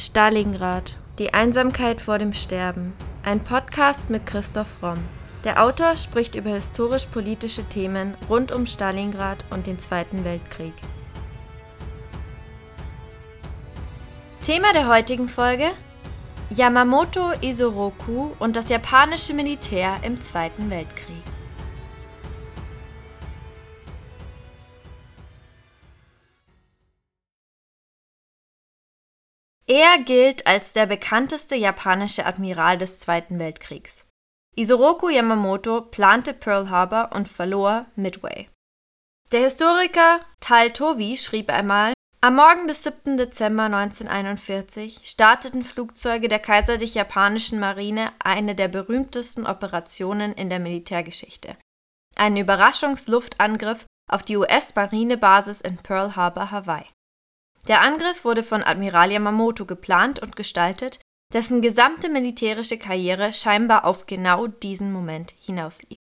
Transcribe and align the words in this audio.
Stalingrad. 0.00 0.96
Die 1.18 1.34
Einsamkeit 1.34 2.00
vor 2.00 2.16
dem 2.16 2.32
Sterben. 2.32 2.94
Ein 3.22 3.40
Podcast 3.40 4.08
mit 4.08 4.24
Christoph 4.24 4.82
Romm. 4.82 5.04
Der 5.44 5.62
Autor 5.62 5.94
spricht 5.94 6.36
über 6.36 6.48
historisch-politische 6.48 7.64
Themen 7.64 8.14
rund 8.26 8.50
um 8.50 8.66
Stalingrad 8.66 9.44
und 9.50 9.66
den 9.66 9.78
Zweiten 9.78 10.24
Weltkrieg. 10.24 10.72
Thema 14.40 14.72
der 14.72 14.88
heutigen 14.88 15.28
Folge: 15.28 15.68
Yamamoto 16.48 17.32
Isoroku 17.42 18.30
und 18.38 18.56
das 18.56 18.70
japanische 18.70 19.34
Militär 19.34 19.98
im 20.02 20.22
Zweiten 20.22 20.70
Weltkrieg. 20.70 21.29
Er 29.70 30.00
gilt 30.00 30.48
als 30.48 30.72
der 30.72 30.86
bekannteste 30.86 31.54
japanische 31.54 32.26
Admiral 32.26 32.76
des 32.76 32.98
Zweiten 32.98 33.38
Weltkriegs. 33.38 34.08
Isoroku 34.56 35.08
Yamamoto 35.08 35.82
plante 35.82 36.34
Pearl 36.34 36.70
Harbor 36.70 37.10
und 37.14 37.28
verlor 37.28 37.86
Midway. 37.94 38.48
Der 39.30 39.42
Historiker 39.42 40.18
Tal 40.40 40.72
Tovi 40.72 41.16
schrieb 41.16 41.50
einmal, 41.50 41.92
am 42.20 42.34
Morgen 42.34 42.66
des 42.66 42.82
7. 42.82 43.16
Dezember 43.16 43.66
1941 43.66 45.02
starteten 45.04 45.62
Flugzeuge 45.62 46.26
der 46.26 46.40
Kaiserlich 46.40 46.96
Japanischen 46.96 47.60
Marine 47.60 48.10
eine 48.18 48.56
der 48.56 48.66
berühmtesten 48.66 49.46
Operationen 49.46 50.32
in 50.32 50.50
der 50.50 50.58
Militärgeschichte. 50.58 51.56
Einen 52.16 52.38
Überraschungsluftangriff 52.38 53.86
auf 54.10 54.24
die 54.24 54.36
US-Marinebasis 54.36 55.60
in 55.60 55.76
Pearl 55.76 56.16
Harbor, 56.16 56.50
Hawaii. 56.50 56.88
Der 57.68 57.82
Angriff 57.82 58.24
wurde 58.24 58.42
von 58.42 58.62
Admiral 58.62 59.12
Yamamoto 59.12 59.66
geplant 59.66 60.20
und 60.20 60.36
gestaltet, 60.36 61.00
dessen 61.32 61.62
gesamte 61.62 62.08
militärische 62.08 62.78
Karriere 62.78 63.32
scheinbar 63.32 63.84
auf 63.84 64.06
genau 64.06 64.46
diesen 64.46 64.92
Moment 64.92 65.34
hinauslief. 65.38 65.98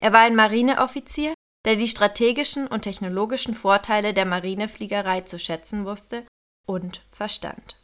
Er 0.00 0.12
war 0.12 0.20
ein 0.20 0.36
Marineoffizier, 0.36 1.34
der 1.64 1.76
die 1.76 1.88
strategischen 1.88 2.66
und 2.66 2.82
technologischen 2.82 3.54
Vorteile 3.54 4.14
der 4.14 4.26
Marinefliegerei 4.26 5.22
zu 5.22 5.38
schätzen 5.38 5.84
wusste 5.84 6.26
und 6.66 7.04
verstand. 7.10 7.82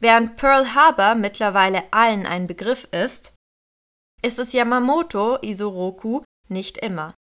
Während 0.00 0.36
Pearl 0.36 0.74
Harbor 0.74 1.14
mittlerweile 1.14 1.92
allen 1.92 2.26
ein 2.26 2.46
Begriff 2.46 2.88
ist, 2.90 3.34
ist 4.22 4.38
es 4.38 4.52
Yamamoto 4.52 5.38
Isoroku 5.40 6.22
nicht 6.48 6.78
immer. 6.78 7.14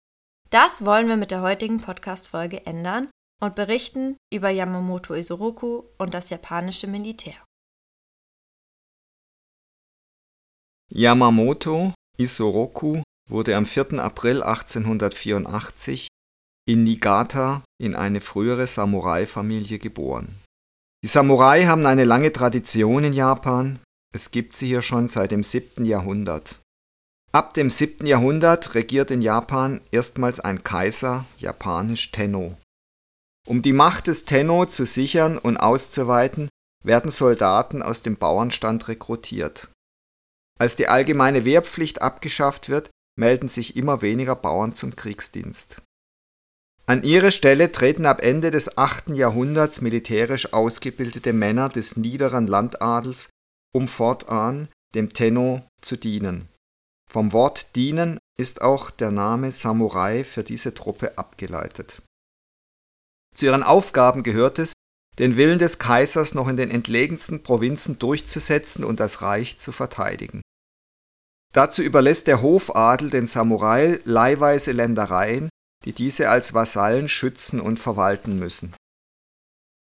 Das 0.50 0.86
wollen 0.86 1.08
wir 1.08 1.18
mit 1.18 1.32
der 1.32 1.42
heutigen 1.42 1.82
Podcast-Folge 1.82 2.66
ändern 2.66 3.10
und 3.42 3.56
berichten 3.56 4.18
über 4.34 4.50
Yamamoto 4.50 5.14
Isoroku 5.14 5.84
und 5.98 6.14
das 6.14 6.30
japanische 6.30 6.88
Militär. 6.88 7.36
Yamamoto 10.90 11.94
Isoroku 12.18 13.02
wurde 13.30 13.56
am 13.56 13.66
4. 13.66 14.00
April 14.00 14.42
1884 14.42 16.08
in 16.68 16.84
Niigata 16.84 17.64
in 17.82 17.96
eine 17.96 18.22
frühere 18.22 18.68
Samurai-Familie 18.68 19.80
geboren. 19.80 20.42
Die 21.04 21.08
Samurai 21.08 21.66
haben 21.66 21.86
eine 21.86 22.06
lange 22.06 22.34
Tradition 22.34 23.04
in 23.04 23.14
Japan, 23.14 23.80
es 24.14 24.32
gibt 24.32 24.54
sie 24.54 24.68
hier 24.68 24.82
schon 24.82 25.08
seit 25.08 25.32
dem 25.32 25.44
7. 25.44 25.86
Jahrhundert. 25.86 26.60
Ab 27.32 27.54
dem 27.54 27.70
7. 27.70 28.08
Jahrhundert 28.08 28.74
regiert 28.74 29.12
in 29.12 29.22
Japan 29.22 29.82
erstmals 29.92 30.40
ein 30.40 30.64
Kaiser, 30.64 31.26
japanisch 31.38 32.12
Tenno. 32.12 32.58
Um 33.48 33.62
die 33.62 33.72
Macht 33.72 34.08
des 34.08 34.26
Tenno 34.26 34.66
zu 34.66 34.86
sichern 34.86 35.38
und 35.38 35.56
auszuweiten, 35.56 36.50
werden 36.84 37.12
Soldaten 37.12 37.82
aus 37.82 38.02
dem 38.02 38.18
Bauernstand 38.18 38.90
rekrutiert. 38.90 39.70
Als 40.60 40.76
die 40.76 40.88
allgemeine 40.88 41.46
Wehrpflicht 41.46 42.02
abgeschafft 42.02 42.68
wird, 42.68 42.90
melden 43.18 43.48
sich 43.48 43.78
immer 43.78 44.02
weniger 44.02 44.36
Bauern 44.36 44.76
zum 44.76 44.98
Kriegsdienst. 44.98 45.82
An 46.88 47.04
ihre 47.04 47.32
Stelle 47.32 47.72
treten 47.72 48.06
ab 48.06 48.22
Ende 48.22 48.52
des 48.52 48.78
8. 48.78 49.10
Jahrhunderts 49.10 49.80
militärisch 49.80 50.52
ausgebildete 50.54 51.32
Männer 51.32 51.70
des 51.70 51.96
niederen 51.96 52.48
Landadels, 52.48 53.30
um 53.74 53.88
fortan 53.88 54.68
dem 54.94 55.10
Tenno 55.10 55.66
zu 55.82 55.96
dienen. 55.96 56.50
Vom 57.10 57.32
Wort 57.32 57.78
dienen 57.78 58.20
ist 58.38 58.62
auch 58.62 58.92
der 58.92 59.12
Name 59.12 59.54
Samurai 59.54 60.26
für 60.26 60.44
diese 60.44 60.74
Truppe 60.74 61.18
abgeleitet. 61.18 62.02
Zu 63.36 63.46
ihren 63.46 63.64
Aufgaben 63.64 64.24
gehört 64.24 64.60
es, 64.60 64.74
den 65.20 65.36
Willen 65.36 65.60
des 65.60 65.80
Kaisers 65.80 66.34
noch 66.34 66.48
in 66.48 66.58
den 66.58 66.70
entlegensten 66.70 67.44
Provinzen 67.44 67.98
durchzusetzen 68.00 68.84
und 68.84 69.00
das 69.00 69.22
Reich 69.22 69.60
zu 69.60 69.72
verteidigen. 69.72 70.42
Dazu 71.54 71.82
überlässt 71.82 72.28
der 72.28 72.42
Hofadel 72.42 73.10
den 73.10 73.26
Samurai 73.26 74.00
leihweise 74.06 74.74
Ländereien, 74.74 75.50
die 75.86 75.94
diese 75.94 76.30
als 76.30 76.54
Vasallen 76.54 77.08
schützen 77.08 77.60
und 77.60 77.80
verwalten 77.80 78.38
müssen. 78.38 78.76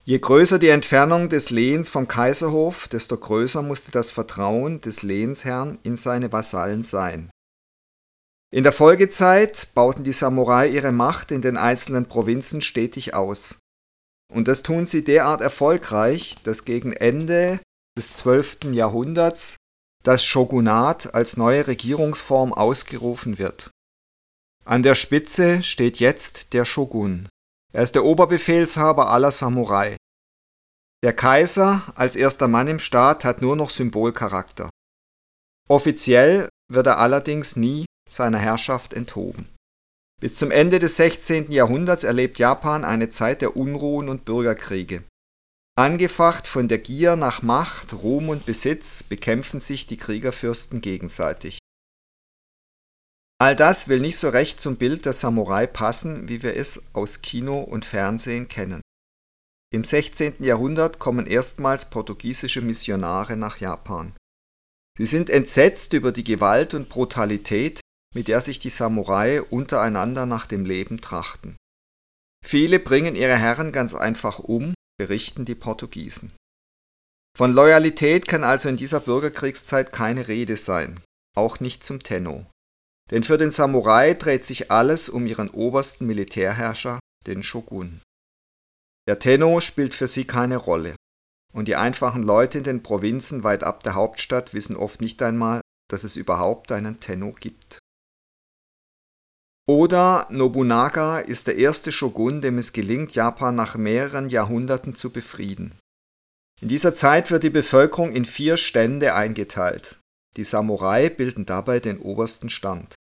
Je 0.04 0.18
größer 0.18 0.58
die 0.58 0.68
Entfernung 0.68 1.28
des 1.28 1.50
Lehens 1.50 1.90
vom 1.90 2.08
Kaiserhof, 2.08 2.88
desto 2.88 3.18
größer 3.18 3.60
musste 3.62 3.90
das 3.90 4.10
Vertrauen 4.10 4.80
des 4.80 5.02
Lehensherrn 5.02 5.78
in 5.82 5.98
seine 5.98 6.32
Vasallen 6.32 6.82
sein. 6.82 7.28
In 8.50 8.62
der 8.62 8.72
Folgezeit 8.72 9.68
bauten 9.74 10.04
die 10.04 10.12
Samurai 10.12 10.68
ihre 10.68 10.90
Macht 10.90 11.32
in 11.32 11.42
den 11.42 11.58
einzelnen 11.58 12.08
Provinzen 12.08 12.62
stetig 12.62 13.14
aus. 13.14 13.58
Und 14.32 14.48
das 14.48 14.62
tun 14.62 14.86
sie 14.86 15.04
derart 15.04 15.42
erfolgreich, 15.42 16.36
dass 16.44 16.64
gegen 16.64 16.92
Ende 16.92 17.60
des 17.98 18.14
12. 18.14 18.72
Jahrhunderts 18.72 19.56
das 20.02 20.24
Shogunat 20.24 21.14
als 21.14 21.36
neue 21.36 21.66
Regierungsform 21.66 22.54
ausgerufen 22.54 23.38
wird. 23.38 23.70
An 24.64 24.82
der 24.82 24.94
Spitze 24.94 25.62
steht 25.62 25.98
jetzt 25.98 26.52
der 26.54 26.64
Shogun. 26.64 27.28
Er 27.72 27.82
ist 27.82 27.94
der 27.94 28.04
Oberbefehlshaber 28.04 29.10
aller 29.10 29.30
Samurai. 29.30 29.96
Der 31.02 31.12
Kaiser 31.12 31.82
als 31.94 32.16
erster 32.16 32.48
Mann 32.48 32.68
im 32.68 32.78
Staat 32.78 33.24
hat 33.24 33.42
nur 33.42 33.56
noch 33.56 33.70
Symbolcharakter. 33.70 34.70
Offiziell 35.68 36.48
wird 36.70 36.86
er 36.86 36.98
allerdings 36.98 37.56
nie 37.56 37.84
seiner 38.08 38.38
Herrschaft 38.38 38.92
enthoben. 38.94 39.48
Bis 40.20 40.34
zum 40.34 40.50
Ende 40.50 40.80
des 40.80 40.96
16. 40.96 41.52
Jahrhunderts 41.52 42.02
erlebt 42.02 42.38
Japan 42.38 42.84
eine 42.84 43.08
Zeit 43.08 43.40
der 43.40 43.56
Unruhen 43.56 44.08
und 44.08 44.24
Bürgerkriege. 44.24 45.04
Angefacht 45.76 46.48
von 46.48 46.66
der 46.66 46.78
Gier 46.78 47.14
nach 47.14 47.42
Macht, 47.42 47.92
Ruhm 47.92 48.30
und 48.30 48.46
Besitz 48.46 49.04
bekämpfen 49.04 49.60
sich 49.60 49.86
die 49.86 49.96
Kriegerfürsten 49.96 50.80
gegenseitig. 50.80 51.60
All 53.40 53.54
das 53.54 53.86
will 53.86 54.00
nicht 54.00 54.18
so 54.18 54.30
recht 54.30 54.60
zum 54.60 54.76
Bild 54.76 55.04
der 55.04 55.12
Samurai 55.12 55.68
passen, 55.68 56.28
wie 56.28 56.42
wir 56.42 56.56
es 56.56 56.86
aus 56.94 57.22
Kino 57.22 57.60
und 57.60 57.84
Fernsehen 57.84 58.48
kennen. 58.48 58.80
Im 59.72 59.84
16. 59.84 60.42
Jahrhundert 60.42 60.98
kommen 60.98 61.26
erstmals 61.26 61.90
portugiesische 61.90 62.62
Missionare 62.62 63.36
nach 63.36 63.58
Japan. 63.58 64.16
Sie 64.98 65.06
sind 65.06 65.30
entsetzt 65.30 65.92
über 65.92 66.10
die 66.10 66.24
Gewalt 66.24 66.74
und 66.74 66.88
Brutalität, 66.88 67.80
mit 68.18 68.26
der 68.26 68.40
sich 68.40 68.58
die 68.58 68.68
Samurai 68.68 69.40
untereinander 69.42 70.26
nach 70.26 70.46
dem 70.46 70.64
Leben 70.64 71.00
trachten. 71.00 71.56
Viele 72.44 72.80
bringen 72.80 73.14
ihre 73.14 73.36
Herren 73.36 73.70
ganz 73.70 73.94
einfach 73.94 74.40
um, 74.40 74.74
berichten 74.98 75.44
die 75.44 75.54
Portugiesen. 75.54 76.32
Von 77.36 77.54
Loyalität 77.54 78.26
kann 78.26 78.42
also 78.42 78.68
in 78.68 78.76
dieser 78.76 78.98
Bürgerkriegszeit 78.98 79.92
keine 79.92 80.26
Rede 80.26 80.56
sein, 80.56 80.98
auch 81.36 81.60
nicht 81.60 81.84
zum 81.84 82.02
Tenno. 82.02 82.44
Denn 83.12 83.22
für 83.22 83.36
den 83.36 83.52
Samurai 83.52 84.14
dreht 84.14 84.44
sich 84.44 84.72
alles 84.72 85.08
um 85.08 85.24
ihren 85.24 85.48
obersten 85.50 86.04
Militärherrscher, 86.08 86.98
den 87.24 87.44
Shogun. 87.44 88.00
Der 89.06 89.20
Tenno 89.20 89.60
spielt 89.60 89.94
für 89.94 90.08
sie 90.08 90.24
keine 90.24 90.56
Rolle. 90.56 90.96
Und 91.54 91.68
die 91.68 91.76
einfachen 91.76 92.24
Leute 92.24 92.58
in 92.58 92.64
den 92.64 92.82
Provinzen 92.82 93.44
weit 93.44 93.62
ab 93.62 93.84
der 93.84 93.94
Hauptstadt 93.94 94.54
wissen 94.54 94.74
oft 94.74 95.00
nicht 95.00 95.22
einmal, 95.22 95.60
dass 95.88 96.02
es 96.02 96.16
überhaupt 96.16 96.72
einen 96.72 96.98
Tenno 96.98 97.30
gibt. 97.30 97.77
Oda 99.70 100.26
Nobunaga 100.30 101.18
ist 101.18 101.46
der 101.46 101.56
erste 101.56 101.92
Shogun, 101.92 102.40
dem 102.40 102.56
es 102.56 102.72
gelingt, 102.72 103.14
Japan 103.14 103.54
nach 103.54 103.76
mehreren 103.76 104.30
Jahrhunderten 104.30 104.94
zu 104.94 105.10
befrieden. 105.10 105.78
In 106.62 106.68
dieser 106.68 106.94
Zeit 106.94 107.30
wird 107.30 107.44
die 107.44 107.50
Bevölkerung 107.50 108.12
in 108.12 108.24
vier 108.24 108.56
Stände 108.56 109.14
eingeteilt. 109.14 109.98
Die 110.38 110.44
Samurai 110.44 111.10
bilden 111.10 111.44
dabei 111.44 111.80
den 111.80 111.98
obersten 111.98 112.48
Stand. 112.48 112.94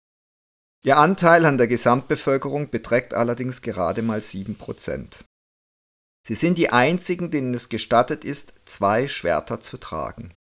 Ihr 0.84 0.96
Anteil 0.96 1.44
an 1.44 1.56
der 1.56 1.68
Gesamtbevölkerung 1.68 2.68
beträgt 2.68 3.14
allerdings 3.14 3.62
gerade 3.62 4.02
mal 4.02 4.18
7%. 4.18 5.20
Sie 6.26 6.34
sind 6.34 6.58
die 6.58 6.70
einzigen, 6.70 7.30
denen 7.30 7.54
es 7.54 7.68
gestattet 7.68 8.24
ist, 8.24 8.54
zwei 8.64 9.06
Schwerter 9.06 9.60
zu 9.60 9.76
tragen. 9.76 10.34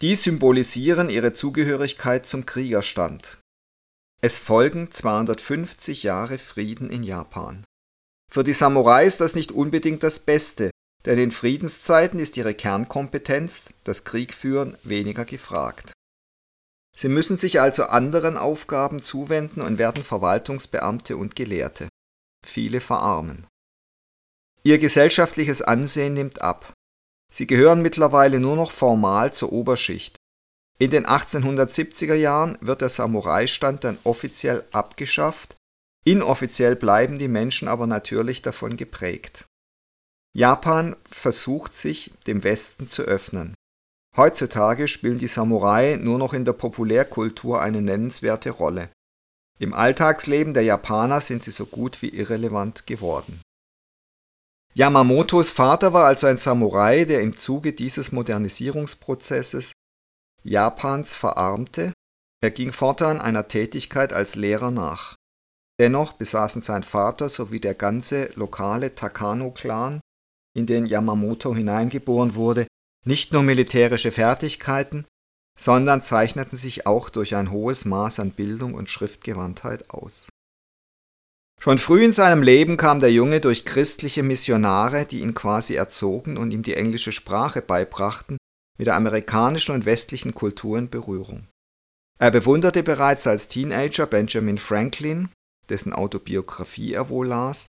Die 0.00 0.14
symbolisieren 0.14 1.10
ihre 1.10 1.34
Zugehörigkeit 1.34 2.24
zum 2.24 2.46
Kriegerstand. 2.46 3.38
Es 4.22 4.38
folgen 4.38 4.90
250 4.90 6.02
Jahre 6.02 6.38
Frieden 6.38 6.90
in 6.90 7.02
Japan. 7.02 7.64
Für 8.30 8.44
die 8.44 8.54
Samurai 8.54 9.04
ist 9.04 9.20
das 9.20 9.34
nicht 9.34 9.52
unbedingt 9.52 10.02
das 10.02 10.20
Beste, 10.20 10.70
denn 11.04 11.18
in 11.18 11.30
Friedenszeiten 11.30 12.18
ist 12.18 12.36
ihre 12.36 12.54
Kernkompetenz, 12.54 13.70
das 13.84 14.04
Kriegführen, 14.04 14.76
weniger 14.82 15.24
gefragt. 15.24 15.92
Sie 16.96 17.08
müssen 17.08 17.36
sich 17.36 17.60
also 17.60 17.84
anderen 17.84 18.38
Aufgaben 18.38 19.02
zuwenden 19.02 19.60
und 19.60 19.78
werden 19.78 20.02
Verwaltungsbeamte 20.02 21.16
und 21.16 21.36
Gelehrte. 21.36 21.88
Viele 22.44 22.80
verarmen. 22.80 23.46
Ihr 24.62 24.78
gesellschaftliches 24.78 25.62
Ansehen 25.62 26.14
nimmt 26.14 26.40
ab. 26.40 26.72
Sie 27.32 27.46
gehören 27.46 27.82
mittlerweile 27.82 28.40
nur 28.40 28.56
noch 28.56 28.72
formal 28.72 29.32
zur 29.32 29.52
Oberschicht. 29.52 30.15
In 30.78 30.90
den 30.90 31.06
1870er 31.06 32.14
Jahren 32.14 32.58
wird 32.60 32.82
der 32.82 32.90
Samurai-Stand 32.90 33.84
dann 33.84 33.98
offiziell 34.04 34.64
abgeschafft, 34.72 35.54
inoffiziell 36.04 36.76
bleiben 36.76 37.18
die 37.18 37.28
Menschen 37.28 37.68
aber 37.68 37.86
natürlich 37.86 38.42
davon 38.42 38.76
geprägt. 38.76 39.46
Japan 40.34 40.96
versucht 41.08 41.74
sich 41.74 42.12
dem 42.26 42.44
Westen 42.44 42.90
zu 42.90 43.02
öffnen. 43.02 43.54
Heutzutage 44.16 44.86
spielen 44.86 45.16
die 45.16 45.28
Samurai 45.28 45.96
nur 45.96 46.18
noch 46.18 46.34
in 46.34 46.44
der 46.44 46.52
Populärkultur 46.52 47.62
eine 47.62 47.80
nennenswerte 47.80 48.50
Rolle. 48.50 48.90
Im 49.58 49.72
Alltagsleben 49.72 50.52
der 50.52 50.62
Japaner 50.62 51.22
sind 51.22 51.42
sie 51.42 51.50
so 51.50 51.64
gut 51.64 52.02
wie 52.02 52.10
irrelevant 52.10 52.86
geworden. 52.86 53.40
Yamamotos 54.74 55.50
Vater 55.50 55.94
war 55.94 56.04
also 56.04 56.26
ein 56.26 56.36
Samurai, 56.36 57.06
der 57.06 57.22
im 57.22 57.36
Zuge 57.36 57.72
dieses 57.72 58.12
Modernisierungsprozesses 58.12 59.72
Japans 60.46 61.12
verarmte. 61.14 61.92
Er 62.40 62.52
ging 62.52 62.72
fortan 62.72 63.20
einer 63.20 63.48
Tätigkeit 63.48 64.12
als 64.12 64.36
Lehrer 64.36 64.70
nach. 64.70 65.16
Dennoch 65.80 66.12
besaßen 66.12 66.62
sein 66.62 66.84
Vater 66.84 67.28
sowie 67.28 67.60
der 67.60 67.74
ganze 67.74 68.30
lokale 68.36 68.94
Takano-Clan 68.94 70.00
in 70.56 70.66
den 70.66 70.86
Yamamoto 70.86 71.54
hineingeboren 71.54 72.34
wurde, 72.34 72.66
nicht 73.04 73.32
nur 73.32 73.42
militärische 73.42 74.12
Fertigkeiten, 74.12 75.04
sondern 75.58 76.00
zeichneten 76.00 76.56
sich 76.56 76.86
auch 76.86 77.10
durch 77.10 77.34
ein 77.34 77.50
hohes 77.50 77.84
Maß 77.84 78.20
an 78.20 78.30
Bildung 78.30 78.74
und 78.74 78.88
Schriftgewandtheit 78.88 79.90
aus. 79.90 80.28
Schon 81.60 81.78
früh 81.78 82.04
in 82.04 82.12
seinem 82.12 82.42
Leben 82.42 82.76
kam 82.76 83.00
der 83.00 83.12
Junge 83.12 83.40
durch 83.40 83.64
christliche 83.64 84.22
Missionare, 84.22 85.06
die 85.06 85.20
ihn 85.20 85.34
quasi 85.34 85.74
erzogen 85.74 86.36
und 86.36 86.52
ihm 86.52 86.62
die 86.62 86.74
englische 86.74 87.12
Sprache 87.12 87.62
beibrachten, 87.62 88.36
mit 88.78 88.86
der 88.86 88.96
amerikanischen 88.96 89.74
und 89.74 89.86
westlichen 89.86 90.34
Kultur 90.34 90.78
in 90.78 90.90
Berührung. 90.90 91.48
Er 92.18 92.30
bewunderte 92.30 92.82
bereits 92.82 93.26
als 93.26 93.48
Teenager 93.48 94.06
Benjamin 94.06 94.58
Franklin, 94.58 95.28
dessen 95.68 95.92
Autobiografie 95.92 96.92
er 96.92 97.08
wohl 97.08 97.26
las, 97.26 97.66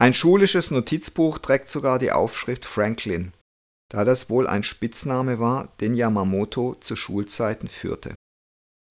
ein 0.00 0.14
schulisches 0.14 0.70
Notizbuch 0.70 1.38
trägt 1.38 1.70
sogar 1.70 1.98
die 1.98 2.12
Aufschrift 2.12 2.64
Franklin, 2.64 3.32
da 3.90 4.04
das 4.04 4.30
wohl 4.30 4.46
ein 4.46 4.62
Spitzname 4.62 5.40
war, 5.40 5.72
den 5.80 5.94
Yamamoto 5.94 6.76
zu 6.76 6.94
Schulzeiten 6.94 7.68
führte. 7.68 8.14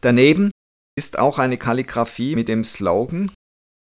Daneben 0.01 0.51
ist 0.97 1.17
auch 1.17 1.39
eine 1.39 1.57
Kalligraphie 1.57 2.35
mit 2.35 2.49
dem 2.49 2.63
Slogan 2.63 3.31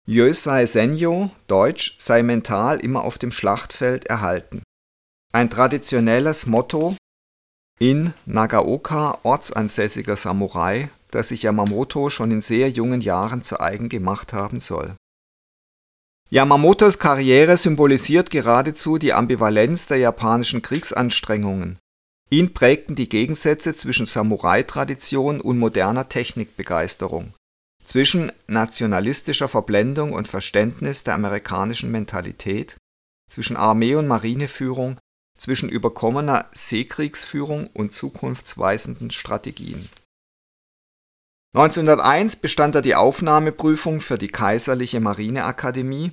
Yosei 0.06 0.66
Senyo, 0.66 1.32
Deutsch, 1.48 1.96
sei 2.00 2.24
mental 2.24 2.80
immer 2.80 3.04
auf 3.04 3.18
dem 3.18 3.32
Schlachtfeld 3.32 4.06
erhalten. 4.06 4.62
Ein 5.34 5.50
traditionelles 5.50 6.46
Motto 6.46 6.96
in 7.80 8.14
Nagaoka 8.26 9.20
ortsansässiger 9.24 10.16
Samurai, 10.16 10.90
das 11.12 11.30
sich 11.30 11.44
Yamamoto 11.44 12.10
schon 12.10 12.32
in 12.32 12.42
sehr 12.42 12.70
jungen 12.70 13.02
Jahren 13.02 13.44
zu 13.44 13.60
eigen 13.60 13.90
gemacht 13.90 14.34
haben 14.34 14.60
soll. 14.60 14.96
Yamamotos 16.30 17.00
Karriere 17.00 17.56
symbolisiert 17.56 18.30
geradezu 18.30 18.98
die 18.98 19.14
Ambivalenz 19.14 19.88
der 19.88 19.98
japanischen 19.98 20.62
Kriegsanstrengungen. 20.62 21.78
Ihn 22.30 22.54
prägten 22.54 22.96
die 22.96 23.08
Gegensätze 23.08 23.74
zwischen 23.74 24.06
Samurai-Tradition 24.06 25.40
und 25.40 25.58
moderner 25.58 26.10
Technikbegeisterung, 26.10 27.34
zwischen 27.86 28.34
nationalistischer 28.48 29.48
Verblendung 29.48 30.12
und 30.12 30.28
Verständnis 30.28 31.06
der 31.06 31.14
amerikanischen 31.14 31.90
Mentalität, 31.90 32.76
zwischen 33.30 33.56
Armee- 33.56 33.96
und 33.96 34.08
Marineführung, 34.08 34.98
zwischen 35.38 35.70
überkommener 35.70 36.50
Seekriegsführung 36.52 37.68
und 37.74 37.94
zukunftsweisenden 37.94 39.12
Strategien. 39.12 39.90
1901 41.56 42.38
bestand 42.38 42.76
er 42.76 42.82
die 42.82 42.96
Aufnahmeprüfung 42.96 44.00
für 44.00 44.18
die 44.18 44.28
Kaiserliche 44.28 45.00
Marineakademie 45.00 46.12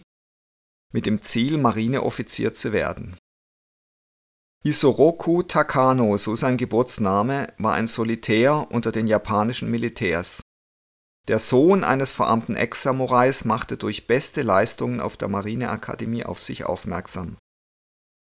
mit 0.92 1.06
dem 1.06 1.20
Ziel, 1.22 1.58
Marineoffizier 1.58 2.54
zu 2.54 2.72
werden. 2.72 3.16
Isoroku 4.62 5.42
Takano, 5.42 6.16
so 6.16 6.36
sein 6.36 6.56
Geburtsname, 6.56 7.52
war 7.58 7.74
ein 7.74 7.86
Solitär 7.86 8.70
unter 8.70 8.92
den 8.92 9.06
japanischen 9.06 9.70
Militärs. 9.70 10.40
Der 11.28 11.38
Sohn 11.38 11.84
eines 11.84 12.12
verarmten 12.12 12.56
Ex-Samurais 12.56 13.44
machte 13.44 13.76
durch 13.76 14.06
beste 14.06 14.42
Leistungen 14.42 15.00
auf 15.00 15.16
der 15.16 15.28
Marineakademie 15.28 16.24
auf 16.24 16.42
sich 16.42 16.64
aufmerksam. 16.64 17.36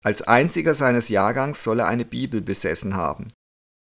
Als 0.05 0.21
einziger 0.21 0.75
seines 0.75 1.09
Jahrgangs 1.09 1.63
soll 1.63 1.79
er 1.79 1.87
eine 1.87 2.05
Bibel 2.05 2.39
besessen 2.39 2.95
haben. 2.95 3.27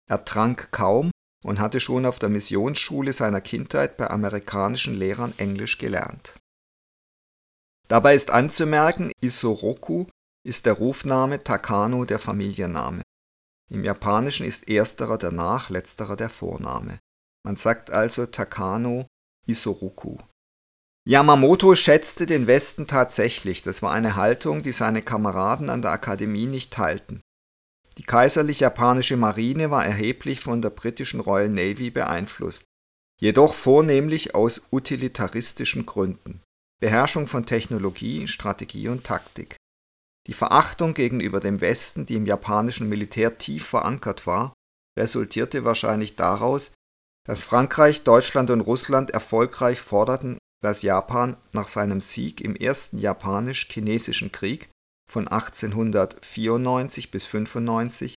Er 0.08 0.24
trank 0.24 0.70
kaum 0.70 1.10
und 1.42 1.58
hatte 1.58 1.80
schon 1.80 2.06
auf 2.06 2.20
der 2.20 2.28
Missionsschule 2.28 3.12
seiner 3.12 3.40
Kindheit 3.40 3.96
bei 3.96 4.08
amerikanischen 4.08 4.94
Lehrern 4.94 5.34
Englisch 5.38 5.78
gelernt. 5.78 6.36
Dabei 7.88 8.14
ist 8.14 8.30
anzumerken, 8.30 9.10
Isoroku 9.20 10.06
ist 10.46 10.66
der 10.66 10.74
Rufname 10.74 11.42
Takano 11.42 12.04
der 12.04 12.20
Familienname. 12.20 13.02
Im 13.69 13.82
Japanischen 13.82 14.46
ist 14.46 14.69
ersterer 14.69 15.19
der 15.19 15.32
Nach-, 15.32 15.70
letzterer 15.70 16.14
der 16.14 16.30
Vorname. 16.30 17.00
Man 17.44 17.56
sagt 17.56 17.90
also 17.90 18.26
Takano 18.26 19.06
Isoroku. 19.48 20.19
Yamamoto 21.04 21.75
schätzte 21.75 22.26
den 22.26 22.46
Westen 22.46 22.87
tatsächlich, 22.87 23.62
das 23.62 23.82
war 23.82 23.93
eine 23.93 24.14
Haltung, 24.14 24.62
die 24.62 24.72
seine 24.72 25.02
Kameraden 25.02 25.69
an 25.69 25.82
der 25.82 25.90
Akademie 25.90 26.46
nicht 26.46 26.72
teilten. 26.72 27.20
Die 27.99 28.04
kaiserlich 28.04 28.60
japanische 28.60 29.16
Marine 29.16 29.70
war 29.70 29.84
erheblich 29.84 30.40
von 30.40 30.62
der 30.62 30.70
britischen 30.70 31.20
Royal 31.20 31.49
Navy 31.49 31.90
beeinflusst, 31.90 32.64
jedoch 33.20 33.54
vornehmlich 33.54 34.34
aus 34.34 34.69
utilitaristischen 34.70 35.87
Gründen 35.87 36.40
Beherrschung 36.81 37.28
von 37.28 37.46
Technologie, 37.46 38.26
Strategie 38.26 38.88
und 38.88 39.05
Taktik. 39.05 39.55
Die 40.26 40.32
Verachtung 40.32 40.94
gegenüber 40.94 41.38
dem 41.38 41.60
Westen, 41.60 42.06
die 42.06 42.15
im 42.15 42.27
japanischen 42.27 42.88
Militär 42.88 43.36
tief 43.36 43.67
verankert 43.67 44.27
war, 44.27 44.53
resultierte 44.98 45.65
wahrscheinlich 45.65 46.17
daraus, 46.17 46.74
dass 47.24 47.44
Frankreich, 47.44 48.03
Deutschland 48.03 48.50
und 48.50 48.62
Russland 48.62 49.10
erfolgreich 49.10 49.81
forderten, 49.81 50.38
dass 50.62 50.82
Japan 50.82 51.36
nach 51.52 51.69
seinem 51.69 52.00
Sieg 52.00 52.40
im 52.40 52.56
ersten 52.56 52.98
Japanisch-Chinesischen 52.98 54.32
Krieg 54.32 54.70
von 55.10 55.28
1894 55.28 57.10
bis 57.10 57.24
95 57.24 58.14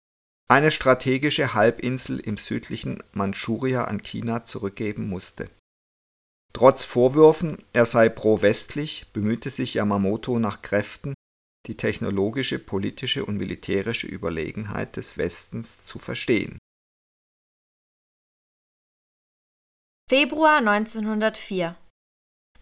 eine 0.48 0.70
strategische 0.70 1.54
Halbinsel 1.54 2.20
im 2.20 2.36
südlichen 2.36 3.02
Mandschuria 3.12 3.84
an 3.84 4.02
China 4.02 4.44
zurückgeben 4.44 5.08
musste. 5.08 5.50
Trotz 6.52 6.84
Vorwürfen, 6.84 7.58
er 7.72 7.86
sei 7.86 8.08
pro-westlich, 8.08 9.06
bemühte 9.12 9.50
sich 9.50 9.74
Yamamoto 9.74 10.38
nach 10.38 10.62
Kräften, 10.62 11.14
die 11.66 11.76
technologische, 11.76 12.58
politische 12.58 13.24
und 13.24 13.38
militärische 13.38 14.06
Überlegenheit 14.06 14.96
des 14.96 15.16
Westens 15.16 15.82
zu 15.84 15.98
verstehen. 15.98 16.58
Februar 20.08 20.58
1904 20.58 21.76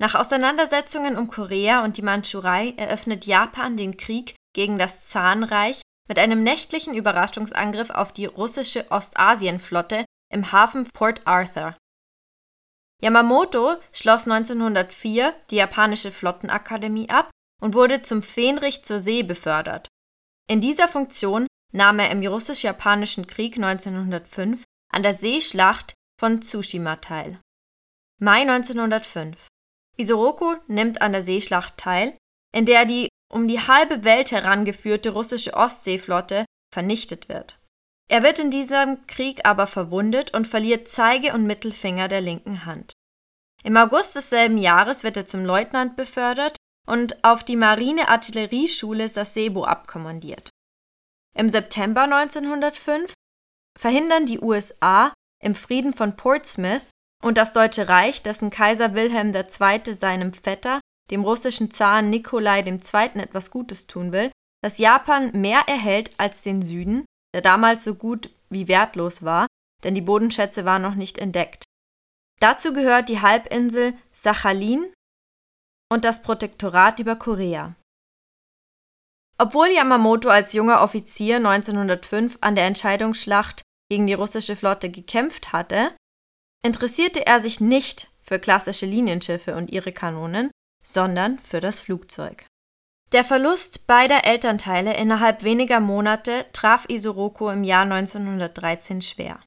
nach 0.02 0.16
Auseinandersetzungen 0.16 1.16
um 1.16 1.28
Korea 1.28 1.84
und 1.84 1.96
die 1.96 2.02
Mandschurei 2.02 2.74
eröffnet 2.76 3.24
Japan 3.24 3.76
den 3.76 3.96
Krieg 3.96 4.34
gegen 4.52 4.76
das 4.76 5.04
Zahnreich 5.04 5.80
mit 6.08 6.18
einem 6.18 6.42
nächtlichen 6.42 6.92
Überraschungsangriff 6.92 7.90
auf 7.90 8.12
die 8.12 8.26
russische 8.26 8.90
Ostasienflotte 8.90 10.04
im 10.28 10.50
Hafen 10.50 10.90
Port 10.90 11.24
Arthur. 11.24 11.76
Yamamoto 13.00 13.76
schloss 13.92 14.26
1904 14.26 15.34
die 15.50 15.56
japanische 15.56 16.10
Flottenakademie 16.10 17.08
ab 17.08 17.30
und 17.60 17.74
wurde 17.74 18.02
zum 18.02 18.24
Fähnrich 18.24 18.84
zur 18.84 18.98
See 18.98 19.22
befördert. 19.22 19.86
In 20.50 20.60
dieser 20.60 20.88
Funktion 20.88 21.46
nahm 21.72 22.00
er 22.00 22.10
im 22.10 22.26
russisch-japanischen 22.26 23.28
Krieg 23.28 23.54
1905 23.54 24.64
an 24.92 25.04
der 25.04 25.14
Seeschlacht 25.14 25.94
von 26.18 26.42
Tsushima 26.42 26.96
teil. 26.96 27.38
Mai 28.18 28.40
1905 28.40 29.46
Isoroku 30.02 30.56
nimmt 30.66 31.00
an 31.00 31.12
der 31.12 31.22
Seeschlacht 31.22 31.76
teil, 31.76 32.16
in 32.54 32.66
der 32.66 32.84
die 32.84 33.08
um 33.32 33.48
die 33.48 33.60
halbe 33.60 34.04
Welt 34.04 34.32
herangeführte 34.32 35.10
russische 35.10 35.54
Ostseeflotte 35.54 36.44
vernichtet 36.74 37.28
wird. 37.28 37.58
Er 38.10 38.22
wird 38.22 38.40
in 38.40 38.50
diesem 38.50 39.06
Krieg 39.06 39.46
aber 39.46 39.66
verwundet 39.66 40.34
und 40.34 40.46
verliert 40.46 40.88
Zeige 40.88 41.32
und 41.32 41.46
Mittelfinger 41.46 42.08
der 42.08 42.20
linken 42.20 42.66
Hand. 42.66 42.92
Im 43.64 43.76
August 43.76 44.16
desselben 44.16 44.58
Jahres 44.58 45.04
wird 45.04 45.16
er 45.16 45.26
zum 45.26 45.44
Leutnant 45.44 45.96
befördert 45.96 46.56
und 46.86 47.24
auf 47.24 47.44
die 47.44 47.56
Marine-Artillerieschule 47.56 49.08
Sasebo 49.08 49.64
abkommandiert. 49.64 50.50
Im 51.38 51.48
September 51.48 52.02
1905 52.02 53.14
verhindern 53.78 54.26
die 54.26 54.40
USA 54.40 55.14
im 55.42 55.54
Frieden 55.54 55.94
von 55.94 56.16
Portsmouth 56.16 56.90
und 57.22 57.38
das 57.38 57.52
Deutsche 57.52 57.88
Reich, 57.88 58.22
dessen 58.22 58.50
Kaiser 58.50 58.94
Wilhelm 58.94 59.32
II. 59.34 59.94
seinem 59.94 60.32
Vetter, 60.34 60.80
dem 61.10 61.24
russischen 61.24 61.70
Zaren 61.70 62.10
Nikolai 62.10 62.60
II. 62.60 62.78
etwas 63.20 63.50
Gutes 63.50 63.86
tun 63.86 64.12
will, 64.12 64.30
dass 64.62 64.78
Japan 64.78 65.30
mehr 65.32 65.62
erhält 65.66 66.12
als 66.18 66.42
den 66.42 66.62
Süden, 66.62 67.04
der 67.34 67.42
damals 67.42 67.84
so 67.84 67.94
gut 67.94 68.30
wie 68.50 68.68
wertlos 68.68 69.24
war, 69.24 69.46
denn 69.84 69.94
die 69.94 70.00
Bodenschätze 70.00 70.64
waren 70.64 70.82
noch 70.82 70.94
nicht 70.94 71.18
entdeckt. 71.18 71.64
Dazu 72.40 72.72
gehört 72.72 73.08
die 73.08 73.20
Halbinsel 73.20 73.94
Sachalin 74.12 74.92
und 75.90 76.04
das 76.04 76.22
Protektorat 76.22 76.98
über 77.00 77.16
Korea. 77.16 77.74
Obwohl 79.38 79.68
Yamamoto 79.68 80.28
als 80.28 80.52
junger 80.52 80.82
Offizier 80.82 81.36
1905 81.36 82.38
an 82.40 82.54
der 82.54 82.66
Entscheidungsschlacht 82.66 83.62
gegen 83.90 84.06
die 84.06 84.14
russische 84.14 84.56
Flotte 84.56 84.90
gekämpft 84.90 85.52
hatte, 85.52 85.94
interessierte 86.64 87.26
er 87.26 87.40
sich 87.40 87.60
nicht 87.60 88.08
für 88.22 88.38
klassische 88.38 88.86
Linienschiffe 88.86 89.56
und 89.56 89.70
ihre 89.70 89.92
Kanonen, 89.92 90.50
sondern 90.84 91.38
für 91.38 91.60
das 91.60 91.80
Flugzeug. 91.80 92.46
Der 93.12 93.24
Verlust 93.24 93.86
beider 93.86 94.24
Elternteile 94.24 94.96
innerhalb 94.96 95.42
weniger 95.42 95.80
Monate 95.80 96.46
traf 96.52 96.86
Isoroku 96.88 97.50
im 97.50 97.62
Jahr 97.62 97.82
1913 97.82 99.02
schwer. 99.02 99.40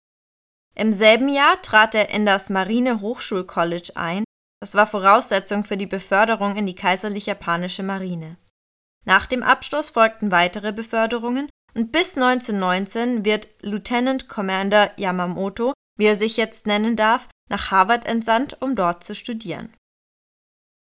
Im 0.75 0.91
selben 0.91 1.29
Jahr 1.29 1.59
trat 1.61 1.95
er 1.95 2.09
in 2.09 2.25
das 2.25 2.49
Marine 2.49 3.01
Hochschulcollege 3.01 3.95
ein, 3.95 4.23
das 4.61 4.75
war 4.75 4.85
Voraussetzung 4.85 5.63
für 5.63 5.77
die 5.77 5.87
Beförderung 5.87 6.55
in 6.57 6.65
die 6.65 6.75
kaiserlich 6.75 7.25
japanische 7.25 7.83
Marine. 7.83 8.37
Nach 9.05 9.25
dem 9.25 9.41
Abschluss 9.41 9.91
folgten 9.91 10.31
weitere 10.31 10.73
Beförderungen 10.73 11.49
und 11.73 11.91
bis 11.91 12.17
1919 12.17 13.25
wird 13.25 13.47
Lieutenant 13.61 14.27
Commander 14.27 14.91
Yamamoto, 14.97 15.73
wie 15.97 16.05
er 16.05 16.15
sich 16.15 16.37
jetzt 16.37 16.67
nennen 16.67 16.95
darf, 16.95 17.29
nach 17.49 17.71
Harvard 17.71 18.05
entsandt, 18.05 18.61
um 18.61 18.75
dort 18.75 19.03
zu 19.03 19.15
studieren. 19.15 19.73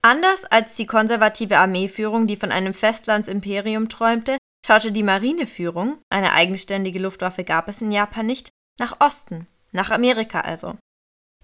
Anders 0.03 0.45
als 0.45 0.75
die 0.75 0.87
konservative 0.87 1.59
Armeeführung, 1.59 2.27
die 2.27 2.37
von 2.37 2.51
einem 2.51 2.75
Festlandsimperium 2.75 3.89
träumte, 3.89 4.37
schaute 4.67 4.93
die 4.93 5.05
Marineführung, 5.05 5.99
eine 6.11 6.33
eigenständige 6.33 6.99
Luftwaffe 6.99 7.45
gab 7.45 7.69
es 7.69 7.81
in 7.81 7.93
Japan 7.93 8.27
nicht, 8.27 8.51
nach 8.79 9.01
Osten, 9.01 9.47
nach 9.71 9.91
Amerika 9.91 10.41
also. 10.41 10.77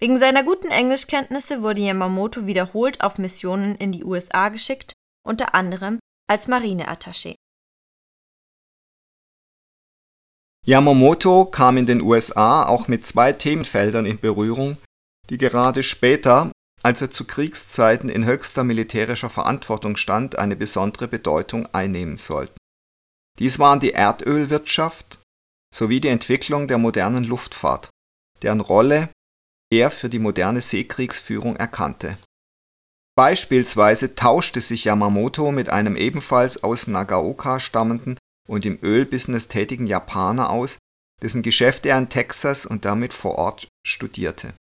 Wegen 0.00 0.18
seiner 0.18 0.44
guten 0.44 0.68
Englischkenntnisse 0.68 1.62
wurde 1.62 1.80
Yamamoto 1.80 2.46
wiederholt 2.46 3.00
auf 3.02 3.18
Missionen 3.18 3.74
in 3.76 3.92
die 3.92 4.04
USA 4.04 4.48
geschickt, 4.48 4.92
unter 5.24 5.54
anderem 5.54 5.98
als 6.28 6.48
Marineattaché. 6.48 7.34
Yamamoto 10.68 11.46
kam 11.46 11.78
in 11.78 11.86
den 11.86 12.02
USA 12.02 12.66
auch 12.66 12.88
mit 12.88 13.06
zwei 13.06 13.32
Themenfeldern 13.32 14.04
in 14.04 14.20
Berührung, 14.20 14.76
die 15.30 15.38
gerade 15.38 15.82
später 15.82 16.52
als 16.82 17.00
er 17.00 17.10
zu 17.10 17.26
Kriegszeiten 17.26 18.10
in 18.10 18.26
höchster 18.26 18.64
militärischer 18.64 19.30
Verantwortung 19.30 19.96
stand, 19.96 20.38
eine 20.38 20.56
besondere 20.56 21.08
Bedeutung 21.08 21.66
einnehmen 21.72 22.18
sollten. 22.18 22.58
Dies 23.38 23.58
waren 23.58 23.80
die 23.80 23.92
Erdölwirtschaft 23.92 25.20
sowie 25.74 26.02
die 26.02 26.08
Entwicklung 26.08 26.68
der 26.68 26.76
modernen 26.76 27.24
Luftfahrt, 27.24 27.88
deren 28.42 28.60
Rolle 28.60 29.08
er 29.72 29.90
für 29.90 30.10
die 30.10 30.18
moderne 30.18 30.60
Seekriegsführung 30.60 31.56
erkannte. 31.56 32.18
Beispielsweise 33.16 34.14
tauschte 34.14 34.60
sich 34.60 34.84
Yamamoto 34.84 35.50
mit 35.50 35.70
einem 35.70 35.96
ebenfalls 35.96 36.62
aus 36.62 36.88
Nagaoka 36.88 37.58
stammenden 37.58 38.17
und 38.48 38.66
im 38.66 38.78
Ölbusiness 38.82 39.48
tätigen 39.48 39.86
Japaner 39.86 40.50
aus, 40.50 40.78
dessen 41.22 41.42
Geschäft 41.42 41.86
er 41.86 41.98
in 41.98 42.08
Texas 42.08 42.66
und 42.66 42.84
damit 42.84 43.12
vor 43.14 43.36
Ort 43.36 43.68
studierte 43.86 44.54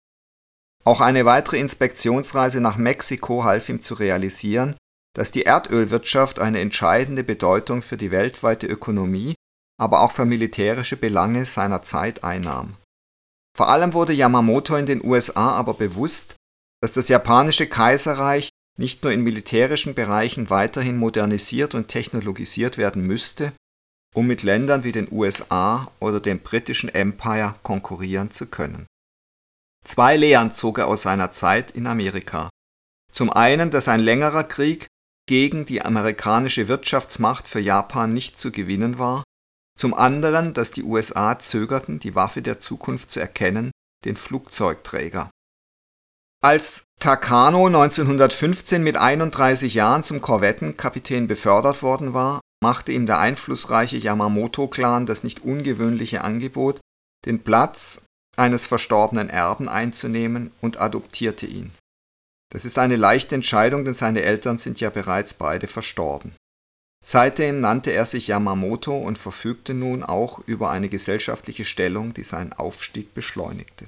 auch 0.87 1.01
eine 1.01 1.25
weitere 1.25 1.59
Inspektionsreise 1.59 2.61
nach 2.61 2.77
Mexiko 2.77 3.43
half 3.43 3.67
ihm 3.67 3.83
zu 3.83 3.93
realisieren, 3.95 4.77
dass 5.13 5.33
die 5.33 5.43
Erdölwirtschaft 5.43 6.39
eine 6.39 6.61
entscheidende 6.61 7.25
Bedeutung 7.25 7.81
für 7.81 7.97
die 7.97 8.09
weltweite 8.09 8.67
Ökonomie, 8.67 9.35
aber 9.77 9.99
auch 10.01 10.13
für 10.13 10.23
militärische 10.23 10.95
Belange 10.95 11.43
seiner 11.43 11.81
Zeit 11.81 12.23
einnahm. 12.23 12.77
Vor 13.53 13.67
allem 13.67 13.93
wurde 13.93 14.13
Yamamoto 14.13 14.77
in 14.77 14.85
den 14.85 15.03
USA 15.03 15.51
aber 15.51 15.73
bewusst, 15.73 16.35
dass 16.81 16.93
das 16.93 17.09
japanische 17.09 17.67
Kaiserreich 17.67 18.49
nicht 18.79 19.03
nur 19.03 19.11
in 19.11 19.23
militärischen 19.23 19.93
Bereichen 19.93 20.49
weiterhin 20.49 20.95
modernisiert 20.95 21.75
und 21.75 21.89
technologisiert 21.89 22.77
werden 22.77 23.01
müsste, 23.01 23.51
um 24.15 24.27
mit 24.27 24.43
Ländern 24.43 24.83
wie 24.83 24.91
den 24.91 25.11
USA 25.11 25.87
oder 25.99 26.19
dem 26.19 26.39
britischen 26.39 26.89
Empire 26.89 27.55
konkurrieren 27.63 28.31
zu 28.31 28.47
können 28.47 28.87
Zwei 29.87 30.17
Lehren 30.17 30.53
zog 30.53 30.79
er 30.79 30.87
aus 30.87 31.03
seiner 31.03 31.31
Zeit 31.31 31.71
in 31.71 31.87
Amerika. 31.87 32.49
Zum 33.09 33.31
einen, 33.31 33.71
dass 33.71 33.87
ein 33.87 34.01
längerer 34.01 34.43
Krieg 34.43 34.87
gegen 35.29 35.63
die 35.63 35.81
amerikanische 35.81 36.67
Wirtschaftsmacht 36.67 37.47
für 37.47 37.61
Japan 37.61 38.11
nicht 38.11 38.37
zu 38.37 38.51
gewinnen 38.51 38.99
war, 38.99 39.23
zum 39.79 39.93
anderen, 39.93 40.53
dass 40.53 40.71
die 40.71 40.83
USA 40.83 41.39
zögerten, 41.39 41.99
die 41.99 42.15
Waffe 42.15 42.41
der 42.41 42.59
Zukunft 42.59 43.11
zu 43.11 43.21
erkennen, 43.21 43.71
den 44.03 44.17
Flugzeugträger. 44.17 45.29
Als 46.43 46.83
Takano 46.99 47.67
1915 47.67 48.83
mit 48.83 48.97
31 48.97 49.73
Jahren 49.73 50.03
zum 50.03 50.21
Korvettenkapitän 50.21 51.27
befördert 51.27 51.81
worden 51.81 52.13
war, 52.13 52.41
machte 52.61 52.91
ihm 52.91 53.05
der 53.05 53.19
einflussreiche 53.19 53.97
Yamamoto-Clan 53.97 55.05
das 55.05 55.23
nicht 55.23 55.43
ungewöhnliche 55.43 56.23
Angebot, 56.23 56.79
den 57.25 57.43
Platz 57.43 58.05
eines 58.35 58.65
verstorbenen 58.65 59.29
Erben 59.29 59.67
einzunehmen 59.67 60.51
und 60.61 60.79
adoptierte 60.79 61.45
ihn. 61.45 61.71
Das 62.51 62.65
ist 62.65 62.77
eine 62.77 62.95
leichte 62.95 63.35
Entscheidung, 63.35 63.83
denn 63.83 63.93
seine 63.93 64.21
Eltern 64.21 64.57
sind 64.57 64.79
ja 64.79 64.89
bereits 64.89 65.33
beide 65.33 65.67
verstorben. 65.67 66.33
Seitdem 67.03 67.59
nannte 67.59 67.91
er 67.91 68.05
sich 68.05 68.27
Yamamoto 68.27 68.97
und 68.97 69.17
verfügte 69.17 69.73
nun 69.73 70.03
auch 70.03 70.39
über 70.45 70.71
eine 70.71 70.89
gesellschaftliche 70.89 71.65
Stellung, 71.65 72.13
die 72.13 72.23
seinen 72.23 72.53
Aufstieg 72.53 73.13
beschleunigte. 73.13 73.87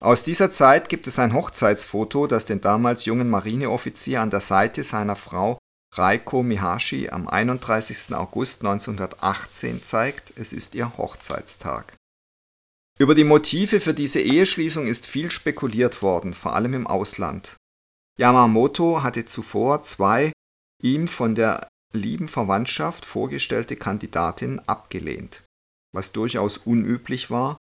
Aus 0.00 0.22
dieser 0.22 0.52
Zeit 0.52 0.88
gibt 0.88 1.06
es 1.06 1.18
ein 1.18 1.32
Hochzeitsfoto, 1.32 2.26
das 2.26 2.46
den 2.46 2.60
damals 2.60 3.04
jungen 3.04 3.28
Marineoffizier 3.28 4.20
an 4.20 4.30
der 4.30 4.40
Seite 4.40 4.84
seiner 4.84 5.16
Frau 5.16 5.57
Reiko 5.98 6.44
Mihashi 6.44 7.08
am 7.08 7.26
31. 7.26 8.14
August 8.14 8.64
1918 8.64 9.82
zeigt. 9.82 10.32
Es 10.36 10.52
ist 10.52 10.76
ihr 10.76 10.96
Hochzeitstag. 10.96 11.96
Über 13.00 13.16
die 13.16 13.24
Motive 13.24 13.80
für 13.80 13.94
diese 13.94 14.20
Eheschließung 14.20 14.86
ist 14.86 15.06
viel 15.06 15.30
spekuliert 15.30 16.02
worden, 16.02 16.34
vor 16.34 16.54
allem 16.54 16.74
im 16.74 16.86
Ausland. 16.86 17.56
Yamamoto 18.16 19.02
hatte 19.02 19.24
zuvor 19.24 19.82
zwei 19.82 20.32
ihm 20.80 21.08
von 21.08 21.34
der 21.34 21.68
lieben 21.92 22.28
Verwandtschaft 22.28 23.04
vorgestellte 23.04 23.74
Kandidatinnen 23.74 24.60
abgelehnt, 24.68 25.42
was 25.92 26.12
durchaus 26.12 26.58
unüblich 26.58 27.30
war, 27.30 27.56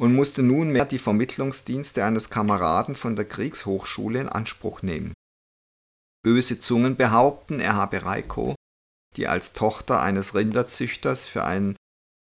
und 0.00 0.14
musste 0.14 0.42
nunmehr 0.42 0.86
die 0.86 0.98
Vermittlungsdienste 0.98 2.04
eines 2.04 2.30
Kameraden 2.30 2.96
von 2.96 3.14
der 3.14 3.26
Kriegshochschule 3.26 4.20
in 4.20 4.28
Anspruch 4.28 4.82
nehmen. 4.82 5.14
Böse 6.26 6.58
Zungen 6.58 6.96
behaupten, 6.96 7.60
er 7.60 7.76
habe 7.76 8.04
Reiko, 8.04 8.56
die 9.14 9.28
als 9.28 9.52
Tochter 9.52 10.00
eines 10.00 10.34
Rinderzüchters 10.34 11.24
für 11.24 11.44
einen 11.44 11.76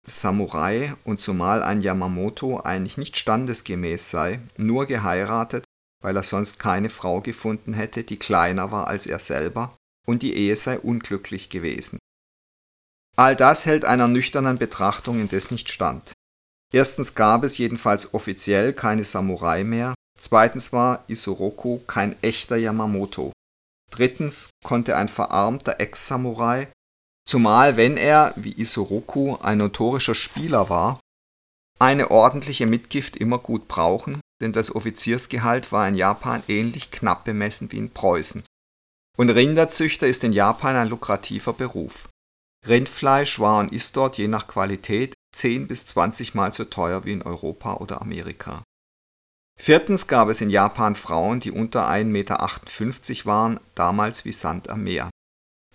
Samurai 0.04 0.92
und 1.04 1.20
zumal 1.20 1.62
ein 1.62 1.80
Yamamoto 1.80 2.58
eigentlich 2.58 2.98
nicht 2.98 3.16
standesgemäß 3.16 4.10
sei, 4.10 4.40
nur 4.56 4.86
geheiratet, 4.86 5.62
weil 6.02 6.16
er 6.16 6.24
sonst 6.24 6.58
keine 6.58 6.90
Frau 6.90 7.20
gefunden 7.20 7.74
hätte, 7.74 8.02
die 8.02 8.16
kleiner 8.16 8.72
war 8.72 8.88
als 8.88 9.06
er 9.06 9.20
selber, 9.20 9.76
und 10.04 10.22
die 10.22 10.34
Ehe 10.34 10.56
sei 10.56 10.80
unglücklich 10.80 11.48
gewesen. 11.48 12.00
All 13.16 13.36
das 13.36 13.66
hält 13.66 13.84
einer 13.84 14.08
nüchternen 14.08 14.58
Betrachtung 14.58 15.20
indes 15.20 15.52
nicht 15.52 15.70
stand. 15.70 16.12
Erstens 16.74 17.14
gab 17.14 17.44
es 17.44 17.56
jedenfalls 17.56 18.14
offiziell 18.14 18.72
keine 18.72 19.04
Samurai 19.04 19.62
mehr, 19.62 19.94
zweitens 20.18 20.72
war 20.72 21.04
Isoroku 21.06 21.78
kein 21.86 22.20
echter 22.20 22.56
Yamamoto. 22.56 23.30
Drittens 23.92 24.50
konnte 24.64 24.96
ein 24.96 25.08
verarmter 25.08 25.78
Ex-Samurai 25.78 26.68
Zumal 27.32 27.76
wenn 27.76 27.96
er, 27.96 28.34
wie 28.36 28.52
Isoroku, 28.60 29.36
ein 29.36 29.58
notorischer 29.58 30.14
Spieler 30.14 30.68
war, 30.68 31.00
eine 31.78 32.10
ordentliche 32.10 32.66
Mitgift 32.66 33.16
immer 33.16 33.38
gut 33.38 33.68
brauchen, 33.68 34.20
denn 34.40 34.52
das 34.52 34.74
Offiziersgehalt 34.74 35.72
war 35.72 35.88
in 35.88 35.94
Japan 35.94 36.42
ähnlich 36.48 36.90
knapp 36.90 37.24
bemessen 37.24 37.72
wie 37.72 37.78
in 37.78 37.90
Preußen. 37.90 38.44
Und 39.16 39.30
Rinderzüchter 39.30 40.06
ist 40.06 40.24
in 40.24 40.32
Japan 40.32 40.76
ein 40.76 40.88
lukrativer 40.88 41.52
Beruf. 41.52 42.08
Rindfleisch 42.66 43.40
war 43.40 43.60
und 43.60 43.72
ist 43.72 43.96
dort 43.96 44.18
je 44.18 44.28
nach 44.28 44.46
Qualität 44.46 45.14
10 45.34 45.66
bis 45.66 45.86
20 45.86 46.34
Mal 46.34 46.52
so 46.52 46.64
teuer 46.64 47.04
wie 47.04 47.12
in 47.12 47.22
Europa 47.22 47.74
oder 47.74 48.00
Amerika. 48.00 48.62
Viertens 49.58 50.06
gab 50.08 50.28
es 50.28 50.40
in 50.40 50.50
Japan 50.50 50.96
Frauen, 50.96 51.40
die 51.40 51.52
unter 51.52 51.88
1,58 51.88 52.04
Meter 52.04 53.26
waren, 53.26 53.60
damals 53.74 54.24
wie 54.24 54.32
Sand 54.32 54.68
am 54.68 54.82
Meer. 54.84 55.10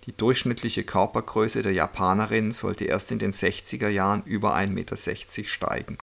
Die 0.04 0.16
durchschnittliche 0.16 0.84
Körpergröße 0.84 1.62
der 1.62 1.72
Japanerin 1.72 2.52
sollte 2.52 2.84
erst 2.84 3.12
in 3.12 3.18
den 3.18 3.32
60er 3.32 3.88
Jahren 3.88 4.22
über 4.24 4.54
1,60 4.56 4.68
Meter 4.68 4.96
steigen. 5.46 5.98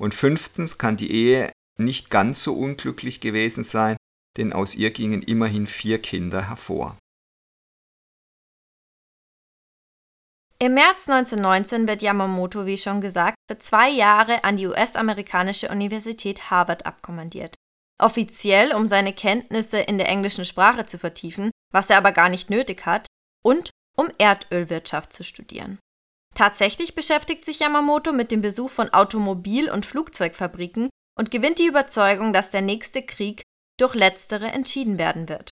Und 0.00 0.14
fünftens 0.14 0.78
kann 0.78 0.96
die 0.96 1.10
Ehe 1.10 1.52
nicht 1.78 2.10
ganz 2.10 2.42
so 2.42 2.54
unglücklich 2.56 3.20
gewesen 3.20 3.64
sein, 3.64 3.96
denn 4.36 4.52
aus 4.52 4.74
ihr 4.74 4.90
gingen 4.90 5.22
immerhin 5.22 5.66
vier 5.66 6.00
Kinder 6.00 6.48
hervor. 6.48 6.96
Im 10.64 10.72
März 10.72 11.10
1919 11.10 11.86
wird 11.86 12.00
Yamamoto, 12.00 12.64
wie 12.64 12.78
schon 12.78 13.02
gesagt, 13.02 13.36
für 13.50 13.58
zwei 13.58 13.90
Jahre 13.90 14.44
an 14.44 14.56
die 14.56 14.66
US-amerikanische 14.66 15.68
Universität 15.68 16.50
Harvard 16.50 16.86
abkommandiert. 16.86 17.54
Offiziell, 18.00 18.74
um 18.74 18.86
seine 18.86 19.12
Kenntnisse 19.12 19.80
in 19.80 19.98
der 19.98 20.08
englischen 20.08 20.46
Sprache 20.46 20.86
zu 20.86 20.98
vertiefen, 20.98 21.50
was 21.70 21.90
er 21.90 21.98
aber 21.98 22.12
gar 22.12 22.30
nicht 22.30 22.48
nötig 22.48 22.86
hat, 22.86 23.06
und 23.44 23.68
um 23.94 24.08
Erdölwirtschaft 24.16 25.12
zu 25.12 25.22
studieren. 25.22 25.80
Tatsächlich 26.34 26.94
beschäftigt 26.94 27.44
sich 27.44 27.58
Yamamoto 27.58 28.14
mit 28.14 28.32
dem 28.32 28.40
Besuch 28.40 28.70
von 28.70 28.88
Automobil- 28.88 29.70
und 29.70 29.84
Flugzeugfabriken 29.84 30.88
und 31.18 31.30
gewinnt 31.30 31.58
die 31.58 31.66
Überzeugung, 31.66 32.32
dass 32.32 32.48
der 32.48 32.62
nächste 32.62 33.02
Krieg 33.02 33.42
durch 33.78 33.94
letztere 33.94 34.46
entschieden 34.46 34.98
werden 34.98 35.28
wird. 35.28 35.50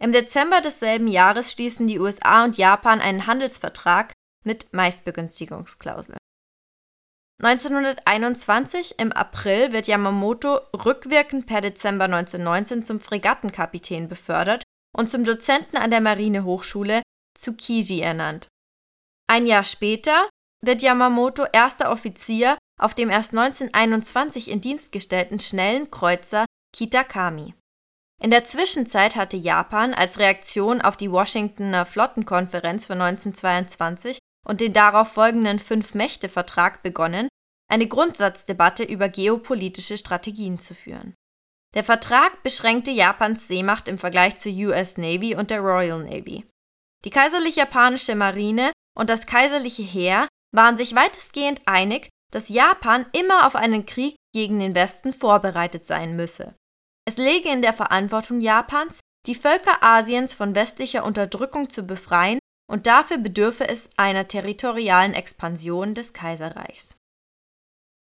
Im 0.00 0.12
Dezember 0.12 0.60
desselben 0.60 1.08
Jahres 1.08 1.50
schließen 1.50 1.86
die 1.86 1.98
USA 1.98 2.44
und 2.44 2.58
Japan 2.58 3.00
einen 3.00 3.26
Handelsvertrag 3.26 4.12
mit 4.48 4.72
Meistbegünstigungsklausel. 4.72 6.16
1921 7.44 8.98
im 8.98 9.12
April 9.12 9.72
wird 9.72 9.86
Yamamoto 9.86 10.58
rückwirkend 10.74 11.46
per 11.46 11.60
Dezember 11.60 12.06
1919 12.06 12.82
zum 12.82 12.98
Fregattenkapitän 12.98 14.08
befördert 14.08 14.64
und 14.96 15.10
zum 15.10 15.24
Dozenten 15.24 15.76
an 15.76 15.90
der 15.90 16.00
Marinehochschule 16.00 17.02
Tsukiji 17.36 18.00
ernannt. 18.00 18.48
Ein 19.28 19.46
Jahr 19.46 19.64
später 19.64 20.28
wird 20.64 20.82
Yamamoto 20.82 21.44
erster 21.52 21.92
Offizier 21.92 22.56
auf 22.80 22.94
dem 22.94 23.10
erst 23.10 23.34
1921 23.34 24.50
in 24.50 24.60
Dienst 24.60 24.90
gestellten 24.90 25.38
schnellen 25.38 25.90
Kreuzer 25.90 26.46
Kitakami. 26.74 27.54
In 28.20 28.32
der 28.32 28.44
Zwischenzeit 28.44 29.14
hatte 29.14 29.36
Japan 29.36 29.94
als 29.94 30.18
Reaktion 30.18 30.80
auf 30.80 30.96
die 30.96 31.12
Washingtoner 31.12 31.86
Flottenkonferenz 31.86 32.86
von 32.86 33.00
1922 33.00 34.18
und 34.48 34.60
den 34.60 34.72
darauf 34.72 35.12
folgenden 35.12 35.58
Fünf-Mächte-Vertrag 35.58 36.82
begonnen, 36.82 37.28
eine 37.70 37.86
Grundsatzdebatte 37.86 38.82
über 38.82 39.08
geopolitische 39.08 39.98
Strategien 39.98 40.58
zu 40.58 40.74
führen. 40.74 41.14
Der 41.74 41.84
Vertrag 41.84 42.42
beschränkte 42.42 42.90
Japans 42.90 43.46
Seemacht 43.46 43.88
im 43.88 43.98
Vergleich 43.98 44.38
zur 44.38 44.52
US 44.52 44.96
Navy 44.96 45.34
und 45.34 45.50
der 45.50 45.60
Royal 45.60 46.02
Navy. 46.02 46.46
Die 47.04 47.10
kaiserlich-japanische 47.10 48.14
Marine 48.14 48.72
und 48.98 49.10
das 49.10 49.26
kaiserliche 49.26 49.82
Heer 49.82 50.28
waren 50.54 50.78
sich 50.78 50.94
weitestgehend 50.94 51.60
einig, 51.66 52.08
dass 52.32 52.48
Japan 52.48 53.06
immer 53.12 53.46
auf 53.46 53.54
einen 53.54 53.86
Krieg 53.86 54.16
gegen 54.34 54.58
den 54.58 54.74
Westen 54.74 55.12
vorbereitet 55.12 55.86
sein 55.86 56.16
müsse. 56.16 56.54
Es 57.06 57.16
läge 57.16 57.50
in 57.50 57.62
der 57.62 57.72
Verantwortung 57.72 58.40
Japans, 58.40 59.00
die 59.26 59.34
Völker 59.34 59.82
Asiens 59.82 60.34
von 60.34 60.54
westlicher 60.54 61.04
Unterdrückung 61.04 61.70
zu 61.70 61.84
befreien 61.84 62.38
und 62.70 62.86
dafür 62.86 63.18
bedürfe 63.18 63.68
es 63.68 63.90
einer 63.96 64.28
territorialen 64.28 65.14
Expansion 65.14 65.94
des 65.94 66.12
Kaiserreichs. 66.12 66.96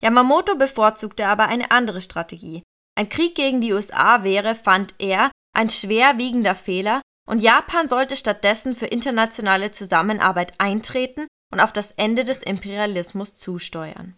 Yamamoto 0.04 0.56
bevorzugte 0.56 1.28
aber 1.28 1.48
eine 1.48 1.72
andere 1.72 2.02
Strategie. 2.02 2.62
Ein 2.96 3.10
Krieg 3.10 3.36
gegen 3.36 3.62
die 3.62 3.74
USA 3.74 4.24
wäre, 4.24 4.54
fand 4.56 4.96
er, 5.00 5.32
ein 5.56 5.70
schwerwiegender 5.70 6.56
Fehler 6.56 7.02
und 7.28 7.40
Japan 7.40 7.88
sollte 7.88 8.16
stattdessen 8.16 8.76
für 8.76 8.86
internationale 8.86 9.72
Zusammenarbeit 9.72 10.54
eintreten 10.60 11.28
und 11.52 11.60
auf 11.60 11.72
das 11.72 11.92
Ende 11.92 12.26
des 12.26 12.44
Imperialismus 12.44 13.38
zusteuern. 13.38 14.16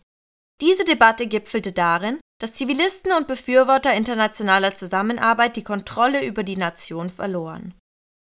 Diese 0.61 0.85
Debatte 0.85 1.27
gipfelte 1.27 1.71
darin, 1.71 2.17
dass 2.41 2.53
Zivilisten 2.53 3.11
und 3.11 3.27
Befürworter 3.27 3.93
internationaler 3.93 4.73
Zusammenarbeit 4.73 5.55
die 5.55 5.63
Kontrolle 5.63 6.25
über 6.25 6.43
die 6.43 6.57
Nation 6.57 7.09
verloren. 7.09 7.73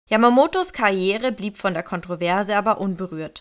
Yamamotos 0.10 0.74
Karriere 0.74 1.32
blieb 1.32 1.58
von 1.58 1.74
der 1.74 1.84
Kontroverse 1.84 2.56
aber 2.56 2.80
unberührt. 2.80 3.40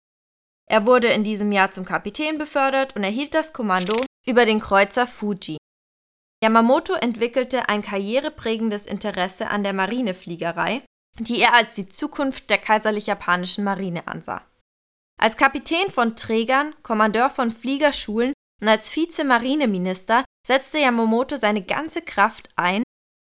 Er 0.70 0.86
wurde 0.86 1.08
in 1.08 1.24
diesem 1.24 1.50
Jahr 1.50 1.70
zum 1.70 1.84
Kapitän 1.84 2.38
befördert 2.38 2.96
und 2.96 3.04
erhielt 3.04 3.34
das 3.34 3.52
Kommando 3.52 4.00
über 4.26 4.44
den 4.44 4.60
Kreuzer 4.60 5.06
Fuji. 5.06 5.58
Yamamoto 6.42 6.94
entwickelte 6.94 7.68
ein 7.68 7.82
karriereprägendes 7.82 8.86
Interesse 8.86 9.48
an 9.48 9.62
der 9.62 9.72
Marinefliegerei, 9.72 10.82
die 11.18 11.40
er 11.40 11.54
als 11.54 11.74
die 11.74 11.86
Zukunft 11.86 12.50
der 12.50 12.58
kaiserlich-japanischen 12.58 13.64
Marine 13.64 14.06
ansah. 14.08 14.44
Als 15.20 15.36
Kapitän 15.36 15.90
von 15.90 16.16
Trägern, 16.16 16.74
Kommandeur 16.82 17.30
von 17.30 17.50
Fliegerschulen 17.50 18.32
und 18.60 18.68
als 18.68 18.90
Vize-Marineminister 18.90 20.24
setzte 20.44 20.78
Yamamoto 20.78 21.36
seine 21.36 21.62
ganze 21.62 22.02
Kraft 22.02 22.48
ein, 22.56 22.82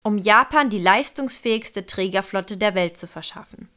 um 0.04 0.18
Japan 0.18 0.70
die 0.70 0.80
leistungsfähigste 0.80 1.86
Trägerflotte 1.86 2.56
der 2.56 2.74
Welt 2.74 2.96
zu 2.96 3.06
verschaffen. 3.06 3.68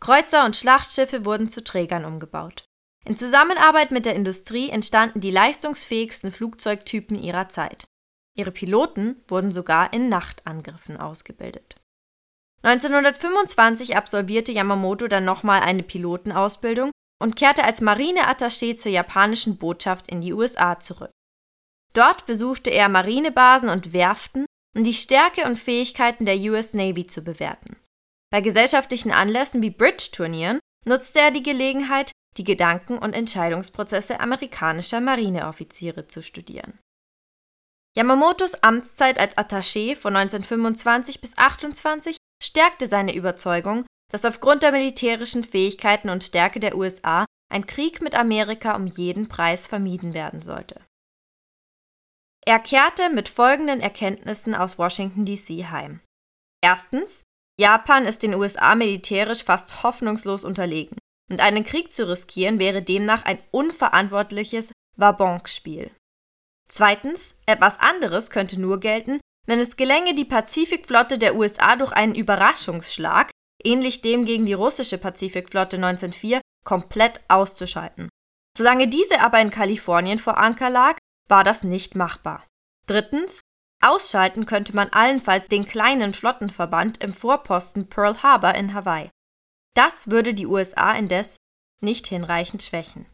Kreuzer 0.00 0.44
und 0.44 0.56
Schlachtschiffe 0.56 1.24
wurden 1.24 1.48
zu 1.48 1.62
Trägern 1.62 2.04
umgebaut. 2.04 2.64
In 3.04 3.16
Zusammenarbeit 3.16 3.92
mit 3.92 4.04
der 4.04 4.14
Industrie 4.14 4.68
entstanden 4.70 5.20
die 5.20 5.30
leistungsfähigsten 5.30 6.32
Flugzeugtypen 6.32 7.16
ihrer 7.16 7.48
Zeit. 7.48 7.86
Ihre 8.36 8.50
Piloten 8.50 9.22
wurden 9.28 9.52
sogar 9.52 9.92
in 9.92 10.08
Nachtangriffen 10.08 10.96
ausgebildet. 10.96 11.76
1925 12.62 13.96
absolvierte 13.96 14.52
Yamamoto 14.52 15.06
dann 15.06 15.24
nochmal 15.24 15.60
eine 15.60 15.82
Pilotenausbildung 15.82 16.90
und 17.22 17.36
kehrte 17.36 17.64
als 17.64 17.80
Marineattaché 17.80 18.74
zur 18.76 18.92
japanischen 18.92 19.56
Botschaft 19.56 20.08
in 20.08 20.20
die 20.20 20.32
USA 20.32 20.80
zurück. 20.80 21.12
Dort 21.92 22.26
besuchte 22.26 22.70
er 22.70 22.88
Marinebasen 22.88 23.68
und 23.68 23.92
Werften, 23.92 24.46
um 24.76 24.84
die 24.84 24.94
Stärke 24.94 25.46
und 25.46 25.58
Fähigkeiten 25.58 26.26
der 26.26 26.36
US 26.36 26.74
Navy 26.74 27.06
zu 27.06 27.22
bewerten. 27.22 27.76
Bei 28.30 28.42
gesellschaftlichen 28.42 29.10
Anlässen 29.10 29.62
wie 29.62 29.70
Bridge-Turnieren 29.70 30.60
nutzte 30.84 31.20
er 31.20 31.30
die 31.30 31.42
Gelegenheit, 31.42 32.12
die 32.36 32.44
Gedanken 32.44 32.98
und 32.98 33.14
Entscheidungsprozesse 33.14 34.20
amerikanischer 34.20 35.00
Marineoffiziere 35.00 36.06
zu 36.08 36.22
studieren. 36.22 36.78
Yamamotos 37.96 38.62
Amtszeit 38.62 39.18
als 39.18 39.38
Attaché 39.38 39.96
von 39.96 40.14
1925 40.14 41.22
bis 41.22 41.38
1928 41.38 42.16
stärkte 42.44 42.86
seine 42.86 43.14
Überzeugung, 43.14 43.86
dass 44.12 44.26
aufgrund 44.26 44.62
der 44.62 44.72
militärischen 44.72 45.42
Fähigkeiten 45.42 46.10
und 46.10 46.22
Stärke 46.22 46.60
der 46.60 46.76
USA 46.76 47.24
ein 47.50 47.66
Krieg 47.66 48.02
mit 48.02 48.14
Amerika 48.14 48.76
um 48.76 48.86
jeden 48.86 49.28
Preis 49.28 49.66
vermieden 49.66 50.12
werden 50.12 50.42
sollte. 50.42 50.82
Er 52.48 52.60
kehrte 52.60 53.10
mit 53.10 53.28
folgenden 53.28 53.80
Erkenntnissen 53.80 54.54
aus 54.54 54.78
Washington, 54.78 55.24
D.C. 55.24 55.66
heim. 55.66 56.00
Erstens, 56.62 57.24
Japan 57.60 58.04
ist 58.04 58.22
den 58.22 58.34
USA 58.34 58.76
militärisch 58.76 59.42
fast 59.42 59.82
hoffnungslos 59.82 60.44
unterlegen, 60.44 60.96
und 61.30 61.40
einen 61.40 61.64
Krieg 61.64 61.92
zu 61.92 62.08
riskieren 62.08 62.60
wäre 62.60 62.82
demnach 62.82 63.24
ein 63.24 63.38
unverantwortliches 63.50 64.70
Wabonk-Spiel. 64.96 65.90
Zweitens, 66.68 67.36
etwas 67.46 67.80
anderes 67.80 68.30
könnte 68.30 68.60
nur 68.60 68.78
gelten, 68.78 69.18
wenn 69.46 69.58
es 69.58 69.76
gelänge, 69.76 70.14
die 70.14 70.24
Pazifikflotte 70.24 71.18
der 71.18 71.36
USA 71.36 71.74
durch 71.74 71.92
einen 71.92 72.14
Überraschungsschlag, 72.14 73.30
ähnlich 73.64 74.02
dem 74.02 74.24
gegen 74.24 74.46
die 74.46 74.52
russische 74.52 74.98
Pazifikflotte 74.98 75.76
1904, 75.76 76.40
komplett 76.64 77.20
auszuschalten. 77.28 78.08
Solange 78.56 78.88
diese 78.88 79.20
aber 79.20 79.40
in 79.40 79.50
Kalifornien 79.50 80.18
vor 80.18 80.38
Anker 80.38 80.70
lag, 80.70 80.96
war 81.28 81.44
das 81.44 81.64
nicht 81.64 81.94
machbar. 81.94 82.44
Drittens, 82.86 83.40
ausschalten 83.82 84.46
könnte 84.46 84.74
man 84.74 84.88
allenfalls 84.90 85.48
den 85.48 85.66
kleinen 85.66 86.14
Flottenverband 86.14 87.02
im 87.02 87.14
Vorposten 87.14 87.88
Pearl 87.88 88.22
Harbor 88.22 88.54
in 88.54 88.74
Hawaii. 88.74 89.10
Das 89.74 90.10
würde 90.10 90.34
die 90.34 90.46
USA 90.46 90.92
indes 90.92 91.36
nicht 91.82 92.06
hinreichend 92.06 92.62
schwächen. 92.62 93.06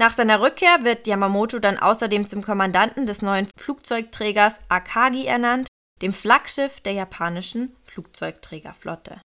Nach 0.00 0.12
seiner 0.12 0.40
Rückkehr 0.40 0.84
wird 0.84 1.06
Yamamoto 1.06 1.58
dann 1.58 1.78
außerdem 1.78 2.26
zum 2.26 2.42
Kommandanten 2.42 3.06
des 3.06 3.22
neuen 3.22 3.48
Flugzeugträgers 3.58 4.60
Akagi 4.68 5.26
ernannt, 5.26 5.66
dem 6.02 6.12
Flaggschiff 6.12 6.80
der 6.80 6.92
japanischen 6.92 7.76
Flugzeugträgerflotte. 7.82 9.20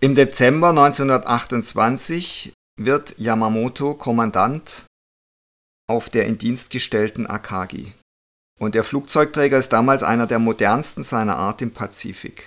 Im 0.00 0.14
Dezember 0.14 0.70
1928 0.70 2.52
wird 2.84 3.18
Yamamoto 3.18 3.94
Kommandant 3.94 4.86
auf 5.88 6.08
der 6.08 6.26
in 6.26 6.38
Dienst 6.38 6.70
gestellten 6.70 7.26
Akagi. 7.26 7.92
Und 8.58 8.74
der 8.74 8.84
Flugzeugträger 8.84 9.58
ist 9.58 9.72
damals 9.72 10.02
einer 10.02 10.26
der 10.26 10.38
modernsten 10.38 11.02
seiner 11.02 11.36
Art 11.36 11.62
im 11.62 11.72
Pazifik. 11.72 12.46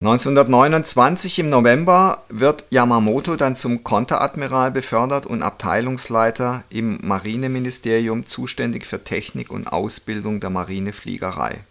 1929 0.00 1.40
im 1.40 1.50
November 1.50 2.22
wird 2.28 2.66
Yamamoto 2.70 3.34
dann 3.34 3.56
zum 3.56 3.82
Konteradmiral 3.82 4.70
befördert 4.70 5.26
und 5.26 5.42
Abteilungsleiter 5.42 6.62
im 6.70 6.98
Marineministerium 7.02 8.24
zuständig 8.24 8.86
für 8.86 9.02
Technik 9.02 9.50
und 9.50 9.66
Ausbildung 9.66 10.38
der 10.38 10.50
Marinefliegerei. 10.50 11.64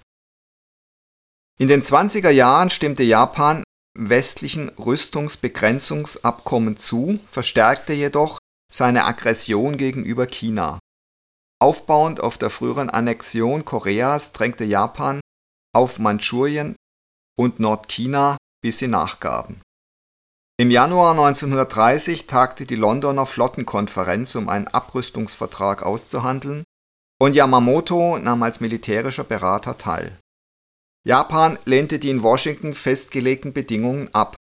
In 1.57 1.69
den 1.69 1.83
20er 1.83 2.29
Jahren 2.29 2.69
stimmte 2.69 3.03
Japan 3.03 3.63
westlichen 3.97 4.69
Rüstungsbegrenzungsabkommen 4.69 6.77
zu, 6.77 7.19
verstärkte 7.25 7.93
jedoch 7.93 8.39
seine 8.71 9.05
Aggression 9.05 9.77
gegenüber 9.77 10.27
China. 10.27 10.79
Aufbauend 11.59 12.21
auf 12.21 12.37
der 12.37 12.49
früheren 12.49 12.89
Annexion 12.89 13.65
Koreas 13.65 14.33
drängte 14.33 14.63
Japan 14.63 15.19
auf 15.75 15.99
Mandschurien 15.99 16.75
und 17.37 17.59
Nordchina, 17.59 18.37
bis 18.61 18.79
sie 18.79 18.87
nachgaben. 18.87 19.61
Im 20.59 20.71
Januar 20.71 21.11
1930 21.11 22.25
tagte 22.25 22.65
die 22.65 22.75
Londoner 22.75 23.27
Flottenkonferenz, 23.27 24.33
um 24.35 24.49
einen 24.49 24.67
Abrüstungsvertrag 24.67 25.83
auszuhandeln, 25.83 26.63
und 27.19 27.35
Yamamoto 27.35 28.17
nahm 28.17 28.43
als 28.43 28.59
militärischer 28.59 29.23
Berater 29.23 29.77
teil. 29.77 30.17
Japan 31.07 31.57
lehnte 31.63 31.99
die 31.99 32.09
in 32.09 32.21
Washington 32.21 32.73
festgelegten 32.73 33.53
Bedingungen 33.53 34.13
ab. 34.13 34.35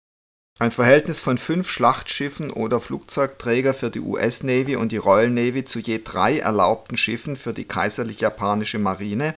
Ein 0.59 0.73
Verhältnis 0.73 1.21
von 1.21 1.39
fünf 1.39 1.71
Schlachtschiffen 1.71 2.51
oder 2.51 2.81
Flugzeugträger 2.81 3.73
für 3.73 3.89
die 3.89 4.01
US 4.01 4.43
Navy 4.43 4.75
und 4.75 4.91
die 4.91 4.97
Royal 4.97 5.31
Navy 5.31 5.65
zu 5.65 5.79
je 5.79 6.01
drei 6.03 6.41
erlaubten 6.41 6.97
Schiffen 6.97 7.37
für 7.37 7.53
die 7.53 7.67
kaiserlich 7.67 8.19
japanische 8.19 8.81
Marine 8.81 9.37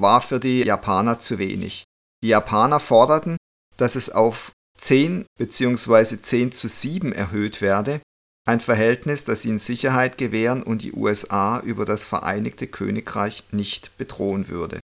war 0.00 0.22
für 0.22 0.38
die 0.38 0.62
Japaner 0.62 1.18
zu 1.18 1.40
wenig. 1.40 1.82
Die 2.22 2.28
Japaner 2.28 2.78
forderten, 2.78 3.36
dass 3.76 3.96
es 3.96 4.08
auf 4.08 4.52
10 4.78 5.26
bzw. 5.40 6.18
10 6.18 6.52
zu 6.52 6.68
7 6.68 7.12
erhöht 7.12 7.60
werde, 7.60 8.00
ein 8.46 8.60
Verhältnis, 8.60 9.24
das 9.24 9.44
ihnen 9.44 9.58
Sicherheit 9.58 10.18
gewähren 10.18 10.62
und 10.62 10.82
die 10.82 10.92
USA 10.92 11.58
über 11.58 11.84
das 11.84 12.04
Vereinigte 12.04 12.68
Königreich 12.68 13.42
nicht 13.50 13.98
bedrohen 13.98 14.46
würde. 14.46 14.78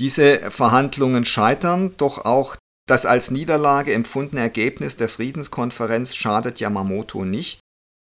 Diese 0.00 0.50
Verhandlungen 0.50 1.26
scheitern, 1.26 1.94
doch 1.98 2.24
auch 2.24 2.56
das 2.88 3.04
als 3.04 3.30
Niederlage 3.30 3.92
empfundene 3.92 4.40
Ergebnis 4.40 4.96
der 4.96 5.10
Friedenskonferenz 5.10 6.14
schadet 6.14 6.58
Yamamoto 6.58 7.26
nicht. 7.26 7.60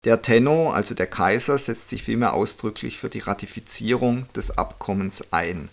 Der 0.05 0.21
Tenno, 0.21 0.71
also 0.71 0.95
der 0.95 1.07
Kaiser, 1.07 1.57
setzt 1.57 1.89
sich 1.89 2.03
vielmehr 2.03 2.35
ausdrücklich 2.35 2.99
für 2.99 3.09
die 3.09 3.21
Ratifizierung 3.21 4.31
des 4.35 4.59
Abkommens 4.59 5.33
ein, 5.33 5.71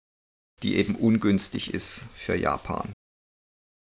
die 0.63 0.77
eben 0.77 0.95
ungünstig 0.95 1.73
ist 1.73 2.05
für 2.15 2.37
Japan. 2.37 2.93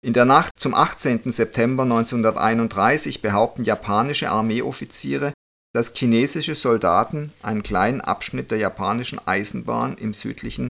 In 0.04 0.14
der 0.14 0.26
Nacht 0.26 0.54
zum 0.60 0.74
18. 0.74 1.32
September 1.32 1.84
1931 1.84 3.22
behaupten 3.22 3.64
japanische 3.64 4.32
Armeeoffiziere, 4.32 5.34
dass 5.72 5.94
chinesische 5.94 6.56
Soldaten 6.56 7.32
einen 7.44 7.62
kleinen 7.62 8.02
Abschnitt 8.02 8.50
der 8.50 8.58
japanischen 8.58 9.20
Eisenbahn 9.28 9.96
im 9.98 10.16
südlichen 10.16 10.68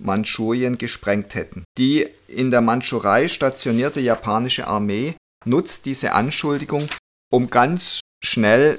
Mandschurien 0.00 0.78
gesprengt 0.78 1.34
hätten. 1.34 1.64
Die 1.78 2.08
in 2.26 2.50
der 2.50 2.60
Mandschurei 2.60 3.28
stationierte 3.28 4.00
japanische 4.00 4.66
Armee 4.66 5.14
nutzt 5.44 5.86
diese 5.86 6.12
Anschuldigung, 6.12 6.88
um 7.30 7.50
ganz 7.50 8.00
schnell 8.22 8.78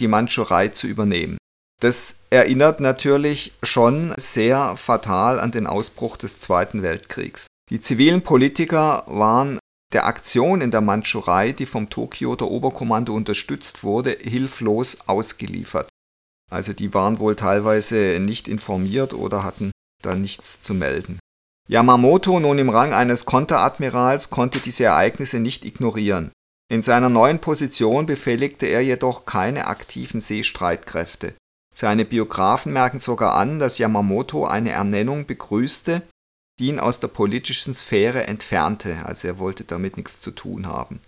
die 0.00 0.08
Mandschurei 0.08 0.68
zu 0.68 0.86
übernehmen. 0.86 1.36
Das 1.80 2.20
erinnert 2.28 2.80
natürlich 2.80 3.52
schon 3.62 4.12
sehr 4.16 4.76
fatal 4.76 5.40
an 5.40 5.50
den 5.50 5.66
Ausbruch 5.66 6.16
des 6.16 6.38
Zweiten 6.38 6.82
Weltkriegs. 6.82 7.46
Die 7.70 7.80
zivilen 7.80 8.22
Politiker 8.22 9.04
waren 9.06 9.58
der 9.92 10.06
Aktion 10.06 10.60
in 10.60 10.70
der 10.70 10.82
Mandschurei, 10.82 11.52
die 11.52 11.66
vom 11.66 11.88
Tokioter 11.88 12.48
Oberkommando 12.48 13.14
unterstützt 13.14 13.82
wurde, 13.82 14.16
hilflos 14.20 14.98
ausgeliefert. 15.06 15.88
Also 16.50 16.72
die 16.72 16.92
waren 16.94 17.18
wohl 17.18 17.34
teilweise 17.34 18.18
nicht 18.20 18.46
informiert 18.46 19.14
oder 19.14 19.42
hatten 19.42 19.70
da 20.02 20.14
nichts 20.14 20.60
zu 20.60 20.74
melden. 20.74 21.18
Yamamoto, 21.68 22.40
nun 22.40 22.58
im 22.58 22.68
Rang 22.68 22.92
eines 22.92 23.26
Konteradmirals, 23.26 24.30
konnte 24.30 24.60
diese 24.60 24.84
Ereignisse 24.84 25.38
nicht 25.38 25.64
ignorieren. 25.64 26.32
In 26.70 26.82
seiner 26.82 27.08
neuen 27.08 27.38
Position 27.38 28.06
befehligte 28.06 28.66
er 28.66 28.80
jedoch 28.80 29.24
keine 29.24 29.66
aktiven 29.66 30.20
Seestreitkräfte. 30.20 31.34
Seine 31.74 32.04
Biografen 32.04 32.72
merken 32.72 33.00
sogar 33.00 33.34
an, 33.34 33.58
dass 33.58 33.78
Yamamoto 33.78 34.46
eine 34.46 34.70
Ernennung 34.70 35.26
begrüßte, 35.26 36.02
die 36.58 36.66
ihn 36.66 36.80
aus 36.80 37.00
der 37.00 37.08
politischen 37.08 37.74
Sphäre 37.74 38.26
entfernte, 38.26 39.04
also 39.04 39.28
er 39.28 39.38
wollte 39.38 39.64
damit 39.64 39.96
nichts 39.96 40.20
zu 40.20 40.30
tun 40.30 40.66
haben. 40.66 41.00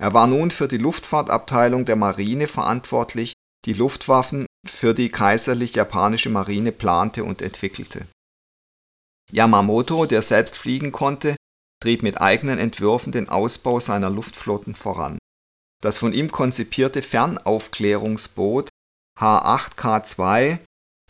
Er 0.00 0.14
war 0.14 0.26
nun 0.26 0.50
für 0.50 0.68
die 0.68 0.78
Luftfahrtabteilung 0.78 1.84
der 1.84 1.96
Marine 1.96 2.46
verantwortlich, 2.46 3.32
die 3.64 3.72
Luftwaffen 3.72 4.46
für 4.66 4.94
die 4.94 5.10
kaiserlich-japanische 5.10 6.30
Marine 6.30 6.72
plante 6.72 7.24
und 7.24 7.42
entwickelte. 7.42 8.06
Yamamoto, 9.30 10.06
der 10.06 10.22
selbst 10.22 10.56
fliegen 10.56 10.92
konnte, 10.92 11.36
trieb 11.82 12.02
mit 12.02 12.20
eigenen 12.20 12.58
Entwürfen 12.58 13.12
den 13.12 13.28
Ausbau 13.28 13.80
seiner 13.80 14.10
Luftflotten 14.10 14.74
voran. 14.74 15.18
Das 15.82 15.98
von 15.98 16.12
ihm 16.12 16.30
konzipierte 16.30 17.02
Fernaufklärungsboot 17.02 18.68
H8K2 19.18 20.58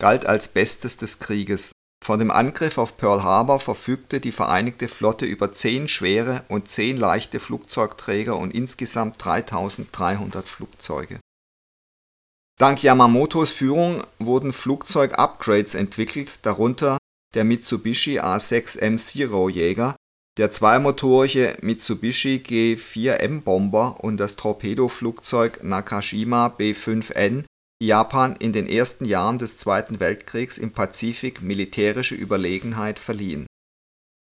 galt 0.01 0.27
als 0.27 0.49
Bestes 0.49 0.97
des 0.97 1.19
Krieges 1.19 1.73
vor 2.05 2.17
dem 2.17 2.31
Angriff 2.31 2.79
auf 2.79 2.97
Pearl 2.97 3.23
Harbor 3.23 3.61
verfügte 3.61 4.21
die 4.21 4.33
Vereinigte 4.33 4.89
Flotte 4.89 5.27
über 5.27 5.53
zehn 5.53 5.89
schwere 5.89 6.45
und 6.49 6.69
zehn 6.69 6.97
leichte 6.97 7.41
Flugzeugträger 7.41 8.37
und 8.37 8.53
insgesamt 8.53 9.23
3300 9.23 10.49
Flugzeuge. 10.49 11.21
Dank 12.59 12.83
Yamamotos 12.83 13.51
Führung 13.51 14.03
wurden 14.19 14.53
Flugzeug-Upgrades 14.53 15.75
entwickelt, 15.75 16.45
darunter 16.47 16.99
der 17.35 17.45
Mitsubishi 17.45 18.21
A6M 18.21 18.97
Zero 18.97 19.49
Jäger, 19.49 19.97
der 20.38 20.51
zweimotorige 20.51 21.57
Mitsubishi 21.62 22.43
G4M 22.45 23.41
Bomber 23.43 24.03
und 24.03 24.19
das 24.19 24.37
Torpedoflugzeug 24.37 25.64
Nakashima 25.64 26.55
B5N 26.59 27.45
Japan 27.83 28.35
in 28.37 28.53
den 28.53 28.69
ersten 28.69 29.05
Jahren 29.05 29.38
des 29.38 29.57
Zweiten 29.57 30.01
Weltkriegs 30.01 30.59
im 30.59 30.73
Pazifik 30.73 31.43
militärische 31.43 32.14
Überlegenheit 32.14 32.99
verliehen. 32.99 33.47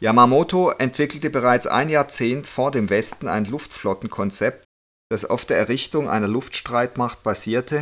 Yamamoto 0.02 0.72
entwickelte 0.72 1.30
bereits 1.30 1.66
ein 1.66 1.88
Jahrzehnt 1.88 2.46
vor 2.46 2.70
dem 2.70 2.90
Westen 2.90 3.28
ein 3.28 3.44
Luftflottenkonzept, 3.44 4.64
das 5.11 5.24
auf 5.24 5.44
der 5.44 5.59
Errichtung 5.59 6.09
einer 6.09 6.28
Luftstreitmacht 6.28 7.22
basierte, 7.22 7.80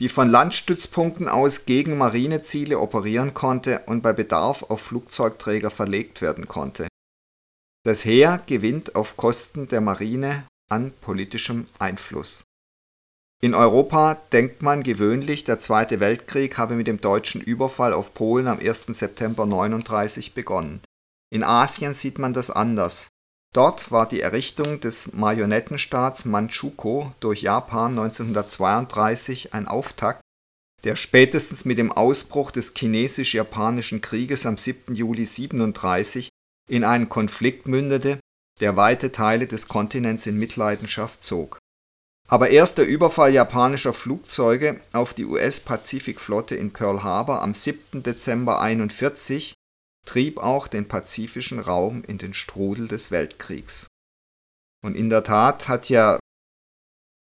die 0.00 0.08
von 0.08 0.28
Landstützpunkten 0.28 1.28
aus 1.28 1.64
gegen 1.64 1.96
Marineziele 1.96 2.78
operieren 2.78 3.34
konnte 3.34 3.80
und 3.86 4.02
bei 4.02 4.12
Bedarf 4.12 4.64
auf 4.64 4.80
Flugzeugträger 4.82 5.70
verlegt 5.70 6.20
werden 6.20 6.48
konnte. 6.48 6.88
Das 7.84 8.04
Heer 8.04 8.42
gewinnt 8.46 8.94
auf 8.94 9.16
Kosten 9.16 9.68
der 9.68 9.80
Marine 9.80 10.46
an 10.68 10.92
politischem 11.00 11.66
Einfluss 11.78 12.44
in 13.42 13.54
Europa 13.54 14.14
denkt 14.32 14.62
man 14.62 14.82
gewöhnlich, 14.82 15.44
der 15.44 15.60
Zweite 15.60 16.00
Weltkrieg 16.00 16.56
habe 16.56 16.74
mit 16.74 16.86
dem 16.86 17.00
deutschen 17.00 17.42
Überfall 17.42 17.92
auf 17.92 18.14
Polen 18.14 18.48
am 18.48 18.58
1. 18.58 18.86
September 18.86 19.42
1939 19.42 20.32
begonnen. 20.32 20.80
In 21.30 21.44
Asien 21.44 21.92
sieht 21.92 22.18
man 22.18 22.32
das 22.32 22.50
anders. 22.50 23.08
Dort 23.52 23.90
war 23.90 24.06
die 24.06 24.20
Errichtung 24.20 24.80
des 24.80 25.12
Marionettenstaats 25.14 26.24
Manchukuo 26.26 27.14
durch 27.20 27.42
Japan 27.42 27.92
1932 27.92 29.54
ein 29.54 29.66
Auftakt, 29.66 30.20
der 30.84 30.96
spätestens 30.96 31.64
mit 31.64 31.78
dem 31.78 31.90
Ausbruch 31.90 32.50
des 32.50 32.74
Chinesisch-Japanischen 32.74 34.02
Krieges 34.02 34.44
am 34.44 34.56
7. 34.56 34.94
Juli 34.94 35.22
1937 35.22 36.28
in 36.68 36.84
einen 36.84 37.08
Konflikt 37.08 37.66
mündete, 37.66 38.20
der 38.60 38.76
weite 38.76 39.12
Teile 39.12 39.46
des 39.46 39.68
Kontinents 39.68 40.26
in 40.26 40.38
Mitleidenschaft 40.38 41.24
zog 41.24 41.58
aber 42.28 42.50
erst 42.50 42.78
der 42.78 42.86
Überfall 42.86 43.32
japanischer 43.32 43.92
Flugzeuge 43.92 44.80
auf 44.92 45.14
die 45.14 45.24
US-Pazifikflotte 45.24 46.56
in 46.56 46.72
Pearl 46.72 47.02
Harbor 47.02 47.42
am 47.42 47.54
7. 47.54 48.02
Dezember 48.02 48.60
1941 48.60 49.54
trieb 50.06 50.38
auch 50.38 50.68
den 50.68 50.88
pazifischen 50.88 51.60
Raum 51.60 52.02
in 52.04 52.18
den 52.18 52.32
Strudel 52.32 52.88
des 52.88 53.10
Weltkriegs. 53.10 53.88
Und 54.84 54.94
in 54.94 55.10
der 55.10 55.24
Tat 55.24 55.68
hat 55.68 55.88
ja 55.88 56.18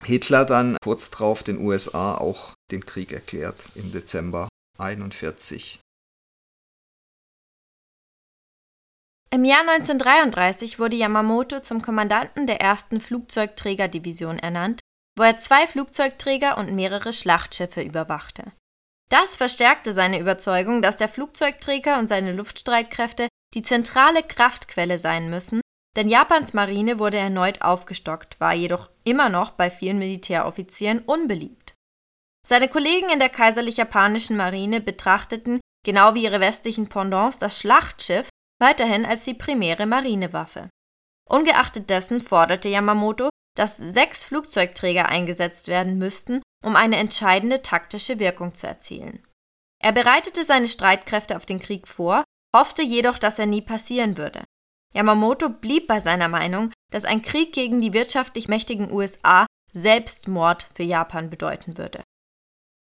Hitler 0.04 0.46
dann 0.46 0.78
kurz 0.82 1.10
darauf 1.12 1.44
den 1.44 1.58
USA 1.58 2.16
auch 2.16 2.54
den 2.72 2.86
Krieg 2.86 3.12
erklärt 3.12 3.72
im 3.76 3.92
Dezember 3.92 4.48
1941. 4.78 5.80
Im 9.32 9.44
Jahr 9.44 9.62
1933 9.62 10.80
wurde 10.80 10.96
Yamamoto 10.96 11.60
zum 11.60 11.82
Kommandanten 11.82 12.48
der 12.48 12.62
ersten 12.62 13.02
Flugzeugträgerdivision 13.02 14.40
ernannt 14.40 14.80
wo 15.18 15.24
er 15.24 15.38
zwei 15.38 15.66
Flugzeugträger 15.66 16.58
und 16.58 16.74
mehrere 16.74 17.14
Schlachtschiffe 17.14 17.82
überwachte. 17.82 18.52
Das 19.10 19.36
verstärkte 19.36 19.94
seine 19.94 20.20
Überzeugung, 20.20 20.82
dass 20.82 20.98
der 20.98 21.10
Flugzeugträger 21.10 22.00
und 22.00 22.08
seine 22.08 22.32
Luftstreitkräfte 22.34 23.28
die 23.54 23.62
zentrale 23.62 24.24
Kraftquelle 24.24 24.98
sein 24.98 25.30
müssen, 25.30 25.62
denn 25.96 26.10
Japans 26.10 26.54
Marine 26.54 27.00
wurde 27.00 27.18
erneut 27.18 27.62
aufgestockt, 27.62 28.40
war 28.40 28.54
jedoch 28.54 28.90
immer 29.04 29.30
noch 29.30 29.52
bei 29.52 29.70
vielen 29.70 30.00
Militäroffizieren 30.00 31.00
unbeliebt. 31.00 31.76
Seine 32.46 32.68
Kollegen 32.68 33.10
in 33.10 33.20
der 33.20 33.30
kaiserlich-japanischen 33.30 34.36
Marine 34.36 34.82
betrachteten, 34.82 35.60
genau 35.86 36.14
wie 36.16 36.24
ihre 36.24 36.42
westlichen 36.42 36.90
Pendants, 36.90 37.40
das 37.40 37.60
Schlachtschiff 37.60 38.30
weiterhin 38.60 39.06
als 39.06 39.24
die 39.24 39.34
primäre 39.34 39.86
Marinewaffe. 39.86 40.70
Ungeachtet 41.28 41.90
dessen 41.90 42.22
forderte 42.22 42.70
Yamamoto, 42.70 43.30
dass 43.56 43.78
sechs 43.78 44.26
Flugzeugträger 44.26 45.08
eingesetzt 45.08 45.68
werden 45.68 45.98
müssten, 45.98 46.42
um 46.66 46.76
eine 46.76 46.98
entscheidende 46.98 47.62
taktische 47.62 48.20
Wirkung 48.20 48.56
zu 48.56 48.68
erzielen. 48.68 49.26
Er 49.82 49.92
bereitete 49.92 50.44
seine 50.44 50.68
Streitkräfte 50.68 51.38
auf 51.38 51.46
den 51.46 51.60
Krieg 51.60 51.88
vor, 51.88 52.24
hoffte 52.56 52.82
jedoch, 52.82 53.20
dass 53.20 53.38
er 53.38 53.46
nie 53.46 53.62
passieren 53.62 54.18
würde. 54.18 54.44
Yamamoto 54.96 55.50
blieb 55.50 55.88
bei 55.88 56.00
seiner 56.00 56.28
Meinung, 56.28 56.72
dass 56.92 57.06
ein 57.06 57.22
Krieg 57.22 57.54
gegen 57.54 57.82
die 57.82 57.94
wirtschaftlich 57.94 58.48
mächtigen 58.48 58.92
USA 58.92 59.46
Selbstmord 59.74 60.68
für 60.74 60.84
Japan 60.84 61.30
bedeuten 61.30 61.78
würde. 61.78 62.02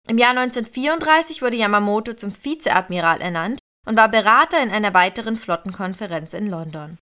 Im 0.08 0.18
Jahr 0.18 0.32
1934 0.32 1.42
wurde 1.42 1.58
Yamamoto 1.58 2.14
zum 2.14 2.32
Vizeadmiral 2.34 3.20
ernannt 3.20 3.60
und 3.86 3.98
war 3.98 4.10
Berater 4.10 4.62
in 4.62 4.70
einer 4.70 4.94
weiteren 4.94 5.38
Flottenkonferenz 5.38 6.34
in 6.34 6.50
London. 6.50 7.00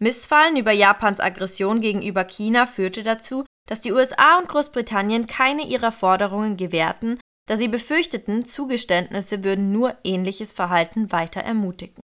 Missfallen 0.00 0.56
über 0.56 0.72
Japans 0.72 1.20
Aggression 1.20 1.80
gegenüber 1.80 2.24
China 2.24 2.66
führte 2.66 3.02
dazu, 3.02 3.44
dass 3.66 3.80
die 3.80 3.92
USA 3.92 4.38
und 4.38 4.48
Großbritannien 4.48 5.26
keine 5.26 5.66
ihrer 5.66 5.92
Forderungen 5.92 6.56
gewährten, 6.56 7.18
da 7.48 7.56
sie 7.56 7.68
befürchteten, 7.68 8.44
Zugeständnisse 8.44 9.44
würden 9.44 9.72
nur 9.72 9.96
ähnliches 10.04 10.52
Verhalten 10.52 11.12
weiter 11.12 11.40
ermutigen. 11.40 12.00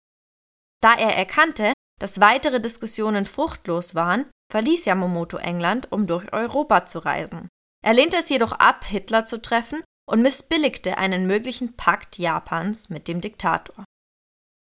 Da 0.82 0.94
er 0.94 1.16
erkannte, 1.16 1.72
dass 2.00 2.20
weitere 2.20 2.60
Diskussionen 2.60 3.26
fruchtlos 3.26 3.94
waren, 3.94 4.26
verließ 4.52 4.84
Yamamoto 4.84 5.36
England, 5.36 5.90
um 5.92 6.06
durch 6.06 6.32
Europa 6.32 6.86
zu 6.86 7.00
reisen. 7.00 7.48
Er 7.84 7.94
lehnte 7.94 8.18
es 8.18 8.28
jedoch 8.28 8.52
ab, 8.52 8.84
Hitler 8.84 9.24
zu 9.24 9.40
treffen 9.40 9.82
und 10.08 10.22
missbilligte 10.22 10.98
einen 10.98 11.26
möglichen 11.26 11.76
Pakt 11.76 12.18
Japans 12.18 12.88
mit 12.88 13.08
dem 13.08 13.20
Diktator. 13.20 13.84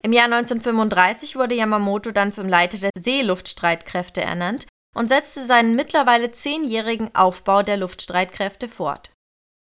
Im 0.03 0.11
Jahr 0.11 0.25
1935 0.25 1.37
wurde 1.37 1.55
Yamamoto 1.55 2.11
dann 2.11 2.33
zum 2.33 2.47
Leiter 2.47 2.77
der 2.77 2.91
Seeluftstreitkräfte 2.97 4.21
ernannt 4.21 4.67
und 4.93 5.09
setzte 5.09 5.45
seinen 5.45 5.75
mittlerweile 5.75 6.31
zehnjährigen 6.31 7.13
Aufbau 7.15 7.63
der 7.63 7.77
Luftstreitkräfte 7.77 8.67
fort. 8.67 9.11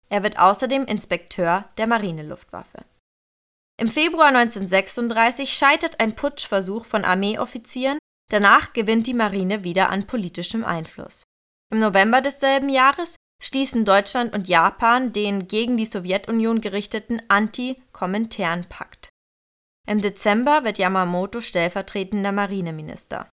Er 0.10 0.24
wird 0.24 0.40
außerdem 0.40 0.86
Inspekteur 0.86 1.66
der 1.78 1.88
Marineluftwaffe. 1.88 2.86
Im 3.80 3.90
Februar 3.90 4.28
1936 4.28 5.54
scheitert 5.54 6.00
ein 6.00 6.16
Putschversuch 6.16 6.86
von 6.86 7.04
Armeeoffizieren, 7.06 8.00
danach 8.32 8.74
gewinnt 8.74 9.06
die 9.08 9.14
Marine 9.14 9.64
wieder 9.64 9.90
an 9.90 10.08
politischem 10.08 10.66
Einfluss. 10.66 11.24
Im 11.72 11.80
November 11.80 12.22
desselben 12.22 12.70
Jahres 12.70 13.16
schließen 13.44 13.86
Deutschland 13.86 14.34
und 14.34 14.48
Japan 14.48 15.14
den 15.14 15.48
gegen 15.48 15.78
die 15.78 15.86
Sowjetunion 15.86 16.62
gerichteten 16.62 17.22
Anti-Komintern-Pakt. 17.28 19.10
Im 19.88 20.02
Dezember 20.02 20.64
wird 20.64 20.80
Yamamoto 20.80 21.40
stellvertretender 21.40 22.32
Marineminister. 22.32 23.30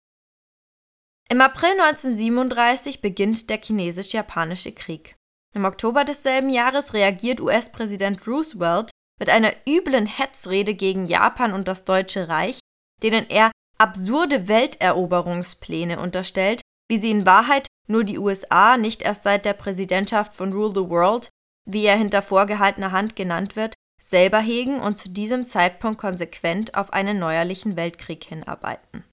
Im 1.33 1.41
April 1.41 1.71
1937 1.81 3.01
beginnt 3.01 3.49
der 3.49 3.57
Chinesisch-Japanische 3.57 4.73
Krieg. 4.73 5.17
Im 5.55 5.65
Oktober 5.65 6.05
desselben 6.05 6.51
Jahres 6.51 6.93
reagiert 6.93 7.41
US-Präsident 7.41 8.27
Roosevelt 8.27 8.91
mit 9.19 9.31
einer 9.31 9.51
üblen 9.67 10.05
Hetzrede 10.05 10.75
gegen 10.75 11.07
Japan 11.07 11.55
und 11.55 11.69
das 11.69 11.87
Deutsche 11.87 12.29
Reich, 12.29 12.59
denen 13.03 13.31
er 13.31 13.51
absurde 13.79 14.47
Welteroberungspläne 14.47 15.99
unterstellt, 15.99 16.61
wie 16.91 16.99
sie 16.99 17.11
in 17.11 17.25
Wahrheit 17.25 17.67
nur 17.89 18.05
die 18.05 18.19
USA 18.19 18.77
nicht 18.77 19.01
erst 19.01 19.23
seit 19.23 19.47
der 19.47 19.55
Präsidentschaft 19.55 20.35
von 20.35 20.53
Rule 20.53 20.75
the 20.75 20.91
World, 20.91 21.31
wie 21.67 21.87
er 21.87 21.97
hinter 21.97 22.21
vorgehaltener 22.21 22.93
Hand 22.93 23.17
genannt 23.17 23.57
wird, 23.57 23.73
selber 24.03 24.41
hegen 24.41 24.83
und 24.83 24.99
zu 24.99 25.09
diesem 25.09 25.47
Zeitpunkt 25.47 25.99
konsequent 25.99 26.75
auf 26.75 26.93
einen 26.93 27.19
neuerlichen 27.19 27.77
Weltkrieg 27.77 28.23
hinarbeiten. 28.23 29.05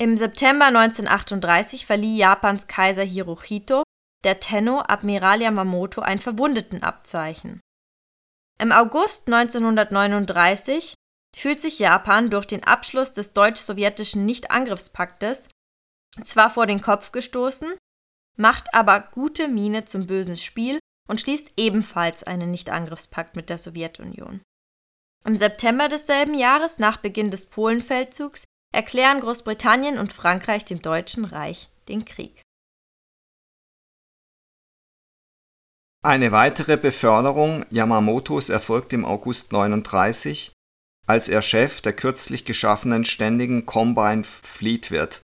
Im 0.00 0.16
September 0.16 0.66
1938 0.66 1.84
verlieh 1.84 2.16
Japans 2.16 2.68
Kaiser 2.68 3.02
Hirohito 3.02 3.82
der 4.24 4.38
Tenno 4.38 4.82
Admiral 4.86 5.42
Yamamoto 5.42 6.00
ein 6.00 6.20
Verwundetenabzeichen. 6.20 7.60
Im 8.60 8.72
August 8.72 9.26
1939 9.26 10.94
fühlt 11.36 11.60
sich 11.60 11.80
Japan 11.80 12.30
durch 12.30 12.46
den 12.46 12.64
Abschluss 12.64 13.12
des 13.12 13.32
deutsch-sowjetischen 13.32 14.24
Nichtangriffspaktes 14.24 15.48
zwar 16.22 16.50
vor 16.50 16.66
den 16.66 16.80
Kopf 16.80 17.12
gestoßen, 17.12 17.76
macht 18.36 18.74
aber 18.74 19.00
gute 19.00 19.48
Miene 19.48 19.84
zum 19.84 20.06
bösen 20.06 20.36
Spiel 20.36 20.78
und 21.08 21.20
schließt 21.20 21.54
ebenfalls 21.56 22.22
einen 22.22 22.50
Nichtangriffspakt 22.50 23.36
mit 23.36 23.50
der 23.50 23.58
Sowjetunion. 23.58 24.42
Im 25.24 25.36
September 25.36 25.88
desselben 25.88 26.34
Jahres, 26.34 26.78
nach 26.78 26.98
Beginn 26.98 27.30
des 27.30 27.46
Polenfeldzugs, 27.46 28.44
erklären 28.78 29.20
Großbritannien 29.20 29.98
und 29.98 30.12
Frankreich 30.12 30.64
dem 30.64 30.80
Deutschen 30.80 31.24
Reich 31.24 31.68
den 31.88 32.04
Krieg. 32.04 32.42
Eine 36.04 36.30
weitere 36.30 36.76
Beförderung 36.76 37.66
Yamamotos 37.70 38.50
erfolgt 38.50 38.92
im 38.92 39.04
August 39.04 39.50
39, 39.50 40.52
als 41.08 41.28
er 41.28 41.42
Chef 41.42 41.80
der 41.80 41.92
kürzlich 41.92 42.44
geschaffenen 42.44 43.04
Ständigen 43.04 43.66
Combined 43.66 44.24
Fleet 44.24 44.92
wird. 44.92 45.22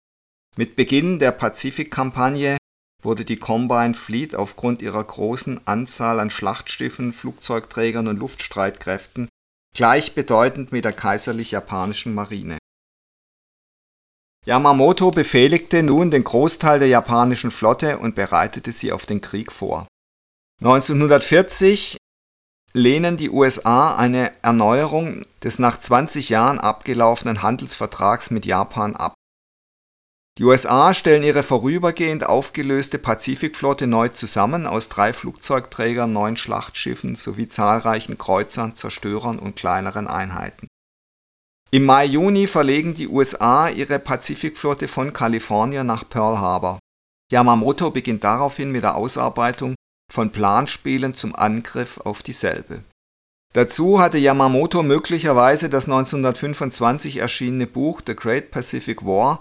Mit 0.57 0.77
Beginn 0.77 1.19
der 1.19 1.33
Pazifikkampagne 1.33 2.57
wurde 3.03 3.25
die 3.25 3.39
Combined 3.39 3.97
Fleet 3.97 4.37
aufgrund 4.37 4.81
ihrer 4.81 5.03
großen 5.03 5.67
Anzahl 5.67 6.21
an 6.21 6.31
Schlachtschiffen, 6.31 7.13
Flugzeugträgern 7.13 8.07
und 8.07 8.17
Luftstreitkräften 8.17 9.29
gleichbedeutend 9.75 10.71
mit 10.71 10.85
der 10.85 10.93
kaiserlich-japanischen 10.93 12.15
Marine. 12.15 12.60
Yamamoto 14.47 15.11
befehligte 15.11 15.83
nun 15.83 16.11
den 16.11 16.25
Großteil 16.25 16.79
der 16.79 16.89
japanischen 16.89 17.51
Flotte 17.51 17.99
und 17.99 18.15
bereitete 18.15 18.73
sie 18.73 18.93
auf 18.93 19.07
den 19.07 19.21
Krieg 19.21 19.53
vor. 19.53 19.87
1940 20.63 21.97
lehnen 22.73 23.17
die 23.17 23.31
USA 23.31 23.95
eine 23.97 24.33
Erneuerung 24.43 25.27
des 25.43 25.59
nach 25.59 25.79
20 25.79 26.29
Jahren 26.29 26.59
abgelaufenen 26.59 27.43
Handelsvertrags 27.43 28.31
mit 28.31 28.47
Japan 28.47 28.97
ab 28.97 29.15
die 30.41 30.47
USA 30.47 30.95
stellen 30.95 31.23
ihre 31.23 31.43
vorübergehend 31.43 32.25
aufgelöste 32.25 32.99
Pazifikflotte 32.99 33.87
neu 33.87 34.09
zusammen 34.09 34.67
aus 34.67 34.89
drei 34.89 35.13
Flugzeugträgern, 35.13 36.15
neun 36.15 36.39
Schlachtschiffen 36.39 37.15
sowie 37.15 37.47
zahlreichen 37.47 38.17
Kreuzern, 38.17 38.75
Zerstörern 38.75 39.39
und 39.39 39.55
kleineren 39.55 40.07
Einheiten. 40.07 40.67
Im 41.73 41.85
Mai-Juni 41.85 42.49
verlegen 42.49 42.95
die 42.95 43.07
USA 43.07 43.69
ihre 43.69 44.01
Pazifikflotte 44.01 44.89
von 44.89 45.13
Kalifornien 45.13 45.87
nach 45.87 46.09
Pearl 46.09 46.41
Harbor. 46.41 46.81
Yamamoto 47.31 47.93
beginnt 47.93 48.25
daraufhin 48.25 48.73
mit 48.73 48.83
der 48.83 48.97
Ausarbeitung 48.97 49.77
von 50.13 50.33
Planspielen 50.33 51.15
zum 51.15 51.37
Angriff 51.37 51.99
auf 51.99 52.25
dieselbe. 52.25 52.83
Dazu 53.53 54.01
hatte 54.01 54.19
Yamamoto 54.19 54.83
möglicherweise 54.83 55.71
das 55.71 55.85
1925 55.85 57.19
erschienene 57.19 57.69
Buch 57.69 58.01
The 58.05 58.17
Great 58.17 58.51
Pacific 58.51 59.05
War 59.07 59.41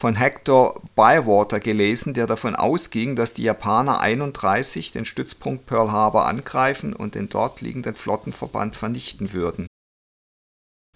von 0.00 0.16
Hector 0.16 0.80
Bywater 0.96 1.60
gelesen, 1.60 2.12
der 2.12 2.26
davon 2.26 2.56
ausging, 2.56 3.14
dass 3.14 3.34
die 3.34 3.44
Japaner 3.44 4.00
31 4.00 4.90
den 4.90 5.04
Stützpunkt 5.04 5.66
Pearl 5.66 5.92
Harbor 5.92 6.26
angreifen 6.26 6.92
und 6.92 7.14
den 7.14 7.28
dort 7.28 7.60
liegenden 7.60 7.94
Flottenverband 7.94 8.74
vernichten 8.74 9.32
würden. 9.32 9.68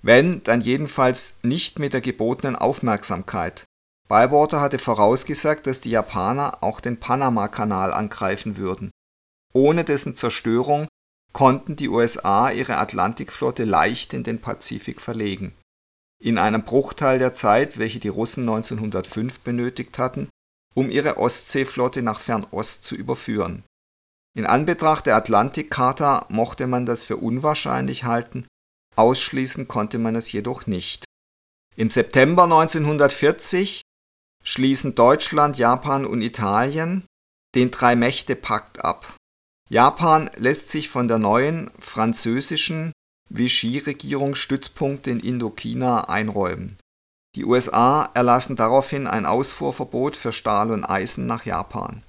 Wenn, 0.02 0.42
dann 0.42 0.60
jedenfalls 0.60 1.38
nicht 1.42 1.78
mit 1.78 1.92
der 1.92 2.00
gebotenen 2.00 2.56
Aufmerksamkeit. 2.56 3.64
Bywater 4.08 4.60
hatte 4.60 4.78
vorausgesagt, 4.78 5.66
dass 5.66 5.80
die 5.80 5.90
Japaner 5.90 6.62
auch 6.62 6.80
den 6.80 6.98
Panamakanal 6.98 7.92
angreifen 7.92 8.56
würden. 8.56 8.90
Ohne 9.54 9.84
dessen 9.84 10.16
Zerstörung 10.16 10.88
konnten 11.32 11.76
die 11.76 11.88
USA 11.88 12.50
ihre 12.50 12.78
Atlantikflotte 12.78 13.64
leicht 13.64 14.12
in 14.12 14.22
den 14.22 14.40
Pazifik 14.40 15.00
verlegen 15.00 15.54
in 16.22 16.38
einem 16.38 16.62
Bruchteil 16.62 17.18
der 17.18 17.34
Zeit, 17.34 17.78
welche 17.78 17.98
die 17.98 18.08
Russen 18.08 18.48
1905 18.48 19.40
benötigt 19.40 19.98
hatten, 19.98 20.28
um 20.74 20.88
ihre 20.88 21.18
Ostseeflotte 21.18 22.02
nach 22.02 22.20
Fernost 22.20 22.84
zu 22.84 22.94
überführen. 22.94 23.64
In 24.34 24.46
Anbetracht 24.46 25.06
der 25.06 25.16
Atlantikcharta 25.16 26.26
mochte 26.30 26.66
man 26.66 26.86
das 26.86 27.02
für 27.02 27.16
unwahrscheinlich 27.16 28.04
halten, 28.04 28.46
ausschließen 28.96 29.68
konnte 29.68 29.98
man 29.98 30.16
es 30.16 30.32
jedoch 30.32 30.66
nicht. 30.66 31.04
Im 31.76 31.90
September 31.90 32.44
1940 32.44 33.82
schließen 34.44 34.94
Deutschland, 34.94 35.56
Japan 35.56 36.04
und 36.04 36.22
Italien 36.22 37.06
den 37.54 37.70
Drei-Mächte-Pakt 37.70 38.84
ab. 38.84 39.16
Japan 39.68 40.30
lässt 40.36 40.68
sich 40.70 40.88
von 40.88 41.08
der 41.08 41.18
neuen 41.18 41.70
französischen 41.78 42.92
Vichy-Regierung 43.30 44.34
Stützpunkte 44.34 45.10
in 45.10 45.20
Indochina 45.20 46.08
einräumen. 46.08 46.76
Die 47.34 47.44
USA 47.46 48.10
erlassen 48.12 48.56
daraufhin 48.56 49.06
ein 49.06 49.24
Ausfuhrverbot 49.24 50.16
für 50.16 50.32
Stahl 50.32 50.70
und 50.70 50.84
Eisen 50.84 51.26
nach 51.26 51.46
Japan. 51.46 52.02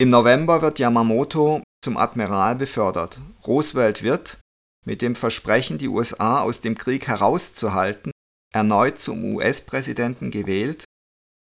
Im 0.00 0.08
November 0.08 0.62
wird 0.62 0.80
Yamamoto 0.80 1.62
zum 1.84 1.96
Admiral 1.96 2.56
befördert. 2.56 3.20
Roosevelt 3.46 4.02
wird, 4.02 4.38
mit 4.84 5.02
dem 5.02 5.14
Versprechen, 5.14 5.78
die 5.78 5.88
USA 5.88 6.40
aus 6.40 6.60
dem 6.60 6.76
Krieg 6.76 7.08
herauszuhalten, 7.08 8.12
erneut 8.52 9.00
zum 9.00 9.24
US-Präsidenten 9.34 10.30
gewählt 10.30 10.84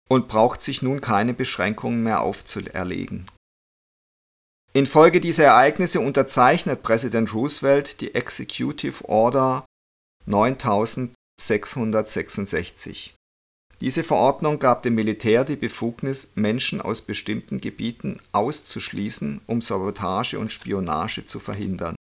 und 0.09 0.29
braucht 0.29 0.63
sich 0.63 0.83
nun 0.83 1.01
keine 1.01 1.33
Beschränkungen 1.35 2.03
mehr 2.03 2.21
aufzuerlegen. 2.21 3.27
Infolge 4.73 5.21
dieser 5.21 5.45
Ereignisse 5.45 6.01
unterzeichnet 6.01 6.83
Präsident 6.83 7.33
Roosevelt 7.33 8.01
die 8.01 8.13
Executive 8.15 9.09
Order 9.09 9.65
9666. 10.27 13.15
Diese 13.81 14.03
Verordnung 14.03 14.59
gab 14.59 14.83
dem 14.83 14.95
Militär 14.95 15.45
die 15.45 15.57
Befugnis, 15.57 16.33
Menschen 16.37 16.81
aus 16.81 17.03
bestimmten 17.03 17.61
Gebieten 17.61 18.19
auszuschließen, 18.33 19.43
um 19.47 19.61
Sabotage 19.61 20.39
und 20.39 20.51
Spionage 20.51 21.27
zu 21.27 21.39
verhindern. 21.39 21.95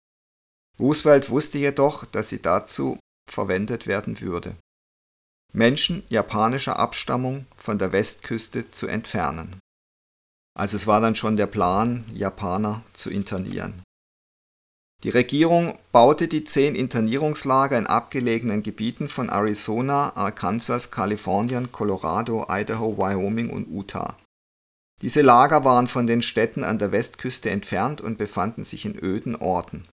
Roosevelt 0.79 1.29
wusste 1.29 1.57
jedoch, 1.57 2.05
dass 2.05 2.29
sie 2.29 2.41
dazu 2.41 2.99
verwendet 3.29 3.87
werden 3.87 4.19
würde, 4.21 4.55
Menschen 5.53 6.03
japanischer 6.09 6.79
Abstammung 6.79 7.45
von 7.57 7.77
der 7.77 7.91
Westküste 7.91 8.71
zu 8.71 8.87
entfernen. 8.87 9.59
Also 10.57 10.77
es 10.77 10.87
war 10.87 11.01
dann 11.01 11.15
schon 11.15 11.35
der 11.35 11.47
Plan, 11.47 12.05
Japaner 12.13 12.83
zu 12.93 13.09
internieren. 13.09 13.83
Die 15.03 15.09
Regierung 15.09 15.77
baute 15.91 16.27
die 16.27 16.43
zehn 16.43 16.75
Internierungslager 16.75 17.77
in 17.77 17.87
abgelegenen 17.87 18.61
Gebieten 18.61 19.07
von 19.07 19.29
Arizona, 19.29 20.15
Arkansas, 20.15 20.91
Kalifornien, 20.91 21.71
Colorado, 21.71 22.45
Idaho, 22.49 22.97
Wyoming 22.97 23.49
und 23.49 23.67
Utah. 23.67 24.15
Diese 25.01 25.21
Lager 25.21 25.65
waren 25.65 25.87
von 25.87 26.05
den 26.05 26.21
Städten 26.21 26.63
an 26.63 26.77
der 26.77 26.91
Westküste 26.91 27.49
entfernt 27.49 28.01
und 28.01 28.19
befanden 28.19 28.63
sich 28.63 28.85
in 28.85 28.95
öden 28.95 29.35
Orten. 29.35 29.87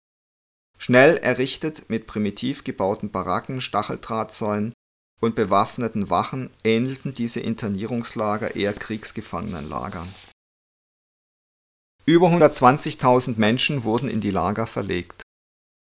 Schnell 0.77 1.17
errichtet 1.17 1.89
mit 1.89 2.07
primitiv 2.07 2.63
gebauten 2.63 3.11
Baracken, 3.11 3.61
Stacheldrahtzäunen 3.61 4.73
und 5.21 5.35
bewaffneten 5.35 6.09
Wachen 6.09 6.51
ähnelten 6.63 7.13
diese 7.13 7.39
Internierungslager 7.39 8.55
eher 8.55 8.73
Kriegsgefangenenlagern 8.73 10.07
über 12.07 12.29
120.000 12.29 13.37
Menschen 13.37 13.83
wurden 13.83 14.09
in 14.09 14.21
die 14.21 14.31
Lager 14.31 14.65
verlegt. 14.65 15.23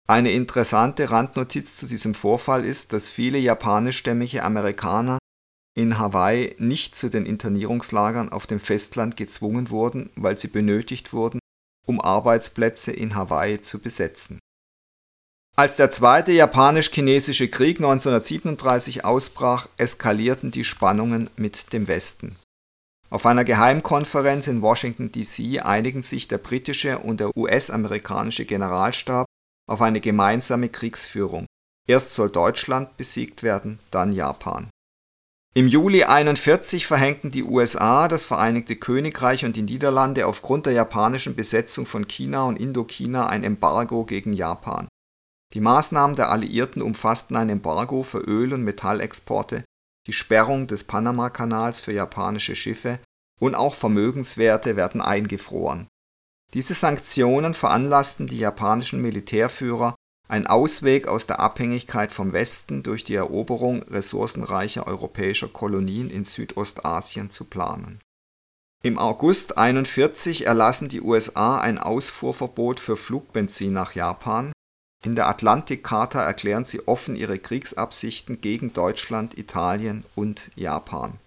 Eine 0.07 0.31
interessante 0.31 1.11
Randnotiz 1.11 1.75
zu 1.75 1.87
diesem 1.87 2.13
Vorfall 2.13 2.63
ist, 2.63 2.93
dass 2.93 3.09
viele 3.09 3.37
japanischstämmige 3.37 4.41
Amerikaner 4.41 5.17
in 5.77 5.99
Hawaii 5.99 6.55
nicht 6.57 6.95
zu 6.95 7.09
den 7.09 7.25
Internierungslagern 7.25 8.29
auf 8.29 8.47
dem 8.47 8.61
Festland 8.61 9.17
gezwungen 9.17 9.69
wurden, 9.71 10.09
weil 10.15 10.37
sie 10.37 10.47
benötigt 10.47 11.11
wurden, 11.11 11.39
um 11.85 11.99
Arbeitsplätze 11.99 12.93
in 12.93 13.15
Hawaii 13.15 13.61
zu 13.61 13.79
besetzen. 13.79 14.39
Als 15.57 15.77
der 15.77 15.91
Zweite 15.91 16.31
Japanisch-Chinesische 16.33 17.47
Krieg 17.47 17.77
1937 17.77 19.05
ausbrach, 19.05 19.67
eskalierten 19.77 20.51
die 20.51 20.65
Spannungen 20.65 21.29
mit 21.37 21.71
dem 21.71 21.87
Westen 21.87 22.35
auf 23.15 23.25
einer 23.25 23.45
Geheimkonferenz 23.45 24.47
in 24.47 24.61
Washington, 24.61 25.09
D.C. 25.09 25.61
einigen 25.61 26.01
sich 26.01 26.27
der 26.27 26.37
britische 26.37 26.99
und 26.99 27.21
der 27.21 27.35
US-amerikanische 27.37 28.43
Generalstab 28.43 29.25
auf 29.69 29.81
eine 29.81 30.01
gemeinsame 30.01 30.67
Kriegsführung. 30.67 31.45
Erst 31.87 32.13
soll 32.13 32.29
Deutschland 32.29 32.97
besiegt 32.97 33.41
werden, 33.41 33.79
dann 33.89 34.11
Japan. 34.11 34.69
Im 35.53 35.67
Juli 35.67 36.03
1941 36.03 36.85
verhängten 36.85 37.31
die 37.31 37.43
USA, 37.43 38.09
das 38.09 38.25
Vereinigte 38.25 38.75
Königreich 38.75 39.45
und 39.45 39.55
die 39.55 39.61
Niederlande 39.61 40.27
aufgrund 40.27 40.65
der 40.65 40.73
japanischen 40.73 41.35
Besetzung 41.35 41.85
von 41.85 42.09
China 42.09 42.43
und 42.43 42.59
Indochina 42.59 43.27
ein 43.27 43.45
Embargo 43.45 44.03
gegen 44.03 44.33
Japan. 44.33 44.89
Die 45.55 45.61
Maßnahmen 45.61 46.17
der 46.17 46.31
Alliierten 46.31 46.81
umfassten 46.81 47.37
ein 47.37 47.49
Embargo 47.49 48.03
für 48.03 48.19
Öl- 48.19 48.53
und 48.53 48.63
Metallexporte 48.63 49.63
die 50.05 50.13
Sperrung 50.13 50.67
des 50.67 50.83
Panamakanals 50.83 51.79
für 51.79 51.93
japanische 51.93 52.57
Schiffe 52.57 52.99
und 53.39 53.55
auch 53.55 53.73
Vermögenswerte 53.73 54.75
werden 54.75 55.01
eingefroren. 55.01 55.87
Diese 56.53 56.73
Sanktionen 56.73 57.53
veranlassten 57.53 58.27
die 58.27 58.37
japanischen 58.37 59.01
Militärführer, 59.01 59.95
einen 60.27 60.45
Ausweg 60.45 61.07
aus 61.07 61.25
der 61.25 61.39
Abhängigkeit 61.39 62.11
vom 62.11 62.33
Westen 62.33 62.83
durch 62.83 63.05
die 63.05 63.15
Eroberung 63.15 63.81
ressourcenreicher 63.83 64.85
europäischer 64.87 65.47
Kolonien 65.47 66.09
in 66.09 66.25
Südostasien 66.25 67.29
zu 67.29 67.45
planen. 67.45 68.01
Im 68.83 68.99
August 68.99 69.57
1941 69.57 70.45
erlassen 70.45 70.89
die 70.89 71.01
USA 71.01 71.59
ein 71.59 71.77
Ausfuhrverbot 71.77 72.81
für 72.81 72.97
Flugbenzin 72.97 73.73
nach 73.73 73.95
Japan 73.95 74.51
in 75.05 75.15
der 75.15 75.27
Atlantikcharta 75.27 76.23
erklären 76.23 76.65
sie 76.65 76.87
offen 76.87 77.15
ihre 77.15 77.37
Kriegsabsichten 77.37 78.41
gegen 78.41 78.73
Deutschland, 78.73 79.37
Italien 79.37 80.03
und 80.15 80.49
Japan. 80.55 81.19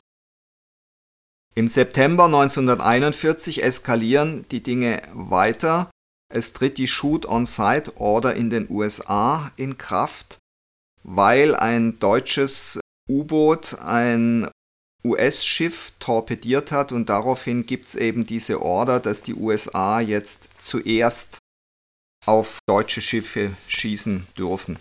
Im 1.55 1.69
September 1.69 2.27
1941 2.27 3.63
eskalieren 3.63 4.45
die 4.51 4.63
Dinge 4.63 5.03
weiter. 5.13 5.91
Es 6.33 6.53
tritt 6.53 6.79
die 6.79 6.87
Shoot-on-Sight-Order 6.87 8.35
in 8.35 8.51
den 8.51 8.71
USA 8.71 9.51
in 9.57 9.79
Kraft, 9.79 10.39
weil 11.03 11.55
ein 11.55 11.99
deutsches 11.99 12.81
U-Boot 13.09 13.79
ein 13.81 14.49
US-Schiff 15.05 15.93
torpediert 16.01 16.71
hat 16.71 16.93
und 16.93 17.09
daraufhin 17.09 17.67
gibt 17.67 17.87
es 17.87 17.97
eben 17.97 18.27
diese 18.27 18.61
Order, 18.61 19.01
dass 19.01 19.23
die 19.23 19.35
USA 19.35 20.01
jetzt 20.01 20.49
zuerst 20.63 21.38
auf 22.27 22.59
deutsche 22.67 23.01
Schiffe 23.01 23.51
schießen 23.69 24.27
dürfen. 24.37 24.79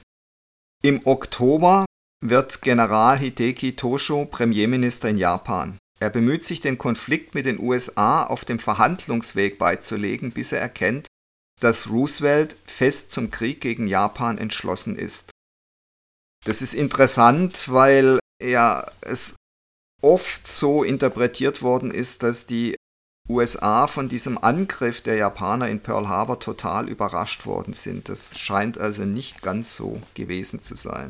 Im 0.83 1.05
Oktober 1.05 1.85
wird 2.23 2.61
General 2.61 3.17
Hideki 3.17 3.75
Tosho 3.75 4.25
Premierminister 4.25 5.09
in 5.09 5.17
Japan. 5.17 5.77
Er 5.99 6.09
bemüht 6.09 6.43
sich, 6.43 6.61
den 6.61 6.77
Konflikt 6.77 7.33
mit 7.33 7.45
den 7.45 7.59
USA 7.59 8.23
auf 8.23 8.45
dem 8.45 8.59
Verhandlungsweg 8.59 9.57
beizulegen, 9.57 10.31
bis 10.31 10.51
er 10.51 10.59
erkennt, 10.59 11.07
dass 11.59 11.89
Roosevelt 11.89 12.55
fest 12.65 13.11
zum 13.11 13.31
Krieg 13.31 13.61
gegen 13.61 13.87
Japan 13.87 14.37
entschlossen 14.37 14.95
ist. 14.95 15.31
Das 16.45 16.61
ist 16.61 16.75
interessant, 16.75 17.69
weil 17.71 18.19
ja 18.41 18.85
es 19.01 19.35
oft 20.01 20.45
so 20.45 20.83
interpretiert 20.83 21.63
worden 21.63 21.91
ist, 21.91 22.21
dass 22.21 22.45
die 22.45 22.75
USA 23.29 23.87
von 23.87 24.07
diesem 24.07 24.37
Angriff 24.37 25.01
der 25.01 25.15
Japaner 25.15 25.67
in 25.67 25.81
Pearl 25.81 26.07
Harbor 26.07 26.39
total 26.39 26.87
überrascht 26.87 27.45
worden 27.45 27.73
sind. 27.73 28.09
Das 28.09 28.37
scheint 28.37 28.77
also 28.77 29.03
nicht 29.03 29.41
ganz 29.41 29.75
so 29.75 30.01
gewesen 30.13 30.63
zu 30.63 30.75
sein. 30.75 31.09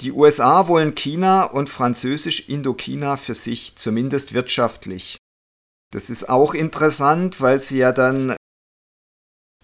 Die 0.00 0.12
USA 0.12 0.68
wollen 0.68 0.94
China 0.94 1.44
und 1.44 1.68
französisch 1.68 2.48
Indochina 2.48 3.16
für 3.16 3.34
sich, 3.34 3.76
zumindest 3.76 4.32
wirtschaftlich. 4.32 5.18
Das 5.92 6.08
ist 6.08 6.28
auch 6.28 6.54
interessant, 6.54 7.40
weil 7.40 7.60
sie 7.60 7.78
ja 7.78 7.92
dann 7.92 8.36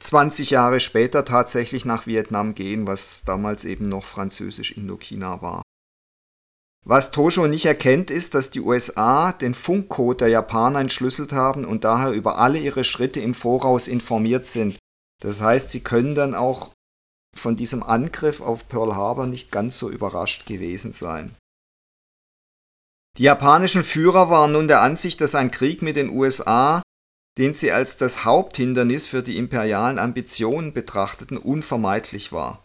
20 0.01 0.51
Jahre 0.51 0.81
später 0.81 1.25
tatsächlich 1.25 1.85
nach 1.85 2.07
Vietnam 2.07 2.55
gehen, 2.55 2.87
was 2.87 3.25
damals 3.25 3.65
eben 3.65 3.89
noch 3.89 4.05
französisch 4.05 4.73
Indochina 4.73 5.41
war. 5.41 5.62
Was 6.88 7.11
Tosho 7.11 7.49
nicht 7.49 7.66
erkennt, 7.66 8.12
ist, 8.12 8.35
dass 8.35 8.51
die 8.51 8.61
USA 8.61 9.33
den 9.33 9.55
Funkcode 9.55 10.20
der 10.20 10.29
Japaner 10.29 10.79
entschlüsselt 10.79 11.33
haben 11.33 11.64
und 11.64 11.83
daher 11.83 12.12
über 12.12 12.38
alle 12.38 12.61
ihre 12.61 12.85
Schritte 12.85 13.18
im 13.18 13.35
Voraus 13.35 13.88
informiert 13.88 14.46
sind. 14.46 14.79
Das 15.20 15.40
heißt, 15.40 15.72
sie 15.72 15.83
können 15.83 16.14
dann 16.14 16.37
auch 16.37 16.70
von 17.35 17.57
diesem 17.57 17.83
Angriff 17.83 18.40
auf 18.40 18.68
Pearl 18.68 18.94
Harbor 18.94 19.27
nicht 19.27 19.51
ganz 19.51 19.79
so 19.79 19.90
überrascht 19.90 20.46
gewesen 20.46 20.92
sein. 20.92 21.35
Die 23.18 23.25
japanischen 23.25 23.83
Führer 23.83 24.31
waren 24.31 24.53
nun 24.53 24.68
der 24.68 24.83
Ansicht, 24.83 25.20
dass 25.20 25.35
ein 25.35 25.51
Krieg 25.51 25.83
mit 25.83 25.96
den 25.96 26.11
USA, 26.11 26.83
den 27.37 27.53
sie 27.53 27.72
als 27.72 27.96
das 27.96 28.25
Haupthindernis 28.25 29.07
für 29.07 29.25
die 29.25 29.38
imperialen 29.38 29.99
Ambitionen 29.99 30.72
betrachteten, 30.72 31.37
unvermeidlich 31.37 32.31
war. 32.31 32.62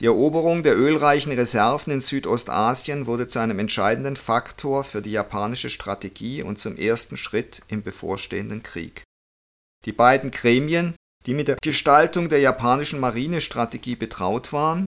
Die 0.00 0.06
Eroberung 0.06 0.62
der 0.62 0.76
ölreichen 0.76 1.32
Reserven 1.32 1.90
in 1.90 2.00
Südostasien 2.00 3.06
wurde 3.06 3.28
zu 3.28 3.38
einem 3.38 3.58
entscheidenden 3.58 4.16
Faktor 4.16 4.84
für 4.84 5.00
die 5.00 5.12
japanische 5.12 5.70
Strategie 5.70 6.42
und 6.42 6.58
zum 6.58 6.76
ersten 6.76 7.16
Schritt 7.16 7.62
im 7.68 7.82
bevorstehenden 7.82 8.62
Krieg. 8.62 9.04
Die 9.86 9.92
beiden 9.92 10.30
Gremien, 10.30 10.96
die 11.24 11.32
mit 11.32 11.48
der 11.48 11.56
Gestaltung 11.62 12.28
der 12.28 12.40
japanischen 12.40 13.00
Marinestrategie 13.00 13.96
betraut 13.96 14.52
waren, 14.52 14.84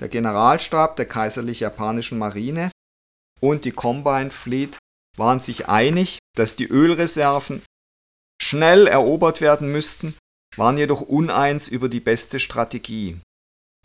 der 0.00 0.08
Generalstab 0.08 0.94
der 0.94 1.06
Kaiserlich 1.06 1.60
Japanischen 1.60 2.18
Marine 2.18 2.70
und 3.40 3.64
die 3.64 3.72
Combined 3.72 4.32
Fleet, 4.32 4.78
waren 5.16 5.40
sich 5.40 5.68
einig, 5.68 6.18
dass 6.36 6.54
die 6.54 6.66
Ölreserven 6.66 7.62
schnell 8.40 8.86
erobert 8.86 9.40
werden 9.40 9.72
müssten, 9.72 10.14
waren 10.56 10.78
jedoch 10.78 11.00
uneins 11.00 11.66
über 11.66 11.88
die 11.88 12.00
beste 12.00 12.38
Strategie. 12.38 13.18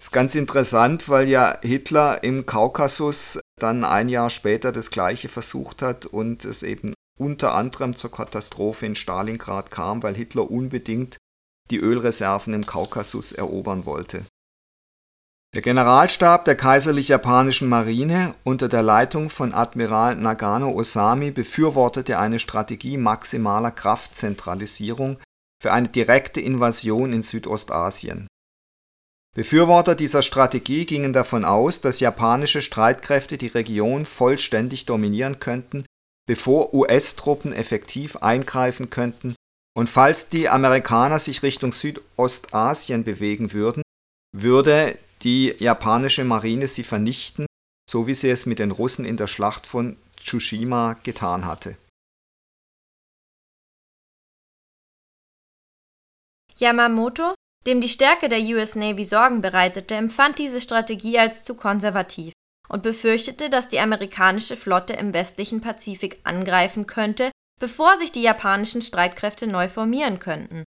Ist 0.01 0.11
ganz 0.11 0.33
interessant, 0.33 1.09
weil 1.09 1.27
ja 1.29 1.59
Hitler 1.61 2.23
im 2.23 2.47
Kaukasus 2.47 3.39
dann 3.59 3.83
ein 3.83 4.09
Jahr 4.09 4.31
später 4.31 4.71
das 4.71 4.89
gleiche 4.89 5.29
versucht 5.29 5.83
hat 5.83 6.07
und 6.07 6.43
es 6.43 6.63
eben 6.63 6.95
unter 7.19 7.53
anderem 7.53 7.95
zur 7.95 8.11
Katastrophe 8.11 8.87
in 8.87 8.95
Stalingrad 8.95 9.69
kam, 9.69 10.01
weil 10.01 10.15
Hitler 10.15 10.49
unbedingt 10.49 11.17
die 11.69 11.77
Ölreserven 11.77 12.55
im 12.55 12.65
Kaukasus 12.65 13.31
erobern 13.31 13.85
wollte. 13.85 14.25
Der 15.53 15.61
Generalstab 15.61 16.45
der 16.45 16.55
Kaiserlich 16.55 17.09
Japanischen 17.09 17.69
Marine 17.69 18.33
unter 18.43 18.69
der 18.69 18.81
Leitung 18.81 19.29
von 19.29 19.53
Admiral 19.53 20.15
Nagano 20.15 20.71
Osami 20.71 21.29
befürwortete 21.29 22.17
eine 22.17 22.39
Strategie 22.39 22.97
maximaler 22.97 23.69
Kraftzentralisierung 23.69 25.19
für 25.61 25.71
eine 25.71 25.89
direkte 25.89 26.41
Invasion 26.41 27.13
in 27.13 27.21
Südostasien. 27.21 28.25
Befürworter 29.34 29.95
dieser 29.95 30.21
Strategie 30.21 30.86
gingen 30.86 31.13
davon 31.13 31.45
aus, 31.45 31.79
dass 31.79 32.01
japanische 32.01 32.61
Streitkräfte 32.61 33.38
die 33.38 33.47
Region 33.47 34.05
vollständig 34.05 34.86
dominieren 34.86 35.39
könnten, 35.39 35.86
bevor 36.27 36.73
US-Truppen 36.73 37.53
effektiv 37.53 38.17
eingreifen 38.17 38.89
könnten, 38.89 39.36
und 39.73 39.88
falls 39.88 40.27
die 40.27 40.49
Amerikaner 40.49 41.17
sich 41.17 41.43
Richtung 41.43 41.71
Südostasien 41.71 43.05
bewegen 43.05 43.53
würden, 43.53 43.84
würde 44.36 44.97
die 45.21 45.55
japanische 45.59 46.25
Marine 46.25 46.67
sie 46.67 46.84
vernichten, 46.84 47.45
so 47.89 48.07
wie 48.07 48.13
sie 48.13 48.29
es 48.29 48.45
mit 48.45 48.59
den 48.59 48.71
Russen 48.71 49.05
in 49.05 49.15
der 49.15 49.27
Schlacht 49.27 49.65
von 49.65 49.95
Tsushima 50.17 50.93
getan 51.03 51.45
hatte. 51.45 51.77
Yamamoto, 56.57 57.34
dem 57.68 57.82
die 57.82 57.89
Stärke 57.89 58.28
der 58.28 58.41
US 58.55 58.76
Navy 58.76 59.05
Sorgen 59.05 59.41
bereitete, 59.41 59.95
empfand 59.95 60.39
diese 60.39 60.62
Strategie 60.62 61.20
als 61.20 61.43
zu 61.43 61.55
konservativ 61.55 62.34
und 62.70 62.84
befürchtete, 62.84 63.49
dass 63.49 63.70
die 63.70 63.80
amerikanische 63.80 64.55
Flotte 64.55 64.93
im 64.93 65.14
westlichen 65.14 65.62
Pazifik 65.62 66.20
angreifen 66.24 66.88
könnte, 66.88 67.32
bevor 67.59 67.97
sich 67.97 68.12
die 68.12 68.24
japanischen 68.24 68.82
Streitkräfte 68.82 69.45
neu 69.45 69.68
formieren 69.68 70.20
könnten, 70.20 70.64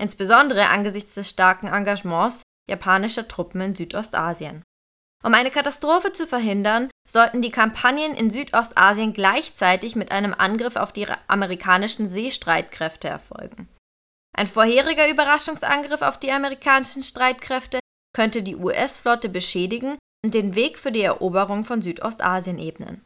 insbesondere 0.00 0.68
angesichts 0.68 1.14
des 1.14 1.28
starken 1.28 1.66
Engagements 1.66 2.42
japanischer 2.70 3.28
Truppen 3.28 3.60
in 3.60 3.74
Südostasien. 3.74 4.62
Um 5.24 5.34
eine 5.34 5.50
Katastrophe 5.50 6.12
zu 6.12 6.26
verhindern, 6.26 6.90
sollten 7.08 7.42
die 7.42 7.50
Kampagnen 7.50 8.14
in 8.14 8.30
Südostasien 8.30 9.12
gleichzeitig 9.12 9.96
mit 9.96 10.12
einem 10.12 10.32
Angriff 10.32 10.76
auf 10.76 10.92
die 10.92 11.06
amerikanischen 11.26 12.08
Seestreitkräfte 12.08 13.08
erfolgen. 13.08 13.68
Ein 14.38 14.46
vorheriger 14.46 15.08
Überraschungsangriff 15.10 16.00
auf 16.00 16.18
die 16.18 16.30
amerikanischen 16.30 17.02
Streitkräfte 17.02 17.80
könnte 18.14 18.42
die 18.42 18.56
US-Flotte 18.56 19.28
beschädigen 19.28 19.98
und 20.24 20.32
den 20.32 20.54
Weg 20.54 20.78
für 20.78 20.92
die 20.92 21.02
Eroberung 21.02 21.64
von 21.64 21.82
Südostasien 21.82 22.58
ebnen. 22.58 23.04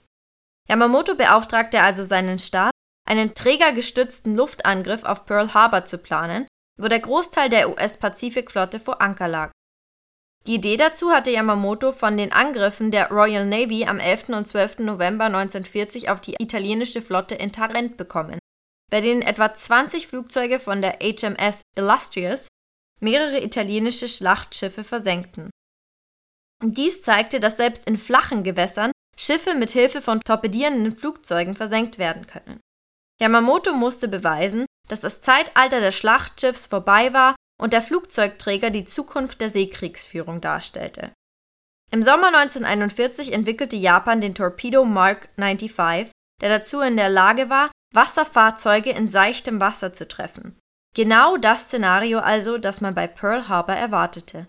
Yamamoto 0.69 1.15
beauftragte 1.15 1.81
also 1.81 2.03
seinen 2.03 2.39
Stab, 2.39 2.71
einen 3.09 3.35
trägergestützten 3.35 4.37
Luftangriff 4.37 5.05
auf 5.05 5.25
Pearl 5.25 5.55
Harbor 5.55 5.87
zu 5.87 5.99
planen 5.99 6.47
wo 6.79 6.89
der 6.89 7.01
Großteil 7.01 7.49
der 7.49 7.71
US-Pazifikflotte 7.71 8.81
vor 8.81 9.01
Anker 9.01 9.29
lag. 9.29 9.51
Die 10.47 10.55
Idee 10.55 10.77
dazu 10.77 11.13
hatte 11.13 11.31
Yamamoto 11.31 11.93
von 11.93 12.17
den 12.17 12.33
Angriffen 12.33 12.91
der 12.91 13.11
Royal 13.11 13.47
Navy 13.47 13.85
am 13.85 14.01
11. 14.01 14.31
und 14.31 14.47
12. 14.47 14.81
November 14.81 15.27
1940 15.27 16.11
auf 16.11 16.21
die 16.21 16.35
italienische 16.41 17.01
Flotte 17.01 17.37
in 17.37 17.53
Tarent 17.53 17.97
bekommen, 17.97 18.39
bei 18.93 19.01
denen 19.01 19.23
etwa 19.23 19.55
20 19.55 20.07
Flugzeuge 20.07 20.61
von 20.61 20.83
der 20.83 20.99
HMS 21.01 21.63
Illustrious 21.77 22.49
mehrere 23.01 23.43
italienische 23.43 24.07
Schlachtschiffe 24.07 24.85
versenkten. 24.85 25.51
Dies 26.63 27.01
zeigte, 27.01 27.41
dass 27.41 27.57
selbst 27.57 27.89
in 27.89 27.97
flachen 27.97 28.45
Gewässern 28.45 28.93
Schiffe 29.17 29.55
mit 29.55 29.71
Hilfe 29.71 30.03
von 30.03 30.21
torpedierenden 30.21 30.99
Flugzeugen 30.99 31.57
versenkt 31.57 31.99
werden 31.99 32.27
können. 32.27 32.61
Yamamoto 33.19 33.73
musste 33.73 34.09
beweisen, 34.09 34.67
dass 34.89 35.01
das 35.01 35.23
Zeitalter 35.23 35.81
des 35.81 35.97
Schlachtschiffs 35.97 36.67
vorbei 36.67 37.15
war 37.15 37.35
und 37.59 37.73
der 37.73 37.83
Flugzeugträger 37.83 38.69
die 38.69 38.85
Zukunft 38.85 39.41
der 39.41 39.49
Seekriegsführung 39.49 40.43
darstellte. 40.43 41.15
Im 41.91 42.03
Sommer 42.03 42.29
1941 42.29 43.33
entwickelte 43.33 43.77
Japan 43.77 44.21
den 44.21 44.35
Torpedo 44.35 44.85
Mark 44.85 45.31
95, 45.37 46.11
der 46.43 46.51
dazu 46.51 46.83
in 46.83 46.97
der 46.97 47.09
Lage 47.09 47.49
war, 47.49 47.71
Wasserfahrzeuge 47.93 48.91
in 48.91 49.09
seichtem 49.09 49.61
Wasser 49.61 49.93
zu 49.93 50.09
treffen. 50.09 50.59
Genau 50.95 51.37
das 51.37 51.65
Szenario 51.65 52.19
also, 52.19 52.59
das 52.59 52.81
man 52.81 52.95
bei 52.95 53.07
Pearl 53.07 53.49
Harbor 53.49 53.75
erwartete. 53.75 54.47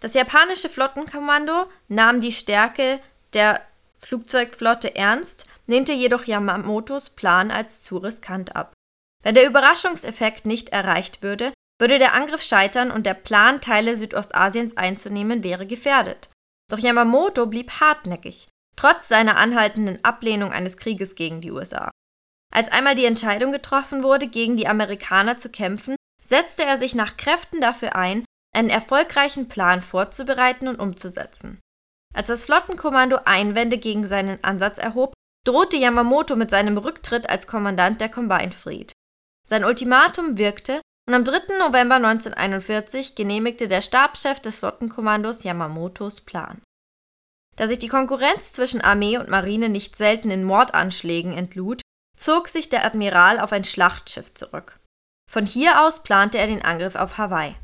Das 0.00 0.14
japanische 0.14 0.68
Flottenkommando 0.68 1.66
nahm 1.88 2.20
die 2.20 2.32
Stärke 2.32 3.00
der 3.34 3.60
Flugzeugflotte 3.98 4.96
ernst, 4.96 5.46
lehnte 5.66 5.92
jedoch 5.92 6.24
Yamamotos 6.24 7.10
Plan 7.10 7.50
als 7.50 7.82
zu 7.82 7.98
riskant 7.98 8.56
ab. 8.56 8.72
Wenn 9.22 9.34
der 9.34 9.46
Überraschungseffekt 9.46 10.46
nicht 10.46 10.70
erreicht 10.70 11.22
würde, 11.22 11.52
würde 11.78 11.98
der 11.98 12.14
Angriff 12.14 12.42
scheitern 12.42 12.90
und 12.90 13.04
der 13.04 13.14
Plan, 13.14 13.60
Teile 13.60 13.96
Südostasiens 13.96 14.76
einzunehmen, 14.76 15.44
wäre 15.44 15.66
gefährdet. 15.66 16.30
Doch 16.70 16.78
Yamamoto 16.78 17.46
blieb 17.46 17.80
hartnäckig, 17.80 18.48
trotz 18.76 19.08
seiner 19.08 19.36
anhaltenden 19.36 20.02
Ablehnung 20.04 20.52
eines 20.52 20.78
Krieges 20.78 21.14
gegen 21.14 21.40
die 21.40 21.50
USA. 21.50 21.90
Als 22.52 22.70
einmal 22.70 22.94
die 22.94 23.04
Entscheidung 23.04 23.52
getroffen 23.52 24.02
wurde, 24.02 24.26
gegen 24.26 24.56
die 24.56 24.66
Amerikaner 24.66 25.38
zu 25.38 25.50
kämpfen, 25.50 25.96
setzte 26.20 26.64
er 26.64 26.76
sich 26.76 26.94
nach 26.94 27.16
Kräften 27.16 27.60
dafür 27.60 27.96
ein, 27.96 28.24
einen 28.54 28.70
erfolgreichen 28.70 29.48
Plan 29.48 29.80
vorzubereiten 29.80 30.68
und 30.68 30.80
umzusetzen. 30.80 31.60
Als 32.12 32.28
das 32.28 32.44
Flottenkommando 32.44 33.20
Einwände 33.24 33.78
gegen 33.78 34.06
seinen 34.06 34.42
Ansatz 34.42 34.78
erhob, 34.78 35.14
drohte 35.46 35.76
Yamamoto 35.76 36.36
mit 36.36 36.50
seinem 36.50 36.76
Rücktritt 36.76 37.30
als 37.30 37.46
Kommandant 37.46 38.00
der 38.00 38.08
Combined 38.08 38.54
Fleet. 38.54 38.92
Sein 39.46 39.64
Ultimatum 39.64 40.36
wirkte 40.36 40.80
und 41.08 41.14
am 41.14 41.24
3. 41.24 41.58
November 41.58 41.96
1941 41.96 43.14
genehmigte 43.14 43.68
der 43.68 43.80
Stabschef 43.80 44.40
des 44.40 44.58
Flottenkommandos 44.58 45.44
Yamamotos 45.44 46.20
Plan. 46.20 46.60
Da 47.56 47.66
sich 47.66 47.78
die 47.78 47.88
Konkurrenz 47.88 48.52
zwischen 48.52 48.80
Armee 48.80 49.18
und 49.18 49.28
Marine 49.28 49.68
nicht 49.68 49.96
selten 49.96 50.30
in 50.30 50.44
Mordanschlägen 50.44 51.32
entlud, 51.32 51.82
zog 52.20 52.48
sich 52.48 52.68
der 52.68 52.84
Admiral 52.84 53.40
auf 53.40 53.52
ein 53.52 53.64
Schlachtschiff 53.64 54.34
zurück. 54.34 54.78
Von 55.30 55.46
hier 55.46 55.82
aus 55.82 56.02
plante 56.02 56.38
er 56.38 56.46
den 56.46 56.62
Angriff 56.62 56.94
auf 56.94 57.18
Hawaii. 57.18 57.54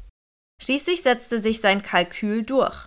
Schließlich 0.62 1.02
setzte 1.02 1.38
sich 1.38 1.60
sein 1.60 1.82
Kalkül 1.82 2.42
durch. 2.42 2.86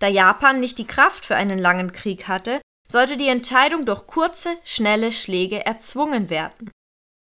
Da 0.00 0.06
Japan 0.06 0.60
nicht 0.60 0.78
die 0.78 0.86
Kraft 0.86 1.24
für 1.24 1.34
einen 1.34 1.58
langen 1.58 1.92
Krieg 1.92 2.28
hatte, 2.28 2.60
sollte 2.90 3.16
die 3.16 3.28
Entscheidung 3.28 3.84
durch 3.84 4.06
kurze, 4.06 4.56
schnelle 4.64 5.10
Schläge 5.10 5.66
erzwungen 5.66 6.30
werden. 6.30 6.70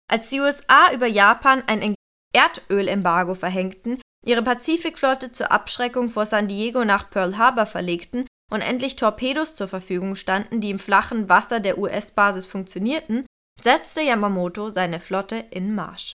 Als 0.08 0.30
die 0.30 0.40
USA 0.40 0.92
über 0.92 1.06
Japan 1.06 1.62
ein 1.66 1.94
Erdölembargo 2.32 3.34
verhängten, 3.34 4.00
ihre 4.24 4.42
Pazifikflotte 4.42 5.32
zur 5.32 5.50
Abschreckung 5.50 6.10
vor 6.10 6.26
San 6.26 6.46
Diego 6.46 6.84
nach 6.84 7.10
Pearl 7.10 7.36
Harbor 7.38 7.66
verlegten 7.66 8.26
und 8.52 8.60
endlich 8.60 8.96
Torpedos 8.96 9.56
zur 9.56 9.68
Verfügung 9.68 10.14
standen, 10.14 10.60
die 10.60 10.70
im 10.70 10.78
flachen 10.78 11.28
Wasser 11.28 11.58
der 11.60 11.78
US-Basis 11.78 12.46
funktionierten, 12.46 13.26
setzte 13.62 14.00
Yamamoto 14.02 14.70
seine 14.70 15.00
Flotte 15.00 15.36
in 15.50 15.74
Marsch. 15.74 16.12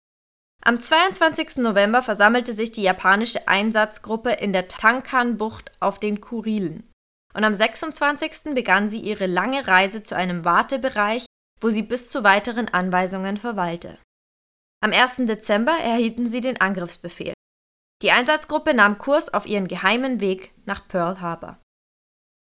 Am 0.65 0.79
22. 0.79 1.57
November 1.57 2.03
versammelte 2.03 2.55
sich 2.55 2.73
die 2.73 2.83
japanische 2.83 3.49
Einsatzgruppe 3.49 4.31
in 4.31 4.53
der 4.53 4.69
Tankan-Bucht 4.69 5.73
auf 5.81 5.99
den 5.99 6.21
Kurilen. 6.21 6.89
Und 7.35 7.45
am 7.45 7.55
26. 7.55 8.55
begann 8.55 8.89
sie 8.89 9.01
ihre 9.01 9.27
lange 9.27 9.67
Reise 9.67 10.03
zu 10.03 10.15
einem 10.15 10.45
Wartebereich 10.45 11.27
wo 11.63 11.71
sie 11.71 11.83
bis 11.83 12.09
zu 12.09 12.25
weiteren 12.25 12.69
Anweisungen 12.69 13.37
verweilte. 13.37 13.99
Am 14.83 14.93
1. 14.93 15.27
Dezember 15.27 15.73
erhielten 15.73 16.27
sie 16.27 16.41
den 16.41 16.61
Angriffsbefehl. 16.61 17.35
Die 18.03 18.11
Einsatzgruppe 18.11 18.75
nahm 18.75 18.99
Kurs 18.99 19.33
auf 19.33 19.47
ihren 19.47 19.69
geheimen 19.69 20.21
Weg 20.21 20.53
nach 20.65 20.89
Pearl 20.89 21.21
Harbor. 21.21 21.62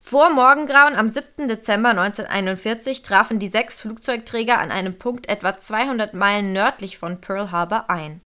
Vor 0.01 0.29
Morgengrauen 0.29 0.95
am 0.95 1.09
7. 1.09 1.47
Dezember 1.47 1.89
1941 1.89 3.03
trafen 3.03 3.37
die 3.37 3.47
sechs 3.47 3.81
Flugzeugträger 3.81 4.57
an 4.57 4.71
einem 4.71 4.97
Punkt 4.97 5.27
etwa 5.29 5.57
200 5.57 6.13
Meilen 6.13 6.53
nördlich 6.53 6.97
von 6.97 7.21
Pearl 7.21 7.51
Harbor 7.51 7.89
ein. 7.89 8.21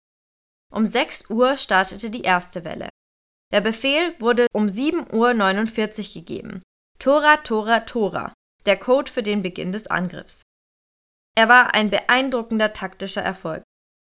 Um 0.72 0.86
6 0.86 1.30
Uhr 1.30 1.58
startete 1.58 2.10
die 2.10 2.22
erste 2.22 2.64
Welle. 2.64 2.90
Der 3.52 3.62
Befehl 3.62 4.16
wurde 4.20 4.48
um 4.54 4.66
7.49 4.66 6.08
Uhr 6.08 6.14
gegeben. 6.14 6.62
Tora, 7.00 7.38
Tora, 7.38 7.82
Tora, 7.82 8.34
der 8.66 8.78
Code 8.78 9.12
für 9.12 9.24
den 9.24 9.44
Beginn 9.44 9.72
des 9.72 9.88
Angriffs. 9.88 10.44
Er 11.36 11.50
war 11.50 11.74
ein 11.76 11.90
beeindruckender 11.90 12.74
taktischer 12.74 13.24
Erfolg. 13.24 13.64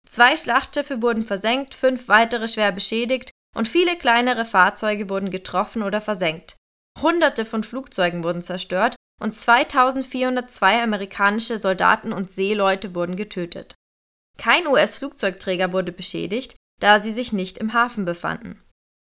Zwei 0.08 0.36
Schlachtschiffe 0.36 1.02
wurden 1.02 1.26
versenkt, 1.26 1.74
fünf 1.74 2.08
weitere 2.08 2.48
schwer 2.48 2.70
beschädigt 2.70 3.30
und 3.54 3.66
viele 3.66 3.96
kleinere 3.96 4.44
Fahrzeuge 4.44 5.10
wurden 5.10 5.30
getroffen 5.30 5.82
oder 5.82 6.00
versenkt. 6.00 6.56
Hunderte 7.00 7.44
von 7.44 7.62
Flugzeugen 7.62 8.24
wurden 8.24 8.42
zerstört 8.42 8.96
und 9.20 9.34
2402 9.34 10.82
amerikanische 10.82 11.58
Soldaten 11.58 12.12
und 12.12 12.30
Seeleute 12.30 12.94
wurden 12.94 13.16
getötet. 13.16 13.74
Kein 14.38 14.66
US-Flugzeugträger 14.66 15.72
wurde 15.72 15.92
beschädigt, 15.92 16.56
da 16.80 17.00
sie 17.00 17.12
sich 17.12 17.32
nicht 17.32 17.58
im 17.58 17.72
Hafen 17.72 18.04
befanden. 18.04 18.62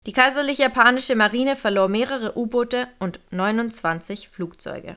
Die 0.06 0.12
kaiserlich 0.12 0.58
japanische 0.58 1.14
Marine 1.14 1.56
verlor 1.56 1.88
mehrere 1.88 2.36
U-Boote 2.36 2.88
und 2.98 3.20
29 3.30 4.28
Flugzeuge. 4.28 4.96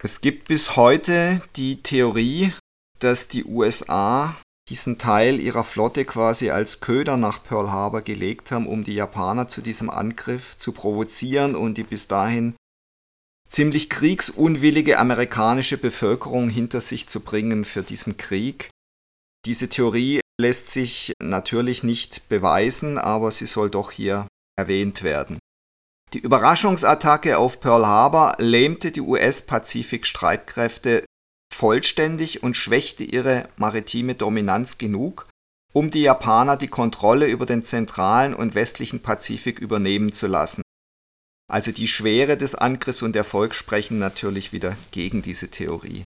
Es 0.00 0.20
gibt 0.20 0.48
bis 0.48 0.76
heute 0.76 1.42
die 1.56 1.82
Theorie, 1.82 2.52
dass 2.98 3.28
die 3.28 3.44
USA 3.44 4.36
diesen 4.68 4.98
Teil 4.98 5.40
ihrer 5.40 5.64
Flotte 5.64 6.04
quasi 6.04 6.50
als 6.50 6.80
Köder 6.80 7.16
nach 7.16 7.42
Pearl 7.42 7.70
Harbor 7.70 8.02
gelegt 8.02 8.50
haben, 8.50 8.66
um 8.66 8.84
die 8.84 8.94
Japaner 8.94 9.48
zu 9.48 9.62
diesem 9.62 9.90
Angriff 9.90 10.58
zu 10.58 10.72
provozieren 10.72 11.54
und 11.54 11.78
die 11.78 11.84
bis 11.84 12.08
dahin 12.08 12.54
ziemlich 13.48 13.88
kriegsunwillige 13.88 14.98
amerikanische 14.98 15.78
Bevölkerung 15.78 16.50
hinter 16.50 16.80
sich 16.80 17.08
zu 17.08 17.20
bringen 17.20 17.64
für 17.64 17.82
diesen 17.82 18.16
Krieg. 18.16 18.70
Diese 19.46 19.68
Theorie 19.68 20.20
lässt 20.40 20.70
sich 20.70 21.12
natürlich 21.22 21.82
nicht 21.82 22.28
beweisen, 22.28 22.98
aber 22.98 23.30
sie 23.30 23.46
soll 23.46 23.70
doch 23.70 23.90
hier 23.90 24.26
erwähnt 24.56 25.02
werden. 25.02 25.38
Die 26.14 26.20
Überraschungsattacke 26.20 27.36
auf 27.38 27.60
Pearl 27.60 27.86
Harbor 27.86 28.36
lähmte 28.38 28.92
die 28.92 29.02
US-Pazifik-Streitkräfte 29.02 31.04
vollständig 31.58 32.44
und 32.44 32.56
schwächte 32.56 33.02
ihre 33.02 33.48
maritime 33.56 34.14
Dominanz 34.14 34.78
genug, 34.78 35.26
um 35.72 35.90
die 35.90 36.02
Japaner 36.02 36.56
die 36.56 36.68
Kontrolle 36.68 37.26
über 37.26 37.46
den 37.46 37.64
zentralen 37.64 38.32
und 38.32 38.54
westlichen 38.54 39.00
Pazifik 39.00 39.58
übernehmen 39.58 40.12
zu 40.12 40.28
lassen. 40.28 40.62
Also 41.50 41.72
die 41.72 41.88
Schwere 41.88 42.36
des 42.36 42.54
Angriffs 42.54 43.02
und 43.02 43.16
Erfolg 43.16 43.56
sprechen 43.56 43.98
natürlich 43.98 44.52
wieder 44.52 44.76
gegen 44.92 45.20
diese 45.20 45.50
Theorie. 45.50 46.04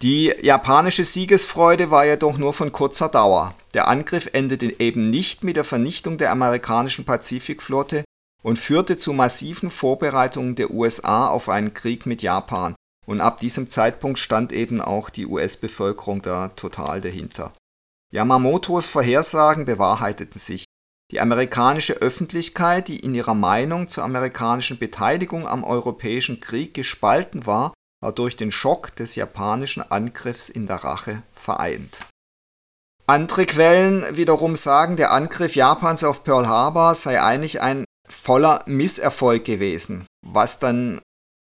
Die 0.00 0.32
japanische 0.40 1.04
Siegesfreude 1.04 1.90
war 1.90 2.06
jedoch 2.06 2.38
nur 2.38 2.54
von 2.54 2.72
kurzer 2.72 3.10
Dauer. 3.10 3.54
Der 3.74 3.88
Angriff 3.88 4.30
endete 4.32 4.80
eben 4.80 5.10
nicht 5.10 5.44
mit 5.44 5.56
der 5.56 5.64
Vernichtung 5.64 6.16
der 6.16 6.30
amerikanischen 6.30 7.04
Pazifikflotte 7.04 8.04
und 8.42 8.58
führte 8.58 8.96
zu 8.96 9.12
massiven 9.12 9.68
Vorbereitungen 9.68 10.54
der 10.54 10.70
USA 10.70 11.28
auf 11.28 11.50
einen 11.50 11.74
Krieg 11.74 12.06
mit 12.06 12.22
Japan, 12.22 12.74
und 13.06 13.20
ab 13.20 13.38
diesem 13.38 13.70
Zeitpunkt 13.70 14.18
stand 14.18 14.52
eben 14.52 14.80
auch 14.80 15.10
die 15.10 15.26
US-Bevölkerung 15.26 16.22
da 16.22 16.48
total 16.48 17.00
dahinter. 17.00 17.52
Yamamotos 18.12 18.86
Vorhersagen 18.86 19.64
bewahrheiteten 19.64 20.40
sich. 20.40 20.64
Die 21.10 21.20
amerikanische 21.20 21.94
Öffentlichkeit, 21.94 22.88
die 22.88 23.00
in 23.00 23.14
ihrer 23.14 23.34
Meinung 23.34 23.88
zur 23.88 24.04
amerikanischen 24.04 24.78
Beteiligung 24.78 25.46
am 25.46 25.64
Europäischen 25.64 26.40
Krieg 26.40 26.74
gespalten 26.74 27.46
war, 27.46 27.72
war 28.00 28.12
durch 28.12 28.36
den 28.36 28.52
Schock 28.52 28.94
des 28.96 29.14
japanischen 29.14 29.82
Angriffs 29.82 30.48
in 30.48 30.66
der 30.66 30.76
Rache 30.76 31.22
vereint. 31.32 32.06
Andere 33.06 33.44
Quellen 33.44 34.16
wiederum 34.16 34.54
sagen, 34.54 34.96
der 34.96 35.10
Angriff 35.10 35.56
Japans 35.56 36.04
auf 36.04 36.22
Pearl 36.22 36.46
Harbor 36.46 36.94
sei 36.94 37.20
eigentlich 37.20 37.60
ein 37.60 37.84
voller 38.08 38.62
Misserfolg 38.66 39.44
gewesen, 39.44 40.06
was 40.24 40.60
dann 40.60 41.00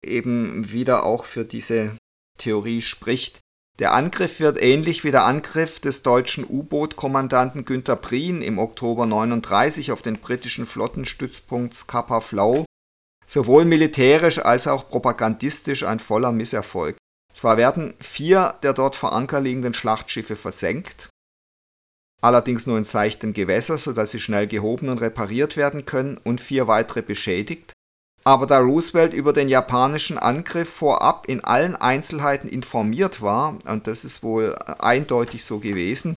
eben 0.03 0.71
wieder 0.71 1.05
auch 1.05 1.25
für 1.25 1.45
diese 1.45 1.97
Theorie 2.37 2.81
spricht. 2.81 3.39
Der 3.79 3.93
Angriff 3.93 4.39
wird 4.39 4.61
ähnlich 4.61 5.03
wie 5.03 5.11
der 5.11 5.25
Angriff 5.25 5.79
des 5.79 6.03
deutschen 6.03 6.45
U-Boot-Kommandanten 6.47 7.65
Günther 7.65 7.95
Prien 7.95 8.41
im 8.41 8.59
Oktober 8.59 9.05
39 9.05 9.91
auf 9.91 10.01
den 10.01 10.19
britischen 10.19 10.67
Flottenstützpunkt 10.67 11.75
Scapa 11.75 12.21
Flow 12.21 12.65
sowohl 13.25 13.65
militärisch 13.65 14.39
als 14.39 14.67
auch 14.67 14.89
propagandistisch 14.89 15.83
ein 15.83 15.99
voller 15.99 16.31
Misserfolg. 16.31 16.97
Zwar 17.33 17.57
werden 17.57 17.95
vier 17.99 18.55
der 18.63 18.73
dort 18.73 18.95
vor 18.95 19.13
Anker 19.13 19.41
liegenden 19.41 19.73
Schlachtschiffe 19.73 20.35
versenkt, 20.35 21.09
allerdings 22.21 22.67
nur 22.67 22.77
in 22.77 22.83
seichtem 22.83 23.33
Gewässer, 23.33 23.77
sodass 23.77 24.11
sie 24.11 24.19
schnell 24.19 24.47
gehoben 24.47 24.89
und 24.89 25.01
repariert 25.01 25.57
werden 25.57 25.85
können, 25.85 26.17
und 26.17 26.41
vier 26.41 26.67
weitere 26.67 27.01
beschädigt, 27.01 27.73
aber 28.23 28.47
da 28.47 28.59
Roosevelt 28.59 29.13
über 29.13 29.33
den 29.33 29.49
japanischen 29.49 30.17
Angriff 30.17 30.69
vorab 30.69 31.27
in 31.27 31.43
allen 31.43 31.75
Einzelheiten 31.75 32.47
informiert 32.47 33.21
war, 33.21 33.57
und 33.65 33.87
das 33.87 34.05
ist 34.05 34.23
wohl 34.23 34.55
eindeutig 34.79 35.43
so 35.43 35.59
gewesen, 35.59 36.15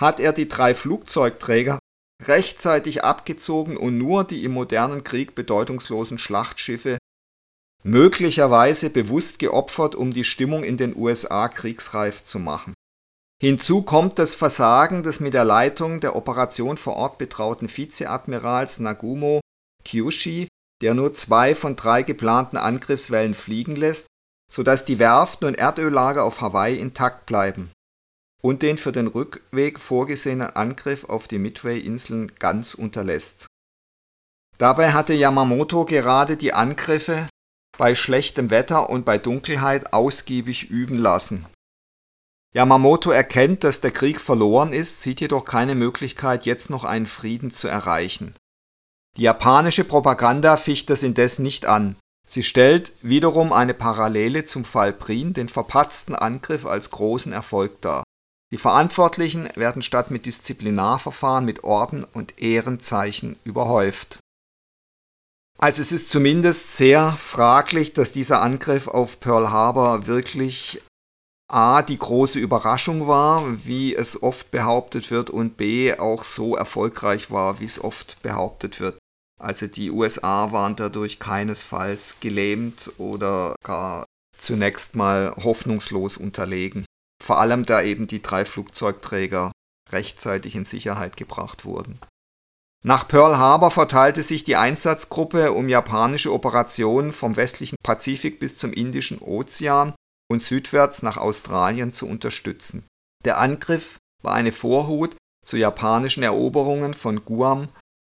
hat 0.00 0.20
er 0.20 0.32
die 0.32 0.48
drei 0.48 0.74
Flugzeugträger 0.74 1.78
rechtzeitig 2.24 3.04
abgezogen 3.04 3.76
und 3.76 3.98
nur 3.98 4.24
die 4.24 4.44
im 4.44 4.52
modernen 4.52 5.04
Krieg 5.04 5.34
bedeutungslosen 5.34 6.18
Schlachtschiffe 6.18 6.98
möglicherweise 7.84 8.90
bewusst 8.90 9.38
geopfert, 9.38 9.94
um 9.94 10.12
die 10.12 10.24
Stimmung 10.24 10.64
in 10.64 10.76
den 10.76 10.96
USA 10.96 11.48
kriegsreif 11.48 12.24
zu 12.24 12.38
machen. 12.38 12.74
Hinzu 13.40 13.82
kommt 13.82 14.18
das 14.18 14.34
Versagen 14.34 15.04
des 15.04 15.20
mit 15.20 15.32
der 15.32 15.44
Leitung 15.44 16.00
der 16.00 16.16
Operation 16.16 16.76
vor 16.76 16.96
Ort 16.96 17.18
betrauten 17.18 17.68
Vizeadmirals 17.68 18.80
Nagumo 18.80 19.40
Kyushi, 19.84 20.47
der 20.82 20.94
nur 20.94 21.12
zwei 21.12 21.54
von 21.54 21.76
drei 21.76 22.02
geplanten 22.02 22.56
Angriffswellen 22.56 23.34
fliegen 23.34 23.76
lässt, 23.76 24.06
sodass 24.50 24.84
die 24.84 24.98
Werften 24.98 25.46
und 25.48 25.54
Erdöllager 25.54 26.24
auf 26.24 26.40
Hawaii 26.40 26.78
intakt 26.78 27.26
bleiben 27.26 27.70
und 28.42 28.62
den 28.62 28.78
für 28.78 28.92
den 28.92 29.08
Rückweg 29.08 29.80
vorgesehenen 29.80 30.50
Angriff 30.50 31.04
auf 31.04 31.28
die 31.28 31.38
Midway-Inseln 31.38 32.32
ganz 32.38 32.74
unterlässt. 32.74 33.46
Dabei 34.58 34.92
hatte 34.92 35.14
Yamamoto 35.14 35.84
gerade 35.84 36.36
die 36.36 36.52
Angriffe 36.52 37.28
bei 37.76 37.94
schlechtem 37.94 38.50
Wetter 38.50 38.90
und 38.90 39.04
bei 39.04 39.18
Dunkelheit 39.18 39.92
ausgiebig 39.92 40.70
üben 40.70 40.98
lassen. 40.98 41.46
Yamamoto 42.54 43.10
erkennt, 43.10 43.62
dass 43.62 43.80
der 43.80 43.90
Krieg 43.90 44.20
verloren 44.20 44.72
ist, 44.72 45.00
sieht 45.00 45.20
jedoch 45.20 45.44
keine 45.44 45.74
Möglichkeit, 45.74 46.46
jetzt 46.46 46.70
noch 46.70 46.84
einen 46.84 47.06
Frieden 47.06 47.50
zu 47.50 47.68
erreichen. 47.68 48.34
Die 49.18 49.24
japanische 49.24 49.82
Propaganda 49.82 50.56
ficht 50.56 50.90
das 50.90 51.02
indes 51.02 51.40
nicht 51.40 51.66
an. 51.66 51.96
Sie 52.24 52.44
stellt 52.44 52.92
wiederum 53.02 53.52
eine 53.52 53.74
Parallele 53.74 54.44
zum 54.44 54.64
Fall 54.64 54.92
Prien, 54.92 55.32
den 55.32 55.48
verpatzten 55.48 56.14
Angriff 56.14 56.66
als 56.66 56.90
großen 56.90 57.32
Erfolg 57.32 57.80
dar. 57.80 58.04
Die 58.52 58.58
Verantwortlichen 58.58 59.48
werden 59.56 59.82
statt 59.82 60.12
mit 60.12 60.24
Disziplinarverfahren 60.24 61.44
mit 61.44 61.64
Orden 61.64 62.04
und 62.04 62.40
Ehrenzeichen 62.40 63.36
überhäuft. 63.42 64.20
Also 65.58 65.82
es 65.82 65.90
ist 65.90 66.10
zumindest 66.10 66.76
sehr 66.76 67.10
fraglich, 67.18 67.94
dass 67.94 68.12
dieser 68.12 68.40
Angriff 68.40 68.86
auf 68.86 69.18
Pearl 69.18 69.50
Harbor 69.50 70.06
wirklich 70.06 70.80
A 71.50 71.82
die 71.82 71.98
große 71.98 72.38
Überraschung 72.38 73.08
war, 73.08 73.64
wie 73.64 73.96
es 73.96 74.22
oft 74.22 74.52
behauptet 74.52 75.10
wird, 75.10 75.30
und 75.30 75.56
B 75.56 75.98
auch 75.98 76.24
so 76.24 76.54
erfolgreich 76.54 77.32
war, 77.32 77.58
wie 77.58 77.64
es 77.64 77.82
oft 77.82 78.22
behauptet 78.22 78.78
wird. 78.78 78.98
Also 79.38 79.66
die 79.66 79.90
USA 79.90 80.52
waren 80.52 80.76
dadurch 80.76 81.20
keinesfalls 81.20 82.20
gelähmt 82.20 82.92
oder 82.98 83.54
gar 83.64 84.04
zunächst 84.36 84.96
mal 84.96 85.34
hoffnungslos 85.36 86.16
unterlegen. 86.16 86.84
Vor 87.22 87.40
allem 87.40 87.64
da 87.64 87.82
eben 87.82 88.06
die 88.06 88.22
drei 88.22 88.44
Flugzeugträger 88.44 89.52
rechtzeitig 89.90 90.54
in 90.54 90.64
Sicherheit 90.64 91.16
gebracht 91.16 91.64
wurden. 91.64 91.98
Nach 92.84 93.08
Pearl 93.08 93.38
Harbor 93.38 93.70
verteilte 93.72 94.22
sich 94.22 94.44
die 94.44 94.56
Einsatzgruppe, 94.56 95.52
um 95.52 95.68
japanische 95.68 96.32
Operationen 96.32 97.12
vom 97.12 97.36
westlichen 97.36 97.76
Pazifik 97.82 98.38
bis 98.38 98.56
zum 98.56 98.72
Indischen 98.72 99.18
Ozean 99.18 99.94
und 100.30 100.42
südwärts 100.42 101.02
nach 101.02 101.16
Australien 101.16 101.92
zu 101.92 102.08
unterstützen. 102.08 102.86
Der 103.24 103.38
Angriff 103.38 103.98
war 104.22 104.34
eine 104.34 104.52
Vorhut 104.52 105.16
zu 105.44 105.56
japanischen 105.56 106.22
Eroberungen 106.22 106.94
von 106.94 107.24
Guam 107.24 107.68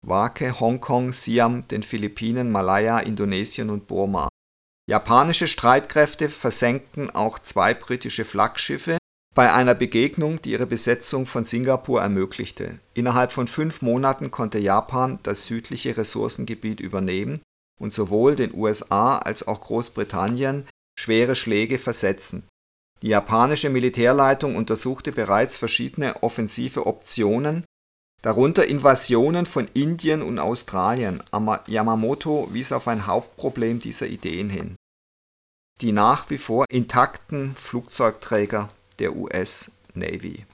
Wake, 0.07 0.59
Hongkong, 0.59 1.11
Siam, 1.11 1.67
den 1.67 1.83
Philippinen, 1.83 2.51
Malaya, 2.51 2.99
Indonesien 2.99 3.69
und 3.69 3.87
Burma. 3.87 4.29
Japanische 4.89 5.47
Streitkräfte 5.47 6.29
versenkten 6.29 7.09
auch 7.13 7.39
zwei 7.39 7.73
britische 7.73 8.23
Flaggschiffe 8.23 8.97
bei 9.35 9.53
einer 9.53 9.75
Begegnung, 9.75 10.41
die 10.41 10.51
ihre 10.51 10.65
Besetzung 10.65 11.25
von 11.25 11.43
Singapur 11.43 12.01
ermöglichte. 12.01 12.79
Innerhalb 12.93 13.33
von 13.33 13.47
fünf 13.47 13.81
Monaten 13.81 14.31
konnte 14.31 14.59
Japan 14.59 15.19
das 15.23 15.45
südliche 15.45 15.97
Ressourcengebiet 15.97 16.79
übernehmen 16.79 17.41
und 17.77 17.91
sowohl 17.91 18.35
den 18.35 18.53
USA 18.55 19.17
als 19.17 19.47
auch 19.47 19.61
Großbritannien 19.61 20.67
schwere 20.97 21.35
Schläge 21.35 21.79
versetzen. 21.79 22.47
Die 23.01 23.09
japanische 23.09 23.69
Militärleitung 23.69 24.55
untersuchte 24.55 25.11
bereits 25.11 25.55
verschiedene 25.55 26.23
offensive 26.23 26.87
Optionen 26.87 27.63
darunter 28.21 28.65
Invasionen 28.65 29.45
von 29.45 29.67
Indien 29.73 30.21
und 30.21 30.39
Australien. 30.39 31.23
Yamamoto 31.67 32.49
wies 32.53 32.71
auf 32.71 32.87
ein 32.87 33.07
Hauptproblem 33.07 33.79
dieser 33.79 34.07
Ideen 34.07 34.49
hin: 34.49 34.75
die 35.81 35.91
nach 35.91 36.29
wie 36.29 36.37
vor 36.37 36.65
intakten 36.69 37.55
Flugzeugträger 37.55 38.69
der 38.99 39.15
US 39.15 39.77
Navy. 39.93 40.45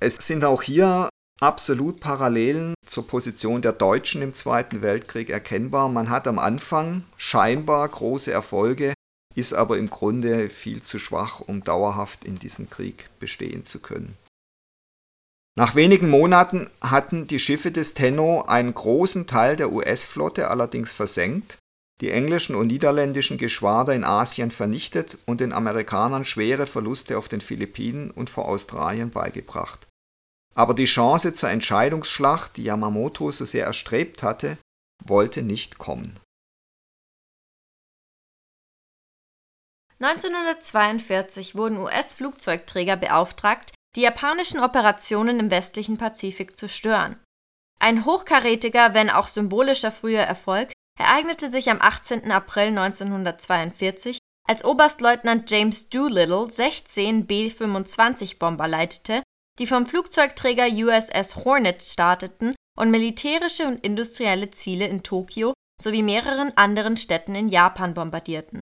Es 0.00 0.16
sind 0.16 0.44
auch 0.44 0.62
hier 0.62 1.08
absolut 1.40 2.00
Parallelen 2.00 2.74
zur 2.86 3.06
Position 3.06 3.62
der 3.62 3.72
Deutschen 3.72 4.22
im 4.22 4.32
Zweiten 4.32 4.82
Weltkrieg 4.82 5.30
erkennbar. 5.30 5.88
Man 5.88 6.10
hat 6.10 6.26
am 6.28 6.38
Anfang 6.38 7.04
scheinbar 7.16 7.88
große 7.88 8.32
Erfolge, 8.32 8.94
ist 9.34 9.54
aber 9.54 9.78
im 9.78 9.90
Grunde 9.90 10.50
viel 10.50 10.82
zu 10.82 10.98
schwach, 10.98 11.40
um 11.40 11.62
dauerhaft 11.62 12.24
in 12.24 12.36
diesem 12.36 12.70
Krieg 12.70 13.08
bestehen 13.18 13.66
zu 13.66 13.80
können. 13.80 14.16
Nach 15.58 15.74
wenigen 15.74 16.08
Monaten 16.08 16.70
hatten 16.80 17.26
die 17.26 17.40
Schiffe 17.40 17.72
des 17.72 17.94
Tenno 17.94 18.42
einen 18.42 18.72
großen 18.72 19.26
Teil 19.26 19.56
der 19.56 19.72
US-Flotte 19.72 20.48
allerdings 20.48 20.92
versenkt 20.92 21.58
die 22.00 22.12
englischen 22.12 22.54
und 22.54 22.68
niederländischen 22.68 23.38
Geschwader 23.38 23.92
in 23.92 24.04
Asien 24.04 24.52
vernichtet 24.52 25.18
und 25.26 25.40
den 25.40 25.52
Amerikanern 25.52 26.24
schwere 26.24 26.68
Verluste 26.68 27.18
auf 27.18 27.26
den 27.26 27.40
Philippinen 27.40 28.12
und 28.12 28.30
vor 28.30 28.46
Australien 28.46 29.10
beigebracht. 29.10 29.88
Aber 30.54 30.74
die 30.74 30.84
Chance 30.84 31.34
zur 31.34 31.50
Entscheidungsschlacht, 31.50 32.56
die 32.56 32.62
Yamamoto 32.62 33.32
so 33.32 33.44
sehr 33.44 33.66
erstrebt 33.66 34.22
hatte, 34.22 34.58
wollte 35.04 35.42
nicht 35.42 35.78
kommen. 35.78 36.20
1942 40.00 41.56
wurden 41.56 41.78
US-Flugzeugträger 41.78 42.96
beauftragt, 42.96 43.72
die 43.96 44.02
japanischen 44.02 44.60
Operationen 44.60 45.40
im 45.40 45.50
westlichen 45.50 45.98
Pazifik 45.98 46.56
zu 46.56 46.68
stören. 46.68 47.22
Ein 47.80 48.04
hochkarätiger, 48.04 48.94
wenn 48.94 49.10
auch 49.10 49.28
symbolischer 49.28 49.90
früher 49.90 50.22
Erfolg 50.22 50.72
ereignete 50.98 51.48
sich 51.48 51.70
am 51.70 51.80
18. 51.80 52.30
April 52.32 52.68
1942, 52.68 54.18
als 54.46 54.64
Oberstleutnant 54.64 55.50
James 55.50 55.88
Doolittle 55.88 56.50
16 56.50 57.26
B-25-Bomber 57.26 58.66
leitete, 58.66 59.22
die 59.58 59.66
vom 59.66 59.86
Flugzeugträger 59.86 60.66
USS 60.66 61.44
Hornet 61.44 61.82
starteten 61.82 62.54
und 62.76 62.90
militärische 62.90 63.66
und 63.66 63.84
industrielle 63.84 64.50
Ziele 64.50 64.86
in 64.86 65.02
Tokio 65.02 65.52
sowie 65.80 66.02
mehreren 66.02 66.56
anderen 66.56 66.96
Städten 66.96 67.34
in 67.34 67.48
Japan 67.48 67.94
bombardierten. 67.94 68.60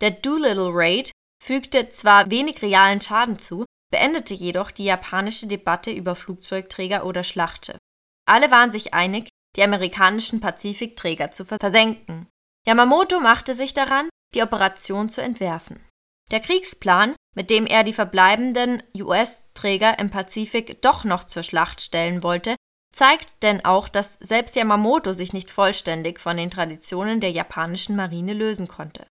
Der 0.00 0.10
Doolittle 0.10 0.70
Raid 0.72 1.10
fügte 1.42 1.88
zwar 1.88 2.30
wenig 2.30 2.62
realen 2.62 3.00
Schaden 3.00 3.38
zu, 3.38 3.64
beendete 3.90 4.34
jedoch 4.34 4.70
die 4.70 4.84
japanische 4.84 5.46
Debatte 5.46 5.90
über 5.90 6.14
Flugzeugträger 6.14 7.04
oder 7.04 7.24
Schlachtschiff. 7.24 7.78
Alle 8.26 8.50
waren 8.50 8.70
sich 8.70 8.94
einig, 8.94 9.28
die 9.56 9.62
amerikanischen 9.62 10.40
Pazifikträger 10.40 11.30
zu 11.30 11.44
versenken. 11.44 12.26
Yamamoto 12.66 13.20
machte 13.20 13.54
sich 13.54 13.74
daran, 13.74 14.08
die 14.34 14.42
Operation 14.42 15.08
zu 15.08 15.22
entwerfen. 15.22 15.84
Der 16.30 16.40
Kriegsplan, 16.40 17.14
mit 17.36 17.50
dem 17.50 17.66
er 17.66 17.84
die 17.84 17.92
verbleibenden 17.92 18.82
US-Träger 18.98 19.98
im 19.98 20.10
Pazifik 20.10 20.80
doch 20.82 21.04
noch 21.04 21.24
zur 21.24 21.42
Schlacht 21.42 21.80
stellen 21.80 22.22
wollte, 22.22 22.56
zeigt 22.94 23.42
denn 23.42 23.64
auch, 23.64 23.88
dass 23.88 24.14
selbst 24.14 24.56
Yamamoto 24.56 25.12
sich 25.12 25.32
nicht 25.32 25.50
vollständig 25.50 26.20
von 26.20 26.36
den 26.36 26.50
Traditionen 26.50 27.20
der 27.20 27.32
japanischen 27.32 27.96
Marine 27.96 28.32
lösen 28.32 28.68
konnte. 28.68 29.06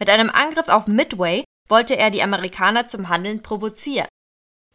Mit 0.00 0.10
einem 0.10 0.30
Angriff 0.30 0.68
auf 0.68 0.86
Midway 0.86 1.44
wollte 1.68 1.96
er 1.96 2.10
die 2.10 2.22
Amerikaner 2.22 2.86
zum 2.86 3.08
Handeln 3.08 3.42
provozieren. 3.42 4.08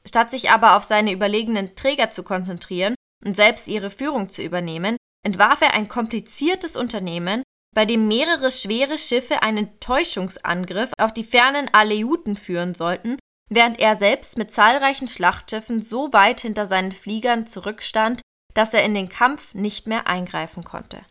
Statt 0.05 0.29
sich 0.29 0.51
aber 0.51 0.75
auf 0.75 0.83
seine 0.83 1.11
überlegenen 1.11 1.75
Träger 1.75 2.09
zu 2.09 2.23
konzentrieren 2.23 2.95
und 3.25 3.35
selbst 3.35 3.67
ihre 3.67 3.89
Führung 3.89 4.29
zu 4.29 4.43
übernehmen, 4.43 4.97
entwarf 5.25 5.61
er 5.61 5.73
ein 5.73 5.87
kompliziertes 5.87 6.75
Unternehmen, 6.75 7.43
bei 7.73 7.85
dem 7.85 8.07
mehrere 8.07 8.51
schwere 8.51 8.97
Schiffe 8.97 9.41
einen 9.41 9.79
Täuschungsangriff 9.79 10.91
auf 10.99 11.13
die 11.13 11.23
fernen 11.23 11.73
Aleuten 11.73 12.35
führen 12.35 12.75
sollten, 12.75 13.17
während 13.49 13.79
er 13.79 13.95
selbst 13.95 14.37
mit 14.37 14.51
zahlreichen 14.51 15.07
Schlachtschiffen 15.07 15.81
so 15.81 16.13
weit 16.13 16.41
hinter 16.41 16.65
seinen 16.65 16.91
Fliegern 16.91 17.47
zurückstand, 17.47 18.21
dass 18.53 18.73
er 18.73 18.83
in 18.83 18.93
den 18.93 19.09
Kampf 19.09 19.53
nicht 19.53 19.87
mehr 19.87 20.07
eingreifen 20.07 20.63
konnte. 20.63 21.03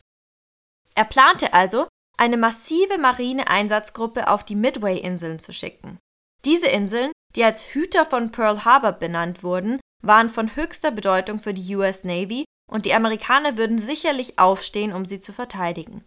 Er 0.94 1.04
plante 1.04 1.52
also, 1.52 1.88
eine 2.16 2.36
massive 2.36 2.98
Marineeinsatzgruppe 2.98 4.28
auf 4.28 4.44
die 4.44 4.56
Midway-Inseln 4.56 5.38
zu 5.38 5.52
schicken. 5.52 5.98
Diese 6.44 6.68
Inseln, 6.68 7.12
die 7.36 7.44
als 7.44 7.74
Hüter 7.74 8.04
von 8.04 8.30
Pearl 8.30 8.64
Harbor 8.64 8.92
benannt 8.92 9.42
wurden, 9.42 9.80
waren 10.02 10.28
von 10.28 10.54
höchster 10.56 10.90
Bedeutung 10.90 11.38
für 11.38 11.54
die 11.54 11.76
US 11.76 12.04
Navy 12.04 12.44
und 12.70 12.86
die 12.86 12.94
Amerikaner 12.94 13.56
würden 13.56 13.78
sicherlich 13.78 14.38
aufstehen, 14.38 14.92
um 14.92 15.04
sie 15.04 15.20
zu 15.20 15.32
verteidigen. 15.32 16.04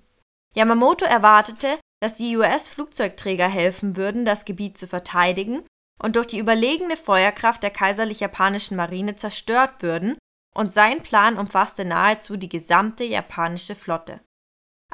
Yamamoto 0.56 1.06
erwartete, 1.06 1.80
dass 2.02 2.18
die 2.18 2.36
US-Flugzeugträger 2.38 3.48
helfen 3.48 3.98
würden, 3.98 4.26
das 4.26 4.46
Gebiet 4.46 4.78
zu 4.78 4.88
verteidigen 4.88 5.64
und 6.02 6.16
durch 6.16 6.28
die 6.28 6.40
überlegene 6.40 6.98
Feuerkraft 6.98 7.64
der 7.64 7.72
kaiserlich-japanischen 7.72 8.76
Marine 8.76 9.16
zerstört 9.16 9.82
würden, 9.82 10.18
und 10.54 10.72
sein 10.72 11.04
Plan 11.04 11.38
umfasste 11.38 11.84
nahezu 11.84 12.38
die 12.38 12.48
gesamte 12.48 13.04
japanische 13.04 13.76
Flotte. 13.76 14.22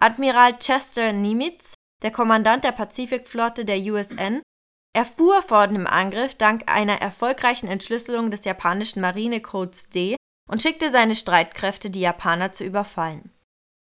Admiral 0.03 0.57
Chester 0.57 1.13
Nimitz, 1.13 1.75
der 2.01 2.09
Kommandant 2.09 2.63
der 2.63 2.71
Pazifikflotte 2.71 3.65
der 3.65 3.77
USN, 3.77 4.41
erfuhr 4.97 5.43
vor 5.43 5.67
dem 5.67 5.85
Angriff 5.85 6.33
dank 6.33 6.63
einer 6.65 6.99
erfolgreichen 6.99 7.67
Entschlüsselung 7.67 8.31
des 8.31 8.43
japanischen 8.43 8.99
Marinecodes 8.99 9.91
D 9.91 10.15
und 10.49 10.59
schickte 10.59 10.89
seine 10.89 11.13
Streitkräfte, 11.13 11.91
die 11.91 12.01
Japaner 12.01 12.51
zu 12.51 12.63
überfallen. 12.63 13.31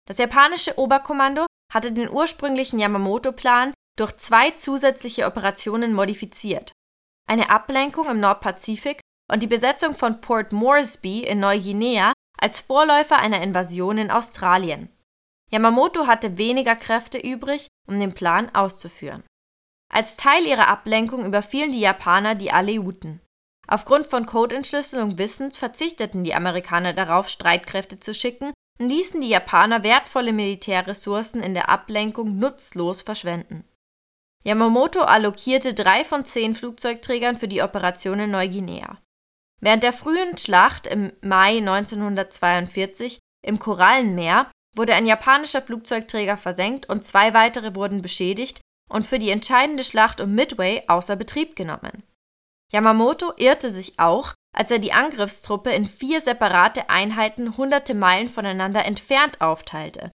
Das 0.09 0.17
japanische 0.17 0.77
Oberkommando 0.77 1.45
hatte 1.73 1.93
den 1.93 2.09
ursprünglichen 2.09 2.79
Yamamoto-Plan 2.79 3.73
durch 3.97 4.17
zwei 4.17 4.51
zusätzliche 4.51 5.25
Operationen 5.25 5.93
modifiziert. 5.93 6.73
Eine 7.29 7.49
Ablenkung 7.49 8.09
im 8.09 8.19
Nordpazifik 8.19 8.99
und 9.31 9.41
die 9.41 9.47
Besetzung 9.47 9.95
von 9.95 10.19
Port 10.19 10.51
Moresby 10.51 11.21
in 11.21 11.39
Neuguinea 11.39 12.11
als 12.37 12.59
Vorläufer 12.59 13.19
einer 13.19 13.41
Invasion 13.41 13.97
in 13.97 14.11
Australien. 14.11 14.89
Yamamoto 15.51 16.07
hatte 16.07 16.37
weniger 16.37 16.75
Kräfte 16.75 17.17
übrig, 17.17 17.67
um 17.87 17.99
den 17.99 18.13
Plan 18.13 18.53
auszuführen. 18.53 19.23
Als 19.91 20.15
Teil 20.15 20.45
ihrer 20.45 20.67
Ablenkung 20.67 21.25
überfielen 21.25 21.71
die 21.71 21.79
Japaner 21.79 22.35
die 22.35 22.51
Aleuten. 22.51 23.21
Aufgrund 23.67 24.07
von 24.07 24.25
Codeentschlüsselung 24.25 25.17
wissend 25.17 25.55
verzichteten 25.55 26.23
die 26.23 26.35
Amerikaner 26.35 26.93
darauf, 26.93 27.29
Streitkräfte 27.29 27.99
zu 27.99 28.13
schicken 28.13 28.53
und 28.79 28.89
ließen 28.89 29.21
die 29.21 29.29
Japaner 29.29 29.83
wertvolle 29.83 30.33
Militärressourcen 30.33 31.41
in 31.41 31.53
der 31.53 31.69
Ablenkung 31.69 32.37
nutzlos 32.37 33.01
verschwenden. 33.01 33.63
Yamamoto 34.43 35.01
allokierte 35.01 35.73
drei 35.73 36.03
von 36.03 36.25
zehn 36.25 36.55
Flugzeugträgern 36.55 37.37
für 37.37 37.47
die 37.47 37.61
Operation 37.61 38.19
in 38.21 38.31
Neuguinea. 38.31 38.97
Während 39.59 39.83
der 39.83 39.93
frühen 39.93 40.37
Schlacht 40.37 40.87
im 40.87 41.11
Mai 41.21 41.57
1942 41.57 43.19
im 43.45 43.59
Korallenmeer 43.59 44.49
wurde 44.75 44.93
ein 44.93 45.05
japanischer 45.05 45.61
Flugzeugträger 45.61 46.37
versenkt 46.37 46.87
und 46.87 47.05
zwei 47.05 47.33
weitere 47.33 47.75
wurden 47.75 48.01
beschädigt 48.01 48.61
und 48.89 49.05
für 49.05 49.19
die 49.19 49.29
entscheidende 49.29 49.83
Schlacht 49.83 50.21
um 50.21 50.33
Midway 50.33 50.83
außer 50.87 51.15
Betrieb 51.15 51.55
genommen. 51.55 52.03
Yamamoto 52.71 53.33
irrte 53.37 53.71
sich 53.71 53.99
auch, 53.99 54.33
als 54.55 54.71
er 54.71 54.79
die 54.79 54.93
Angriffstruppe 54.93 55.71
in 55.71 55.87
vier 55.87 56.21
separate 56.21 56.89
Einheiten 56.89 57.57
hunderte 57.57 57.93
Meilen 57.93 58.29
voneinander 58.29 58.85
entfernt 58.85 59.41
aufteilte. 59.41 60.11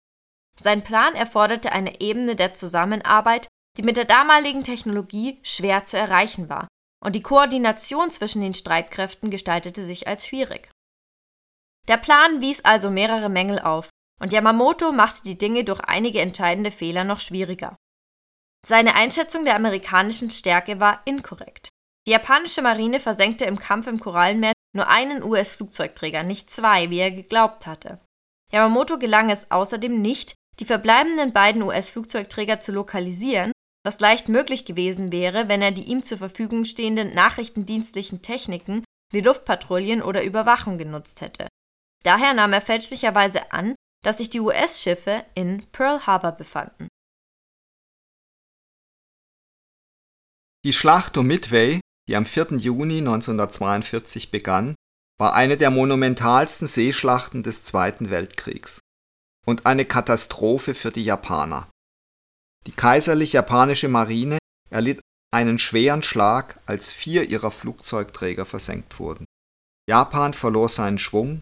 Sein 0.58 0.84
Plan 0.84 1.14
erforderte 1.14 1.72
eine 1.72 2.00
Ebene 2.00 2.36
der 2.36 2.54
Zusammenarbeit, 2.54 3.48
die 3.76 3.82
mit 3.82 3.96
der 3.96 4.04
damaligen 4.04 4.62
Technologie 4.62 5.40
schwer 5.42 5.84
zu 5.84 5.98
erreichen 5.98 6.48
war, 6.48 6.68
und 7.02 7.16
die 7.16 7.22
Koordination 7.22 8.10
zwischen 8.10 8.40
den 8.40 8.54
Streitkräften 8.54 9.30
gestaltete 9.30 9.84
sich 9.84 10.06
als 10.06 10.26
schwierig. 10.26 10.70
Der 11.88 11.96
Plan 11.96 12.40
wies 12.40 12.64
also 12.64 12.90
mehrere 12.90 13.28
Mängel 13.28 13.58
auf, 13.58 13.90
und 14.20 14.32
Yamamoto 14.32 14.92
machte 14.92 15.22
die 15.22 15.38
Dinge 15.38 15.64
durch 15.64 15.80
einige 15.80 16.20
entscheidende 16.20 16.70
Fehler 16.70 17.04
noch 17.04 17.20
schwieriger. 17.20 17.76
Seine 18.66 18.94
Einschätzung 18.94 19.44
der 19.44 19.56
amerikanischen 19.56 20.30
Stärke 20.30 20.80
war 20.80 21.02
inkorrekt. 21.04 21.68
Die 22.06 22.12
japanische 22.12 22.62
Marine 22.62 23.00
versenkte 23.00 23.44
im 23.44 23.58
Kampf 23.58 23.86
im 23.86 24.00
Korallenmeer 24.00 24.52
nur 24.74 24.88
einen 24.88 25.22
US-Flugzeugträger, 25.22 26.22
nicht 26.22 26.50
zwei, 26.50 26.90
wie 26.90 26.98
er 26.98 27.10
geglaubt 27.10 27.66
hatte. 27.66 28.00
Yamamoto 28.52 28.98
gelang 28.98 29.30
es 29.30 29.50
außerdem 29.50 30.00
nicht, 30.00 30.34
die 30.60 30.64
verbleibenden 30.64 31.32
beiden 31.32 31.62
US-Flugzeugträger 31.62 32.60
zu 32.60 32.72
lokalisieren, 32.72 33.52
was 33.84 34.00
leicht 34.00 34.28
möglich 34.28 34.64
gewesen 34.64 35.12
wäre, 35.12 35.48
wenn 35.48 35.60
er 35.60 35.72
die 35.72 35.84
ihm 35.84 36.02
zur 36.02 36.18
Verfügung 36.18 36.64
stehenden 36.64 37.14
nachrichtendienstlichen 37.14 38.22
Techniken 38.22 38.84
wie 39.12 39.20
Luftpatrouillen 39.20 40.02
oder 40.02 40.24
Überwachung 40.24 40.78
genutzt 40.78 41.20
hätte. 41.20 41.48
Daher 42.02 42.34
nahm 42.34 42.52
er 42.52 42.60
fälschlicherweise 42.60 43.52
an, 43.52 43.74
dass 44.04 44.18
sich 44.18 44.30
die 44.30 44.40
US-Schiffe 44.40 45.24
in 45.34 45.66
Pearl 45.72 46.06
Harbor 46.06 46.32
befanden. 46.32 46.86
Die 50.64 50.72
Schlacht 50.72 51.18
um 51.18 51.26
Midway 51.26 51.80
die 52.08 52.16
am 52.16 52.26
4. 52.26 52.56
Juni 52.58 52.98
1942 52.98 54.30
begann, 54.30 54.74
war 55.18 55.34
eine 55.34 55.56
der 55.56 55.70
monumentalsten 55.70 56.68
Seeschlachten 56.68 57.42
des 57.42 57.64
Zweiten 57.64 58.10
Weltkriegs 58.10 58.80
und 59.46 59.66
eine 59.66 59.84
Katastrophe 59.84 60.74
für 60.74 60.90
die 60.90 61.04
Japaner. 61.04 61.70
Die 62.66 62.72
kaiserlich-japanische 62.72 63.88
Marine 63.88 64.38
erlitt 64.70 65.00
einen 65.32 65.58
schweren 65.58 66.02
Schlag, 66.02 66.58
als 66.66 66.90
vier 66.90 67.28
ihrer 67.28 67.50
Flugzeugträger 67.50 68.46
versenkt 68.46 68.98
wurden. 68.98 69.24
Japan 69.88 70.32
verlor 70.32 70.68
seinen 70.68 70.98
Schwung 70.98 71.40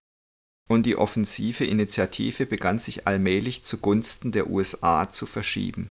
und 0.72 0.84
die 0.84 0.96
offensive 0.96 1.64
Initiative 1.64 2.46
begann 2.46 2.78
sich 2.78 3.06
allmählich 3.06 3.64
zugunsten 3.64 4.32
der 4.32 4.50
USA 4.50 5.10
zu 5.10 5.26
verschieben 5.26 5.88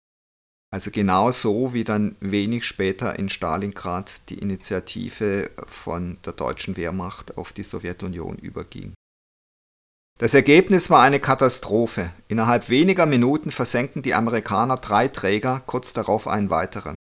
also 0.76 0.92
genau 0.92 1.32
so, 1.32 1.74
wie 1.74 1.86
dann 1.86 2.18
wenig 2.20 2.66
später 2.66 3.18
in 3.18 3.30
Stalingrad 3.30 4.30
die 4.30 4.40
Initiative 4.40 5.50
von 5.66 6.18
der 6.26 6.34
deutschen 6.34 6.76
Wehrmacht 6.76 7.38
auf 7.38 7.54
die 7.54 7.64
Sowjetunion 7.64 8.36
überging 8.36 8.94
Das 10.20 10.34
Ergebnis 10.34 10.90
war 10.90 11.02
eine 11.02 11.22
Katastrophe. 11.22 12.12
Innerhalb 12.28 12.68
weniger 12.68 13.06
Minuten 13.06 13.52
versenkten 13.52 14.02
die 14.02 14.14
Amerikaner 14.14 14.76
drei 14.76 15.08
Träger, 15.08 15.62
kurz 15.66 15.94
darauf 15.94 16.28
einen 16.28 16.50
weiteren. 16.50 16.96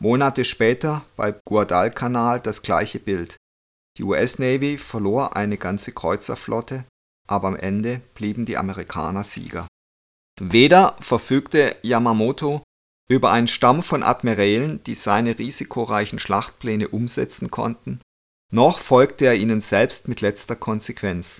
Monate 0.00 0.44
später 0.44 1.02
bei 1.14 1.32
Guadalcanal 1.44 2.40
das 2.40 2.62
gleiche 2.62 2.98
Bild. 2.98 3.36
Die 3.98 4.02
US 4.02 4.40
Navy 4.40 4.78
verlor 4.78 5.36
eine 5.36 5.58
ganze 5.58 5.92
Kreuzerflotte, 5.92 6.86
aber 7.32 7.48
am 7.48 7.56
Ende 7.56 8.02
blieben 8.14 8.44
die 8.44 8.58
Amerikaner 8.58 9.24
Sieger. 9.24 9.66
Weder 10.38 10.96
verfügte 11.00 11.76
Yamamoto 11.82 12.62
über 13.10 13.32
einen 13.32 13.48
Stamm 13.48 13.82
von 13.82 14.02
Admirälen, 14.02 14.82
die 14.84 14.94
seine 14.94 15.38
risikoreichen 15.38 16.18
Schlachtpläne 16.18 16.88
umsetzen 16.88 17.50
konnten, 17.50 18.00
noch 18.52 18.78
folgte 18.78 19.24
er 19.24 19.34
ihnen 19.34 19.60
selbst 19.60 20.08
mit 20.08 20.20
letzter 20.20 20.56
Konsequenz. 20.56 21.38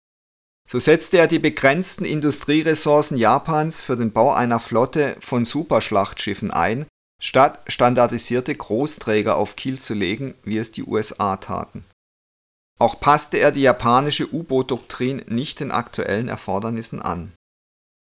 So 0.69 0.79
setzte 0.79 1.19
er 1.19 1.27
die 1.27 1.39
begrenzten 1.39 2.07
Industrieressourcen 2.07 3.19
Japans 3.19 3.83
für 3.83 3.97
den 3.97 4.13
Bau 4.13 4.33
einer 4.33 4.61
Flotte 4.61 5.17
von 5.21 5.45
Superschlachtschiffen 5.45 6.51
ein, 6.51 6.87
statt 7.23 7.61
standardisierte 7.67 8.55
Großträger 8.55 9.37
auf 9.37 9.57
Kiel 9.57 9.79
zu 9.79 9.93
legen, 9.93 10.35
wie 10.45 10.57
es 10.57 10.73
die 10.73 10.85
USA 10.85 11.37
taten. 11.37 11.85
Auch 12.79 13.01
passte 13.01 13.39
er 13.39 13.53
die 13.53 13.63
japanische 13.63 14.33
U-Boot-Doktrin 14.33 15.23
nicht 15.29 15.61
den 15.61 15.71
aktuellen 15.71 16.29
Erfordernissen 16.29 17.01
an. 17.01 17.33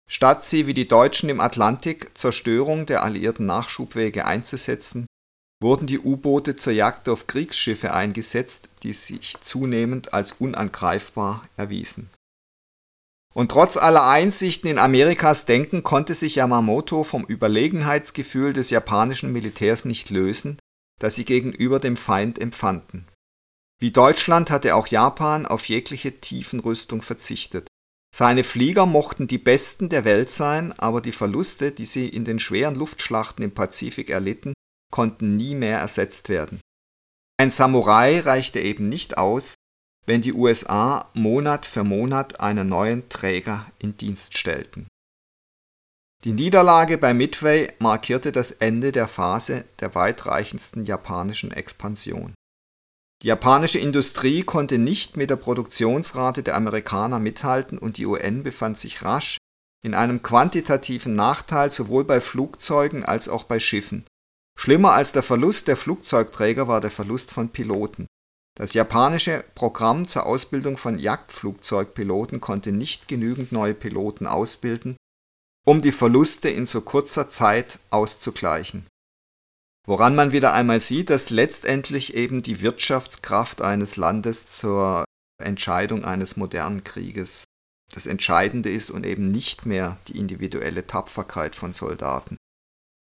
Statt 0.09 0.45
sie 0.45 0.67
wie 0.67 0.73
die 0.73 0.87
Deutschen 0.87 1.29
im 1.29 1.39
Atlantik 1.39 2.17
zur 2.17 2.31
Störung 2.31 2.85
der 2.85 3.03
alliierten 3.03 3.45
Nachschubwege 3.45 4.25
einzusetzen, 4.25 5.05
wurden 5.61 5.87
die 5.87 5.99
U-Boote 5.99 6.55
zur 6.55 6.73
Jagd 6.73 7.09
auf 7.09 7.27
Kriegsschiffe 7.27 7.93
eingesetzt, 7.93 8.69
die 8.83 8.93
sich 8.93 9.35
zunehmend 9.41 10.13
als 10.13 10.33
unangreifbar 10.33 11.47
erwiesen. 11.57 12.09
Und 13.33 13.51
trotz 13.51 13.77
aller 13.77 14.07
Einsichten 14.07 14.69
in 14.69 14.79
Amerikas 14.79 15.45
Denken 15.45 15.83
konnte 15.83 16.15
sich 16.15 16.35
Yamamoto 16.35 17.03
vom 17.03 17.23
Überlegenheitsgefühl 17.23 18.53
des 18.53 18.69
japanischen 18.69 19.31
Militärs 19.31 19.85
nicht 19.85 20.09
lösen, 20.09 20.57
das 20.99 21.15
sie 21.15 21.25
gegenüber 21.25 21.79
dem 21.79 21.97
Feind 21.97 22.39
empfanden. 22.39 23.05
Wie 23.79 23.91
Deutschland 23.91 24.49
hatte 24.49 24.75
auch 24.75 24.87
Japan 24.87 25.45
auf 25.45 25.65
jegliche 25.65 26.19
Tiefenrüstung 26.19 27.01
verzichtet. 27.01 27.67
Seine 28.15 28.43
Flieger 28.43 28.85
mochten 28.85 29.27
die 29.27 29.37
besten 29.37 29.89
der 29.89 30.03
Welt 30.03 30.31
sein, 30.31 30.73
aber 30.79 31.01
die 31.01 31.11
Verluste, 31.11 31.71
die 31.71 31.85
sie 31.85 32.07
in 32.07 32.25
den 32.25 32.39
schweren 32.39 32.75
Luftschlachten 32.75 33.43
im 33.43 33.53
Pazifik 33.53 34.09
erlitten, 34.09 34.53
konnten 34.91 35.35
nie 35.35 35.53
mehr 35.53 35.79
ersetzt 35.79 36.29
werden. 36.29 36.59
Ein 37.39 37.51
Samurai 37.51 38.19
reichte 38.19 38.59
eben 38.59 38.89
nicht 38.89 39.17
aus, 39.19 39.53
wenn 40.07 40.21
die 40.21 40.33
USA 40.33 41.09
Monat 41.13 41.67
für 41.67 41.83
Monat 41.83 42.39
einen 42.39 42.69
neuen 42.69 43.07
Träger 43.09 43.71
in 43.77 43.97
Dienst 43.97 44.37
stellten. 44.37 44.87
Die 46.23 46.33
Niederlage 46.33 46.97
bei 46.97 47.13
Midway 47.13 47.71
markierte 47.77 48.31
das 48.31 48.51
Ende 48.51 48.91
der 48.91 49.07
Phase 49.07 49.65
der 49.79 49.93
weitreichendsten 49.93 50.83
japanischen 50.83 51.51
Expansion. 51.51 52.33
Die 53.23 53.27
japanische 53.27 53.79
Industrie 53.79 54.43
konnte 54.43 54.77
nicht 54.77 55.17
mit 55.17 55.29
der 55.29 55.37
Produktionsrate 55.37 56.43
der 56.43 56.55
Amerikaner 56.55 57.19
mithalten 57.19 57.77
und 57.77 57.97
die 57.97 58.05
UN 58.05 58.43
befand 58.43 58.77
sich 58.77 59.03
rasch 59.03 59.37
in 59.83 59.93
einem 59.93 60.21
quantitativen 60.21 61.13
Nachteil 61.13 61.71
sowohl 61.71 62.03
bei 62.03 62.19
Flugzeugen 62.19 63.05
als 63.05 63.29
auch 63.29 63.43
bei 63.43 63.59
Schiffen. 63.59 64.03
Schlimmer 64.59 64.93
als 64.93 65.13
der 65.13 65.23
Verlust 65.23 65.67
der 65.67 65.77
Flugzeugträger 65.77 66.67
war 66.67 66.81
der 66.81 66.91
Verlust 66.91 67.31
von 67.31 67.49
Piloten. 67.49 68.07
Das 68.57 68.73
japanische 68.73 69.43
Programm 69.53 70.07
zur 70.07 70.25
Ausbildung 70.25 70.77
von 70.77 70.97
Jagdflugzeugpiloten 70.97 72.41
konnte 72.41 72.71
nicht 72.71 73.07
genügend 73.07 73.51
neue 73.51 73.75
Piloten 73.75 74.25
ausbilden, 74.25 74.97
um 75.63 75.79
die 75.79 75.91
Verluste 75.91 76.49
in 76.49 76.65
so 76.65 76.81
kurzer 76.81 77.29
Zeit 77.29 77.77
auszugleichen. 77.91 78.87
Woran 79.87 80.15
man 80.15 80.33
wieder 80.33 80.53
einmal 80.53 80.81
sieht, 80.81 81.09
dass 81.09 81.29
letztendlich 81.29 82.13
eben 82.13 82.41
die 82.41 82.61
Wirtschaftskraft 82.61 83.61
eines 83.61 83.95
Landes 83.95 84.47
zur 84.47 85.05
Entscheidung 85.41 86.03
eines 86.03 86.35
modernen 86.35 86.83
Krieges 86.83 87.45
das 87.93 88.05
Entscheidende 88.05 88.69
ist 88.69 88.91
und 88.91 89.05
eben 89.05 89.31
nicht 89.31 89.65
mehr 89.65 89.97
die 90.09 90.17
individuelle 90.17 90.85
Tapferkeit 90.85 91.55
von 91.55 91.71
Soldaten. 91.71 92.35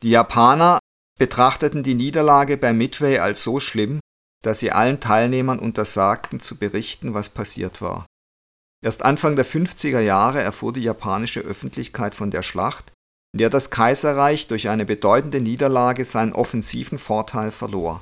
Die 0.03 0.11
Japaner 0.11 0.79
betrachteten 1.19 1.83
die 1.83 1.95
Niederlage 1.95 2.55
bei 2.55 2.71
Midway 2.71 3.19
als 3.19 3.43
so 3.43 3.59
schlimm, 3.59 3.99
dass 4.41 4.59
sie 4.59 4.71
allen 4.71 5.01
Teilnehmern 5.01 5.59
untersagten 5.59 6.39
zu 6.39 6.55
berichten, 6.55 7.13
was 7.13 7.27
passiert 7.27 7.81
war. 7.81 8.05
Erst 8.81 9.03
Anfang 9.03 9.35
der 9.35 9.45
50er 9.45 9.99
Jahre 9.99 10.41
erfuhr 10.41 10.71
die 10.71 10.83
japanische 10.83 11.41
Öffentlichkeit 11.41 12.15
von 12.15 12.31
der 12.31 12.43
Schlacht, 12.43 12.93
der 13.35 13.49
das 13.49 13.69
Kaiserreich 13.69 14.47
durch 14.47 14.69
eine 14.69 14.85
bedeutende 14.85 15.41
Niederlage 15.41 16.05
seinen 16.05 16.33
offensiven 16.33 16.97
Vorteil 16.97 17.51
verlor. 17.51 18.01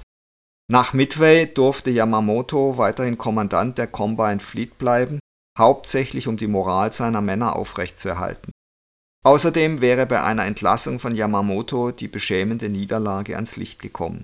Nach 0.72 0.94
Midway 0.94 1.46
durfte 1.46 1.92
Yamamoto 1.92 2.78
weiterhin 2.78 3.18
Kommandant 3.18 3.78
der 3.78 3.88
Combine 3.88 4.40
Fleet 4.40 4.78
bleiben, 4.78 5.20
hauptsächlich 5.58 6.28
um 6.28 6.38
die 6.38 6.48
Moral 6.48 6.94
seiner 6.94 7.22
Männer 7.22 7.56
aufrechtzuerhalten. 7.56 8.52
Außerdem 9.26 9.82
wäre 9.82 10.06
bei 10.06 10.22
einer 10.24 10.46
Entlassung 10.46 11.00
von 11.00 11.16
Yamamoto 11.16 11.92
die 11.92 12.08
beschämende 12.08 12.70
Niederlage 12.70 13.36
ans 13.36 13.58
Licht 13.58 13.82
gekommen 13.82 14.24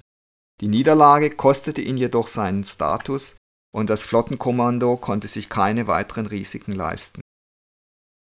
die 0.64 0.68
Niederlage 0.68 1.30
kostete 1.32 1.82
ihn 1.82 1.97
jedoch 1.97 2.30
seinen 2.30 2.64
Status 2.64 3.36
und 3.76 3.89
das 3.89 4.01
Flottenkommando 4.01 4.95
konnte 4.95 5.28
sich 5.28 5.49
keine 5.49 5.88
weiteren 5.88 6.26
Risiken 6.26 6.72
leisten. 6.72 7.20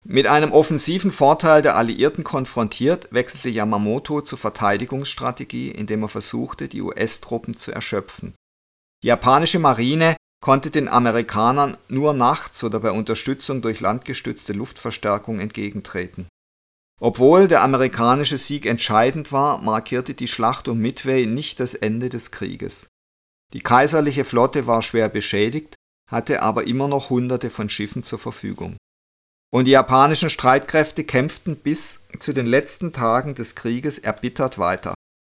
Mit 0.07 0.27
einem 0.27 0.53
offensiven 0.53 1.11
Vorteil 1.11 1.63
der 1.63 1.77
Alliierten 1.77 2.25
konfrontiert, 2.25 3.09
wechselte 3.11 3.49
Yamamoto 3.49 4.21
zur 4.21 4.39
Verteidigungsstrategie, 4.39 5.71
indem 5.71 6.03
er 6.03 6.09
versuchte, 6.09 6.69
die 6.69 6.83
US-Truppen 6.83 7.57
zu 7.57 7.73
erschöpfen. 7.73 8.35
Die 9.03 9.09
japanische 9.09 9.59
Marine 9.59 10.17
konnte 10.43 10.71
den 10.71 10.89
Amerikanern 10.89 11.79
nur 11.89 12.13
nachts 12.13 12.63
oder 12.63 12.81
bei 12.81 12.91
Unterstützung 12.91 13.63
durch 13.63 13.81
landgestützte 13.81 14.53
Luftverstärkung 14.53 15.41
entgegentreten 15.41 16.27
obwohl 17.01 17.49
der 17.49 17.63
amerikanische 17.63 18.39
Sieg 18.39 18.67
entscheidend 18.67 19.33
war, 19.33 19.61
markierte 19.61 20.15
die 20.15 20.29
Schlacht 20.29 20.69
um 20.69 20.79
Midway 20.79 21.27
nicht 21.27 21.61
das 21.61 21.75
Ende 21.75 22.09
des 22.09 22.31
Krieges. 22.31 22.89
Die 23.53 23.61
kaiserliche 23.61 24.25
Flotte 24.25 24.67
war 24.67 24.81
schwer 24.83 25.09
beschädigt, 25.09 25.75
hatte 26.11 26.43
aber 26.43 26.67
immer 26.67 26.89
noch 26.89 27.11
Hunderte 27.11 27.51
von 27.51 27.69
Schiffen 27.69 28.05
zur 28.05 28.19
Verfügung. 28.19 28.77
Und 29.55 29.67
die 29.67 29.71
japanischen 29.71 30.31
Streitkräfte 30.31 31.05
kämpften 31.05 31.55
bis 31.55 32.09
zu 32.19 32.33
den 32.33 32.47
letzten 32.47 32.93
Tagen 32.93 33.37
des 33.37 33.55
Krieges 33.55 33.99
erbittert 33.99 34.59
weiter. 34.59 34.95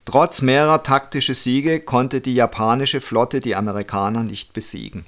Trotz 0.05 0.41
mehrerer 0.41 0.85
taktischer 0.85 1.35
Siege 1.35 1.81
konnte 1.81 2.21
die 2.21 2.35
japanische 2.35 3.01
Flotte 3.01 3.41
die 3.41 3.57
Amerikaner 3.57 4.23
nicht 4.23 4.53
besiegen. 4.53 5.05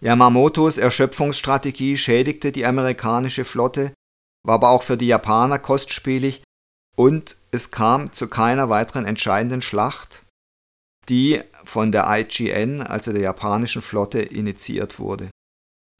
Yamamotos 0.00 0.78
Erschöpfungsstrategie 0.78 1.98
schädigte 1.98 2.50
die 2.50 2.64
amerikanische 2.64 3.44
Flotte 3.44 3.92
war 4.46 4.54
aber 4.54 4.70
auch 4.70 4.82
für 4.82 4.96
die 4.96 5.08
Japaner 5.08 5.58
kostspielig 5.58 6.42
und 6.96 7.36
es 7.50 7.70
kam 7.70 8.14
zu 8.14 8.28
keiner 8.28 8.70
weiteren 8.70 9.04
entscheidenden 9.04 9.60
Schlacht, 9.60 10.24
die 11.10 11.42
von 11.64 11.92
der 11.92 12.06
IGN, 12.08 12.80
also 12.80 13.12
der 13.12 13.20
japanischen 13.20 13.82
Flotte, 13.82 14.20
initiiert 14.20 14.98
wurde. 14.98 15.28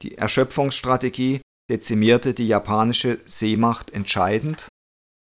Die 0.00 0.16
Erschöpfungsstrategie 0.16 1.42
dezimierte 1.70 2.34
die 2.34 2.48
japanische 2.48 3.20
Seemacht 3.26 3.90
entscheidend. 3.92 4.68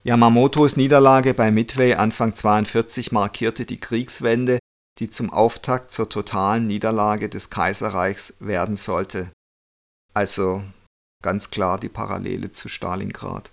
Yamamotos 0.02 0.76
Niederlage 0.76 1.32
bei 1.32 1.50
Midway 1.50 1.94
Anfang 1.94 2.34
42 2.34 3.12
markierte 3.12 3.64
die 3.64 3.80
Kriegswende, 3.80 4.58
die 4.98 5.08
zum 5.08 5.32
Auftakt 5.32 5.90
zur 5.90 6.08
totalen 6.08 6.66
Niederlage 6.66 7.28
des 7.28 7.50
Kaiserreichs 7.50 8.36
werden 8.40 8.76
sollte. 8.76 9.30
Also 10.12 10.62
ganz 11.22 11.50
klar 11.50 11.78
die 11.78 11.88
Parallele 11.88 12.52
zu 12.52 12.68
Stalingrad. 12.68 13.52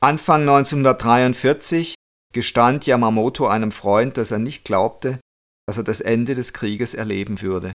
Anfang 0.00 0.40
1943 0.42 1.94
gestand 2.32 2.86
Yamamoto 2.86 3.46
einem 3.46 3.70
Freund, 3.70 4.16
dass 4.16 4.30
er 4.30 4.38
nicht 4.38 4.64
glaubte, 4.64 5.20
dass 5.66 5.76
er 5.76 5.84
das 5.84 6.00
Ende 6.00 6.34
des 6.34 6.52
Krieges 6.54 6.94
erleben 6.94 7.42
würde. 7.42 7.72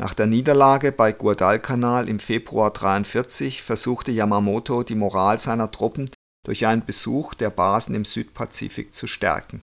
Nach 0.00 0.14
der 0.14 0.26
Niederlage 0.26 0.92
bei 0.92 1.12
Guadalcanal 1.12 2.08
im 2.08 2.20
Februar 2.20 2.68
1943 2.68 3.62
versuchte 3.62 4.10
Yamamoto 4.10 4.82
die 4.82 4.94
Moral 4.94 5.38
seiner 5.38 5.70
Truppen 5.70 6.10
durch 6.46 6.64
einen 6.64 6.86
Besuch 6.86 7.34
der 7.34 7.50
Basen 7.50 7.94
im 7.94 8.06
Südpazifik 8.06 8.94
zu 8.94 9.06
stärken. 9.06 9.60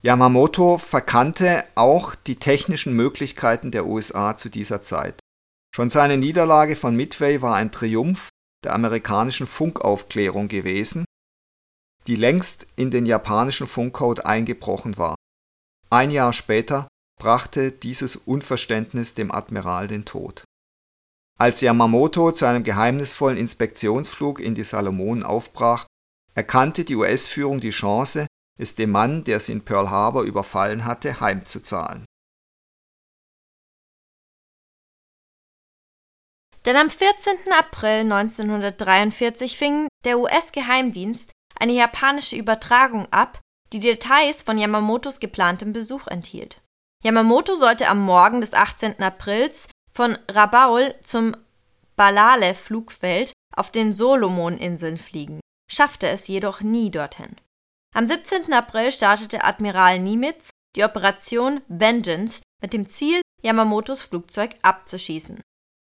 Yamamoto 0.00 0.78
verkannte 0.78 1.64
auch 1.74 2.14
die 2.14 2.36
technischen 2.36 2.94
Möglichkeiten 2.94 3.72
der 3.72 3.86
USA 3.86 4.38
zu 4.38 4.48
dieser 4.48 4.80
Zeit. 4.80 5.18
Schon 5.74 5.90
seine 5.90 6.18
Niederlage 6.18 6.76
von 6.76 6.94
Midway 6.94 7.42
war 7.42 7.56
ein 7.56 7.72
Triumph 7.72 8.28
der 8.62 8.74
amerikanischen 8.74 9.48
Funkaufklärung 9.48 10.46
gewesen, 10.46 11.04
die 12.06 12.14
längst 12.14 12.68
in 12.76 12.92
den 12.92 13.06
japanischen 13.06 13.66
Funkcode 13.66 14.24
eingebrochen 14.24 14.98
war. 14.98 15.16
Ein 15.90 16.12
Jahr 16.12 16.32
später 16.32 16.86
brachte 17.22 17.70
dieses 17.70 18.16
Unverständnis 18.16 19.14
dem 19.14 19.30
Admiral 19.30 19.86
den 19.86 20.04
Tod. 20.04 20.42
Als 21.38 21.60
Yamamoto 21.60 22.32
zu 22.32 22.46
einem 22.46 22.64
geheimnisvollen 22.64 23.38
Inspektionsflug 23.38 24.40
in 24.40 24.56
die 24.56 24.64
Salomonen 24.64 25.22
aufbrach, 25.22 25.86
erkannte 26.34 26.84
die 26.84 26.96
US-Führung 26.96 27.60
die 27.60 27.70
Chance, 27.70 28.26
es 28.58 28.74
dem 28.74 28.90
Mann, 28.90 29.22
der 29.22 29.38
sie 29.38 29.52
in 29.52 29.64
Pearl 29.64 29.88
Harbor 29.88 30.24
überfallen 30.24 30.84
hatte, 30.84 31.20
heimzuzahlen. 31.20 32.04
Denn 36.66 36.76
am 36.76 36.90
14. 36.90 37.34
April 37.56 38.00
1943 38.12 39.56
fing 39.56 39.86
der 40.04 40.18
US-Geheimdienst 40.18 41.30
eine 41.54 41.72
japanische 41.72 42.34
Übertragung 42.34 43.06
ab, 43.12 43.40
die 43.72 43.80
Details 43.80 44.42
von 44.42 44.58
Yamamotos 44.58 45.20
geplantem 45.20 45.72
Besuch 45.72 46.08
enthielt. 46.08 46.60
Yamamoto 47.02 47.56
sollte 47.56 47.88
am 47.88 48.00
Morgen 48.00 48.40
des 48.40 48.54
18. 48.54 49.02
Aprils 49.02 49.68
von 49.92 50.16
Rabaul 50.30 50.94
zum 51.02 51.36
Balale-Flugfeld 51.96 53.32
auf 53.56 53.72
den 53.72 53.92
Solomoninseln 53.92 54.96
fliegen, 54.96 55.40
schaffte 55.70 56.08
es 56.08 56.28
jedoch 56.28 56.60
nie 56.60 56.90
dorthin. 56.90 57.36
Am 57.94 58.06
17. 58.06 58.52
April 58.52 58.92
startete 58.92 59.44
Admiral 59.44 59.98
Nimitz 59.98 60.50
die 60.76 60.84
Operation 60.84 61.60
Vengeance 61.68 62.42
mit 62.62 62.72
dem 62.72 62.88
Ziel, 62.88 63.20
Yamamotos 63.42 64.02
Flugzeug 64.02 64.52
abzuschießen. 64.62 65.40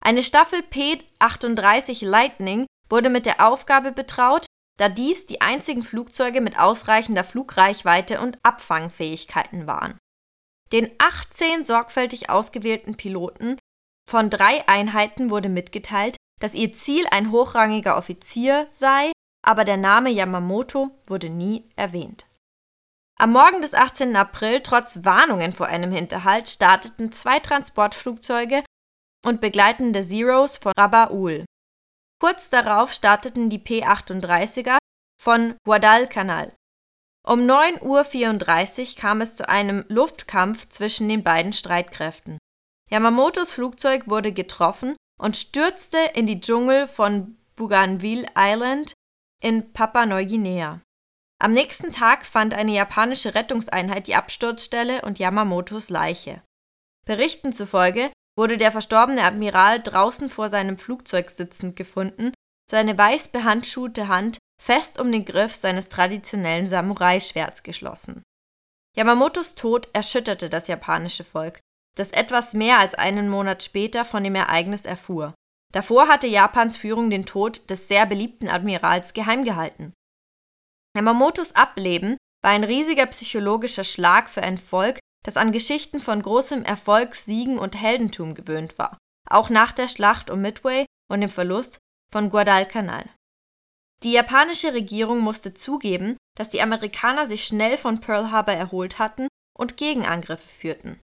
Eine 0.01 0.23
Staffel 0.23 0.61
P-38 0.63 2.05
Lightning 2.05 2.65
wurde 2.89 3.09
mit 3.09 3.25
der 3.25 3.45
Aufgabe 3.45 3.91
betraut, 3.91 4.45
da 4.77 4.87
dies 4.87 5.25
die 5.25 5.41
einzigen 5.41 5.83
Flugzeuge 5.83 6.39
mit 6.39 6.57
ausreichender 6.57 7.25
Flugreichweite 7.25 8.21
und 8.21 8.37
Abfangfähigkeiten 8.43 9.67
waren. 9.67 9.97
Den 10.71 10.91
18 10.99 11.63
sorgfältig 11.63 12.29
ausgewählten 12.29 12.95
Piloten 12.95 13.57
von 14.09 14.29
drei 14.29 14.67
Einheiten 14.67 15.29
wurde 15.29 15.49
mitgeteilt, 15.49 16.17
dass 16.39 16.55
ihr 16.55 16.73
Ziel 16.73 17.05
ein 17.11 17.31
hochrangiger 17.31 17.97
Offizier 17.97 18.67
sei, 18.71 19.11
aber 19.45 19.63
der 19.63 19.77
Name 19.77 20.09
Yamamoto 20.09 20.91
wurde 21.07 21.29
nie 21.29 21.69
erwähnt. 21.75 22.27
Am 23.19 23.33
Morgen 23.33 23.61
des 23.61 23.73
18. 23.73 24.15
April, 24.15 24.61
trotz 24.61 25.03
Warnungen 25.03 25.53
vor 25.53 25.67
einem 25.67 25.91
Hinterhalt, 25.91 26.47
starteten 26.47 27.11
zwei 27.11 27.39
Transportflugzeuge 27.39 28.63
und 29.25 29.41
begleitende 29.41 30.03
Zeros 30.03 30.57
von 30.57 30.71
Rabaul. 30.77 31.45
Kurz 32.21 32.49
darauf 32.49 32.93
starteten 32.93 33.49
die 33.49 33.59
P-38er 33.59 34.77
von 35.21 35.55
Guadalcanal. 35.65 36.53
Um 37.27 37.41
9.34 37.41 38.95
Uhr 38.95 39.01
kam 39.01 39.21
es 39.21 39.35
zu 39.35 39.47
einem 39.47 39.85
Luftkampf 39.87 40.69
zwischen 40.69 41.09
den 41.09 41.23
beiden 41.23 41.53
Streitkräften. 41.53 42.37
Yamamotos 42.89 43.51
Flugzeug 43.51 44.09
wurde 44.09 44.31
getroffen 44.31 44.95
und 45.19 45.37
stürzte 45.37 45.97
in 46.15 46.25
die 46.25 46.39
Dschungel 46.39 46.87
von 46.87 47.37
Bougainville 47.55 48.25
Island 48.35 48.93
in 49.43 49.71
Papua-Neuguinea. 49.73 50.81
Am 51.41 51.51
nächsten 51.51 51.91
Tag 51.91 52.25
fand 52.25 52.53
eine 52.53 52.73
japanische 52.73 53.35
Rettungseinheit 53.35 54.07
die 54.07 54.15
Absturzstelle 54.15 55.01
und 55.03 55.19
Yamamotos 55.19 55.89
Leiche. 55.89 56.41
Berichten 57.05 57.53
zufolge 57.53 58.11
wurde 58.37 58.57
der 58.57 58.71
verstorbene 58.71 59.23
Admiral 59.23 59.81
draußen 59.81 60.29
vor 60.29 60.49
seinem 60.49 60.77
Flugzeug 60.77 61.29
sitzend 61.29 61.75
gefunden, 61.75 62.33
seine 62.69 62.97
weiß 62.97 63.29
behandschuhte 63.29 64.07
Hand 64.07 64.37
fest 64.61 64.99
um 64.99 65.11
den 65.11 65.25
Griff 65.25 65.55
seines 65.55 65.89
traditionellen 65.89 66.67
Samurai-Schwerts 66.67 67.63
geschlossen. 67.63 68.21
Yamamotos 68.95 69.55
Tod 69.55 69.89
erschütterte 69.93 70.49
das 70.49 70.67
japanische 70.67 71.23
Volk, 71.23 71.59
das 71.95 72.11
etwas 72.11 72.53
mehr 72.53 72.79
als 72.79 72.93
einen 72.93 73.29
Monat 73.29 73.63
später 73.63 74.05
von 74.05 74.23
dem 74.23 74.35
Ereignis 74.35 74.85
erfuhr. 74.85 75.33
Davor 75.73 76.07
hatte 76.07 76.27
Japans 76.27 76.75
Führung 76.75 77.09
den 77.09 77.25
Tod 77.25 77.69
des 77.69 77.87
sehr 77.87 78.05
beliebten 78.05 78.49
Admirals 78.49 79.13
geheim 79.13 79.43
gehalten. 79.43 79.93
Yamamotos 80.95 81.55
Ableben 81.55 82.17
war 82.43 82.51
ein 82.51 82.63
riesiger 82.63 83.05
psychologischer 83.07 83.83
Schlag 83.83 84.29
für 84.29 84.43
ein 84.43 84.57
Volk, 84.57 84.99
das 85.23 85.37
an 85.37 85.51
Geschichten 85.51 86.01
von 86.01 86.21
großem 86.21 86.63
Erfolg, 86.63 87.15
Siegen 87.15 87.59
und 87.59 87.79
Heldentum 87.79 88.33
gewöhnt 88.33 88.77
war, 88.77 88.97
auch 89.29 89.49
nach 89.49 89.71
der 89.71 89.87
Schlacht 89.87 90.31
um 90.31 90.41
Midway 90.41 90.85
und 91.11 91.21
dem 91.21 91.29
Verlust 91.29 91.79
von 92.11 92.29
Guadalcanal. 92.29 93.09
Die 94.03 94.13
japanische 94.13 94.73
Regierung 94.73 95.19
musste 95.19 95.53
zugeben, 95.53 96.17
dass 96.37 96.49
die 96.49 96.61
Amerikaner 96.61 97.25
sich 97.25 97.43
schnell 97.43 97.77
von 97.77 97.99
Pearl 97.99 98.31
Harbor 98.31 98.53
erholt 98.53 98.97
hatten 98.97 99.27
und 99.57 99.77
Gegenangriffe 99.77 100.47
führten. 100.47 100.99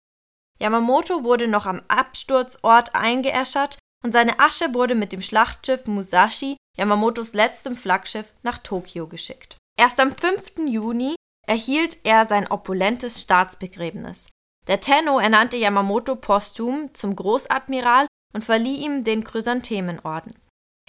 Yamamoto 0.61 1.25
wurde 1.25 1.47
noch 1.49 1.67
am 1.67 1.83
Absturzort 1.89 2.95
eingeäschert 2.95 3.79
und 4.05 4.13
seine 4.13 4.41
Asche 4.41 4.75
wurde 4.75 4.95
mit 4.95 5.13
dem 5.13 5.23
Schlachtschiff 5.23 5.87
Musashi, 5.87 6.57
Yamamotos 6.77 7.33
letztem 7.33 7.77
Flaggschiff, 7.77 8.35
nach 8.43 8.59
Tokio 8.59 9.07
geschickt. 9.07 9.57
Erst 9.79 10.01
am 10.01 10.13
5. 10.13 10.67
Juni 10.67 11.15
erhielt 11.47 11.99
er 12.05 12.25
sein 12.25 12.51
opulentes 12.51 13.21
Staatsbegräbnis. 13.21 14.29
Der 14.67 14.81
Tenno 14.81 15.19
ernannte 15.19 15.57
Yamamoto 15.57 16.17
posthum 16.17 16.93
zum 16.95 17.17
Großadmiral 17.17 18.07
und 18.35 18.45
verlieh 18.45 18.85
ihm 18.85 19.05
den 19.05 19.25
Chrysanthemenorden. 19.25 20.35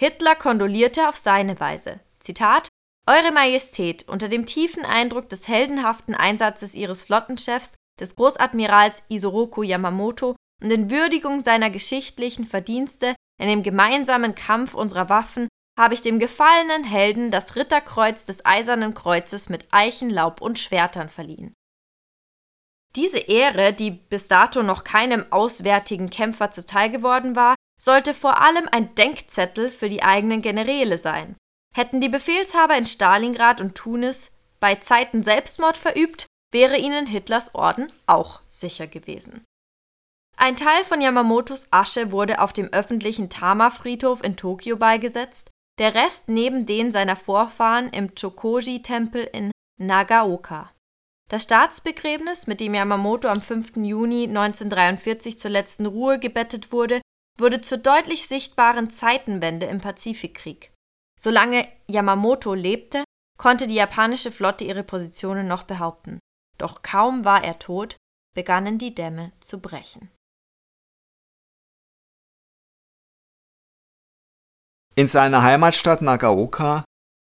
Hitler 0.02 0.34
kondolierte 0.34 1.08
auf 1.08 1.16
seine 1.16 1.60
Weise. 1.60 2.00
Zitat 2.18 2.66
Eure 3.08 3.30
Majestät, 3.30 4.08
unter 4.08 4.28
dem 4.28 4.46
tiefen 4.46 4.84
Eindruck 4.84 5.28
des 5.28 5.46
heldenhaften 5.46 6.16
Einsatzes 6.16 6.74
Ihres 6.74 7.04
Flottenchefs, 7.04 7.76
des 8.00 8.16
Großadmirals 8.16 9.04
Isoroku 9.08 9.62
Yamamoto 9.62 10.34
und 10.60 10.72
in 10.72 10.90
Würdigung 10.90 11.38
seiner 11.38 11.70
geschichtlichen 11.70 12.46
Verdienste 12.46 13.14
in 13.40 13.46
dem 13.46 13.62
gemeinsamen 13.62 14.34
Kampf 14.34 14.74
unserer 14.74 15.08
Waffen 15.08 15.46
habe 15.78 15.94
ich 15.94 16.02
dem 16.02 16.18
gefallenen 16.18 16.82
Helden 16.82 17.30
das 17.30 17.54
Ritterkreuz 17.54 18.24
des 18.24 18.44
Eisernen 18.44 18.94
Kreuzes 18.94 19.50
mit 19.50 19.68
Eichenlaub 19.70 20.40
und 20.40 20.58
Schwertern 20.58 21.10
verliehen. 21.10 21.54
Diese 22.96 23.18
Ehre, 23.20 23.72
die 23.72 23.92
bis 23.92 24.26
dato 24.26 24.64
noch 24.64 24.82
keinem 24.82 25.26
auswärtigen 25.30 26.10
Kämpfer 26.10 26.50
zuteil 26.50 26.90
geworden 26.90 27.36
war, 27.36 27.54
sollte 27.82 28.14
vor 28.14 28.40
allem 28.40 28.68
ein 28.70 28.94
Denkzettel 28.94 29.68
für 29.68 29.88
die 29.88 30.04
eigenen 30.04 30.40
Generäle 30.40 30.98
sein. 30.98 31.36
Hätten 31.74 32.00
die 32.00 32.08
Befehlshaber 32.08 32.76
in 32.76 32.86
Stalingrad 32.86 33.60
und 33.60 33.74
Tunis 33.74 34.30
bei 34.60 34.76
Zeiten 34.76 35.24
Selbstmord 35.24 35.76
verübt, 35.76 36.26
wäre 36.52 36.76
ihnen 36.76 37.06
Hitlers 37.06 37.56
Orden 37.56 37.92
auch 38.06 38.40
sicher 38.46 38.86
gewesen. 38.86 39.44
Ein 40.36 40.56
Teil 40.56 40.84
von 40.84 41.00
Yamamotos 41.00 41.68
Asche 41.72 42.12
wurde 42.12 42.40
auf 42.40 42.52
dem 42.52 42.72
öffentlichen 42.72 43.28
Tama-Friedhof 43.28 44.22
in 44.22 44.36
Tokio 44.36 44.76
beigesetzt, 44.76 45.50
der 45.80 45.94
Rest 45.94 46.28
neben 46.28 46.66
den 46.66 46.92
seiner 46.92 47.16
Vorfahren 47.16 47.88
im 47.90 48.14
Chokoji-Tempel 48.14 49.28
in 49.32 49.50
Nagaoka. 49.80 50.70
Das 51.28 51.44
Staatsbegräbnis, 51.44 52.46
mit 52.46 52.60
dem 52.60 52.74
Yamamoto 52.74 53.26
am 53.26 53.40
5. 53.40 53.76
Juni 53.78 54.24
1943 54.24 55.38
zur 55.38 55.50
letzten 55.50 55.86
Ruhe 55.86 56.18
gebettet 56.20 56.70
wurde, 56.70 57.00
wurde 57.42 57.60
zur 57.60 57.78
deutlich 57.78 58.26
sichtbaren 58.26 58.88
Zeitenwende 58.88 59.66
im 59.66 59.80
Pazifikkrieg. 59.80 60.72
Solange 61.20 61.68
Yamamoto 61.86 62.54
lebte, 62.54 63.04
konnte 63.38 63.66
die 63.66 63.74
japanische 63.74 64.32
Flotte 64.32 64.64
ihre 64.64 64.84
Positionen 64.84 65.46
noch 65.46 65.64
behaupten. 65.64 66.18
Doch 66.56 66.82
kaum 66.82 67.24
war 67.24 67.44
er 67.44 67.58
tot, 67.58 67.96
begannen 68.34 68.78
die 68.78 68.94
Dämme 68.94 69.32
zu 69.40 69.60
brechen. 69.60 70.10
In 74.94 75.08
seiner 75.08 75.42
Heimatstadt 75.42 76.02
Nagaoka, 76.02 76.84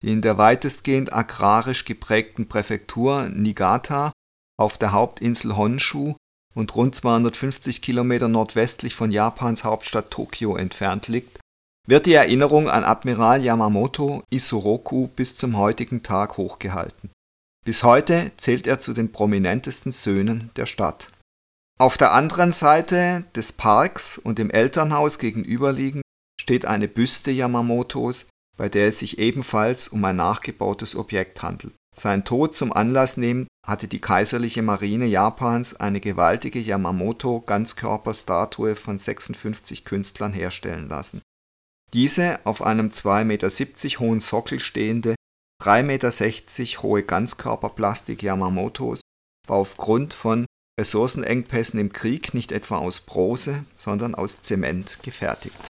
in 0.01 0.21
der 0.21 0.37
weitestgehend 0.37 1.13
agrarisch 1.13 1.85
geprägten 1.85 2.47
Präfektur 2.47 3.29
Niigata 3.29 4.13
auf 4.57 4.77
der 4.77 4.93
Hauptinsel 4.93 5.57
Honshu 5.57 6.15
und 6.59 6.75
rund 6.75 6.95
250 6.95 7.81
Kilometer 7.81 8.27
nordwestlich 8.27 8.93
von 8.93 9.11
Japans 9.11 9.63
Hauptstadt 9.63 10.11
Tokio 10.11 10.57
entfernt 10.57 11.07
liegt, 11.07 11.39
wird 11.87 12.05
die 12.05 12.13
Erinnerung 12.13 12.69
an 12.69 12.83
Admiral 12.83 13.41
Yamamoto 13.41 14.23
Isoroku 14.29 15.07
bis 15.07 15.37
zum 15.37 15.57
heutigen 15.57 16.03
Tag 16.03 16.37
hochgehalten. 16.37 17.09
Bis 17.65 17.83
heute 17.83 18.31
zählt 18.37 18.67
er 18.67 18.79
zu 18.79 18.93
den 18.93 19.11
prominentesten 19.11 19.91
Söhnen 19.91 20.51
der 20.55 20.65
Stadt. 20.65 21.11
Auf 21.79 21.97
der 21.97 22.11
anderen 22.11 22.51
Seite 22.51 23.23
des 23.35 23.53
Parks 23.53 24.17
und 24.17 24.37
dem 24.37 24.51
Elternhaus 24.51 25.17
gegenüberliegend 25.17 26.03
steht 26.39 26.65
eine 26.65 26.89
Büste 26.89 27.31
Yamamotos, 27.31 28.27
bei 28.57 28.67
der 28.67 28.89
es 28.89 28.99
sich 28.99 29.17
ebenfalls 29.17 29.87
um 29.87 30.03
ein 30.03 30.17
nachgebautes 30.17 30.95
Objekt 30.95 31.41
handelt. 31.41 31.73
Sein 31.95 32.25
Tod 32.25 32.55
zum 32.55 32.73
Anlass 32.73 33.17
nehmend 33.17 33.47
hatte 33.69 33.87
die 33.87 34.01
kaiserliche 34.01 34.61
Marine 34.61 35.05
Japans 35.05 35.73
eine 35.75 36.01
gewaltige 36.01 36.59
Yamamoto-Ganzkörperstatue 36.59 38.75
von 38.75 38.97
56 38.97 39.85
Künstlern 39.85 40.33
herstellen 40.33 40.89
lassen. 40.89 41.21
Diese 41.93 42.41
auf 42.43 42.61
einem 42.61 42.89
2,70 42.89 43.23
Meter 43.23 43.49
hohen 43.99 44.19
Sockel 44.19 44.59
stehende, 44.59 45.15
3,60 45.63 45.83
Meter 45.83 46.11
hohe 46.83 47.03
Ganzkörperplastik 47.03 48.21
Yamamotos 48.23 48.99
war 49.47 49.55
aufgrund 49.57 50.13
von 50.13 50.45
Ressourcenengpässen 50.79 51.79
im 51.79 51.93
Krieg 51.93 52.33
nicht 52.33 52.51
etwa 52.51 52.77
aus 52.77 52.99
Bronze, 53.01 53.63
sondern 53.75 54.15
aus 54.15 54.41
Zement 54.43 54.99
gefertigt 55.03 55.69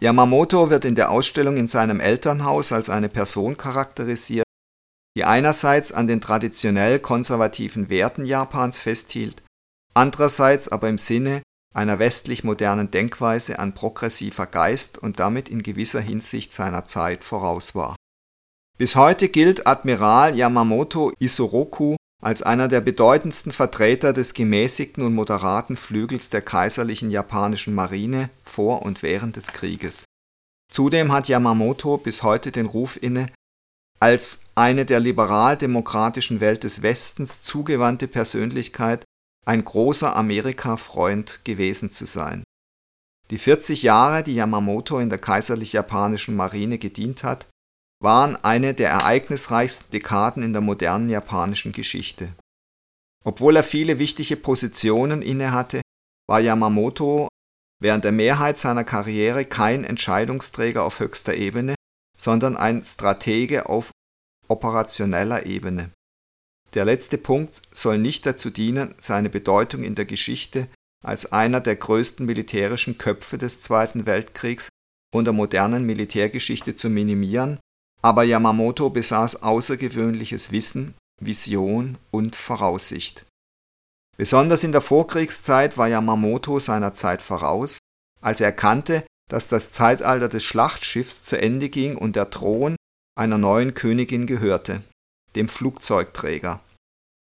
Yamamoto 0.00 0.70
wird 0.70 0.84
in 0.84 0.96
der 0.96 1.10
Ausstellung 1.10 1.56
in 1.56 1.68
seinem 1.68 2.00
Elternhaus 2.00 2.72
als 2.72 2.90
eine 2.90 3.08
Person 3.08 3.56
charakterisiert, 3.56 4.43
die 5.16 5.24
einerseits 5.24 5.92
an 5.92 6.06
den 6.06 6.20
traditionell 6.20 6.98
konservativen 6.98 7.88
Werten 7.88 8.24
Japans 8.24 8.78
festhielt, 8.78 9.42
andererseits 9.94 10.68
aber 10.68 10.88
im 10.88 10.98
Sinne 10.98 11.42
einer 11.74 11.98
westlich 11.98 12.44
modernen 12.44 12.90
Denkweise 12.90 13.58
an 13.58 13.74
progressiver 13.74 14.46
Geist 14.46 14.98
und 14.98 15.18
damit 15.18 15.48
in 15.48 15.62
gewisser 15.62 16.00
Hinsicht 16.00 16.52
seiner 16.52 16.86
Zeit 16.86 17.24
voraus 17.24 17.74
war. 17.74 17.96
Bis 18.78 18.96
heute 18.96 19.28
gilt 19.28 19.66
Admiral 19.66 20.36
Yamamoto 20.36 21.12
Isoroku 21.18 21.96
als 22.22 22.42
einer 22.42 22.68
der 22.68 22.80
bedeutendsten 22.80 23.52
Vertreter 23.52 24.12
des 24.12 24.34
gemäßigten 24.34 25.04
und 25.04 25.14
moderaten 25.14 25.76
Flügels 25.76 26.30
der 26.30 26.42
kaiserlichen 26.42 27.10
japanischen 27.10 27.74
Marine 27.74 28.30
vor 28.42 28.82
und 28.82 29.02
während 29.02 29.36
des 29.36 29.52
Krieges. 29.52 30.04
Zudem 30.72 31.12
hat 31.12 31.28
Yamamoto 31.28 31.98
bis 31.98 32.22
heute 32.22 32.50
den 32.50 32.66
Ruf 32.66 33.00
inne, 33.00 33.30
als 34.00 34.46
eine 34.54 34.84
der 34.84 35.00
liberal-demokratischen 35.00 36.40
Welt 36.40 36.64
des 36.64 36.82
Westens 36.82 37.42
zugewandte 37.42 38.08
Persönlichkeit 38.08 39.04
ein 39.46 39.64
großer 39.64 40.14
Amerika-Freund 40.16 41.44
gewesen 41.44 41.90
zu 41.90 42.06
sein. 42.06 42.44
Die 43.30 43.38
40 43.38 43.82
Jahre, 43.82 44.22
die 44.22 44.34
Yamamoto 44.34 44.98
in 44.98 45.08
der 45.08 45.18
kaiserlich-japanischen 45.18 46.36
Marine 46.36 46.78
gedient 46.78 47.24
hat, 47.24 47.46
waren 48.02 48.36
eine 48.44 48.74
der 48.74 48.90
ereignisreichsten 48.90 49.90
Dekaden 49.90 50.42
in 50.42 50.52
der 50.52 50.60
modernen 50.60 51.08
japanischen 51.08 51.72
Geschichte. 51.72 52.28
Obwohl 53.24 53.56
er 53.56 53.62
viele 53.62 53.98
wichtige 53.98 54.36
Positionen 54.36 55.22
innehatte, 55.22 55.80
war 56.28 56.40
Yamamoto 56.40 57.28
während 57.80 58.04
der 58.04 58.12
Mehrheit 58.12 58.58
seiner 58.58 58.84
Karriere 58.84 59.44
kein 59.44 59.84
Entscheidungsträger 59.84 60.84
auf 60.84 61.00
höchster 61.00 61.34
Ebene, 61.34 61.74
sondern 62.16 62.56
ein 62.56 62.82
Stratege 62.82 63.68
auf 63.68 63.90
operationeller 64.48 65.46
Ebene. 65.46 65.90
Der 66.74 66.84
letzte 66.84 67.18
Punkt 67.18 67.62
soll 67.72 67.98
nicht 67.98 68.26
dazu 68.26 68.50
dienen, 68.50 68.94
seine 68.98 69.30
Bedeutung 69.30 69.84
in 69.84 69.94
der 69.94 70.04
Geschichte 70.04 70.68
als 71.04 71.32
einer 71.32 71.60
der 71.60 71.76
größten 71.76 72.24
militärischen 72.24 72.98
Köpfe 72.98 73.38
des 73.38 73.60
Zweiten 73.60 74.06
Weltkriegs 74.06 74.70
und 75.14 75.26
der 75.26 75.32
modernen 75.32 75.84
Militärgeschichte 75.84 76.74
zu 76.74 76.88
minimieren, 76.88 77.60
aber 78.02 78.24
Yamamoto 78.24 78.90
besaß 78.90 79.42
außergewöhnliches 79.42 80.50
Wissen, 80.50 80.94
Vision 81.20 81.98
und 82.10 82.36
Voraussicht. 82.36 83.26
Besonders 84.16 84.64
in 84.64 84.72
der 84.72 84.80
Vorkriegszeit 84.80 85.76
war 85.76 85.88
Yamamoto 85.88 86.58
seiner 86.58 86.94
Zeit 86.94 87.22
voraus, 87.22 87.78
als 88.20 88.40
er 88.40 88.48
erkannte, 88.48 89.04
dass 89.30 89.48
das 89.48 89.72
Zeitalter 89.72 90.28
des 90.28 90.44
Schlachtschiffs 90.44 91.24
zu 91.24 91.40
Ende 91.40 91.68
ging 91.68 91.96
und 91.96 92.16
der 92.16 92.30
Thron 92.30 92.76
einer 93.16 93.38
neuen 93.38 93.74
Königin 93.74 94.26
gehörte 94.26 94.82
dem 95.34 95.48
Flugzeugträger. 95.48 96.60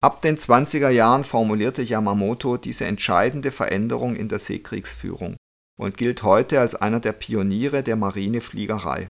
Ab 0.02 0.22
den 0.22 0.38
20er 0.38 0.90
Jahren 0.90 1.24
formulierte 1.24 1.82
Yamamoto 1.82 2.58
diese 2.58 2.86
entscheidende 2.86 3.52
Veränderung 3.52 4.16
in 4.16 4.28
der 4.28 4.40
Seekriegsführung 4.40 5.38
und 5.80 5.98
gilt 5.98 6.24
heute 6.24 6.60
als 6.60 6.76
einer 6.76 7.00
der 7.00 7.14
Pioniere 7.14 7.84
der 7.84 7.96
Marinefliegerei. 7.96 9.08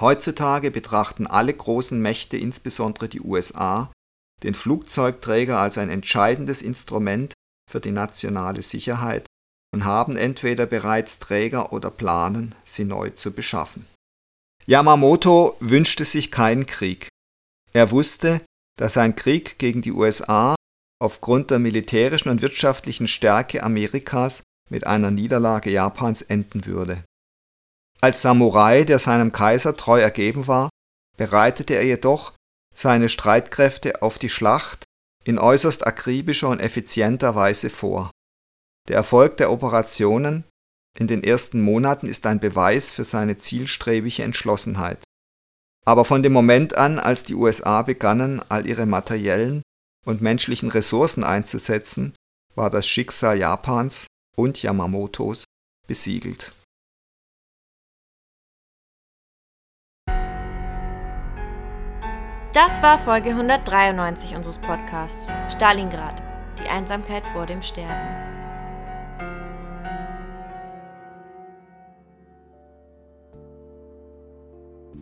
Heutzutage 0.00 0.72
betrachten 0.72 1.28
alle 1.28 1.54
großen 1.54 2.00
Mächte, 2.00 2.36
insbesondere 2.36 3.08
die 3.08 3.20
USA, 3.20 3.92
den 4.42 4.54
Flugzeugträger 4.54 5.58
als 5.58 5.78
ein 5.78 5.90
entscheidendes 5.90 6.62
Instrument 6.62 7.32
für 7.70 7.80
die 7.80 7.92
nationale 7.92 8.62
Sicherheit 8.62 9.26
und 9.74 9.84
haben 9.84 10.16
entweder 10.16 10.66
bereits 10.66 11.18
Träger 11.18 11.72
oder 11.72 11.90
planen, 11.90 12.54
sie 12.62 12.84
neu 12.84 13.10
zu 13.10 13.32
beschaffen. 13.32 13.86
Yamamoto 14.66 15.56
wünschte 15.58 16.04
sich 16.04 16.30
keinen 16.30 16.66
Krieg. 16.66 17.08
Er 17.72 17.90
wusste, 17.90 18.40
dass 18.78 18.96
ein 18.96 19.16
Krieg 19.16 19.58
gegen 19.58 19.82
die 19.82 19.90
USA 19.90 20.54
aufgrund 21.02 21.50
der 21.50 21.58
militärischen 21.58 22.28
und 22.28 22.40
wirtschaftlichen 22.40 23.08
Stärke 23.08 23.64
Amerikas 23.64 24.44
mit 24.70 24.86
einer 24.86 25.10
Niederlage 25.10 25.70
Japans 25.70 26.22
enden 26.22 26.66
würde. 26.66 27.02
Als 28.00 28.22
Samurai, 28.22 28.84
der 28.84 29.00
seinem 29.00 29.32
Kaiser 29.32 29.76
treu 29.76 30.00
ergeben 30.00 30.46
war, 30.46 30.70
bereitete 31.16 31.74
er 31.74 31.84
jedoch 31.84 32.32
seine 32.72 33.08
Streitkräfte 33.08 34.02
auf 34.02 34.20
die 34.20 34.28
Schlacht 34.28 34.84
in 35.24 35.40
äußerst 35.40 35.84
akribischer 35.84 36.48
und 36.48 36.60
effizienter 36.60 37.34
Weise 37.34 37.70
vor. 37.70 38.12
Der 38.88 38.96
Erfolg 38.96 39.38
der 39.38 39.50
Operationen 39.50 40.44
in 40.98 41.06
den 41.06 41.24
ersten 41.24 41.62
Monaten 41.62 42.06
ist 42.06 42.26
ein 42.26 42.38
Beweis 42.38 42.90
für 42.90 43.04
seine 43.04 43.38
zielstrebige 43.38 44.22
Entschlossenheit. 44.22 45.02
Aber 45.86 46.04
von 46.04 46.22
dem 46.22 46.32
Moment 46.32 46.76
an, 46.76 46.98
als 46.98 47.24
die 47.24 47.34
USA 47.34 47.82
begannen, 47.82 48.42
all 48.48 48.66
ihre 48.66 48.86
materiellen 48.86 49.62
und 50.06 50.22
menschlichen 50.22 50.70
Ressourcen 50.70 51.24
einzusetzen, 51.24 52.14
war 52.54 52.70
das 52.70 52.86
Schicksal 52.86 53.38
Japans 53.38 54.06
und 54.36 54.62
Yamamotos 54.62 55.44
besiegelt. 55.86 56.52
Das 62.52 62.82
war 62.82 62.98
Folge 62.98 63.30
193 63.30 64.36
unseres 64.36 64.58
Podcasts 64.58 65.32
Stalingrad, 65.52 66.22
die 66.62 66.68
Einsamkeit 66.68 67.26
vor 67.26 67.46
dem 67.46 67.62
Sterben. 67.62 68.23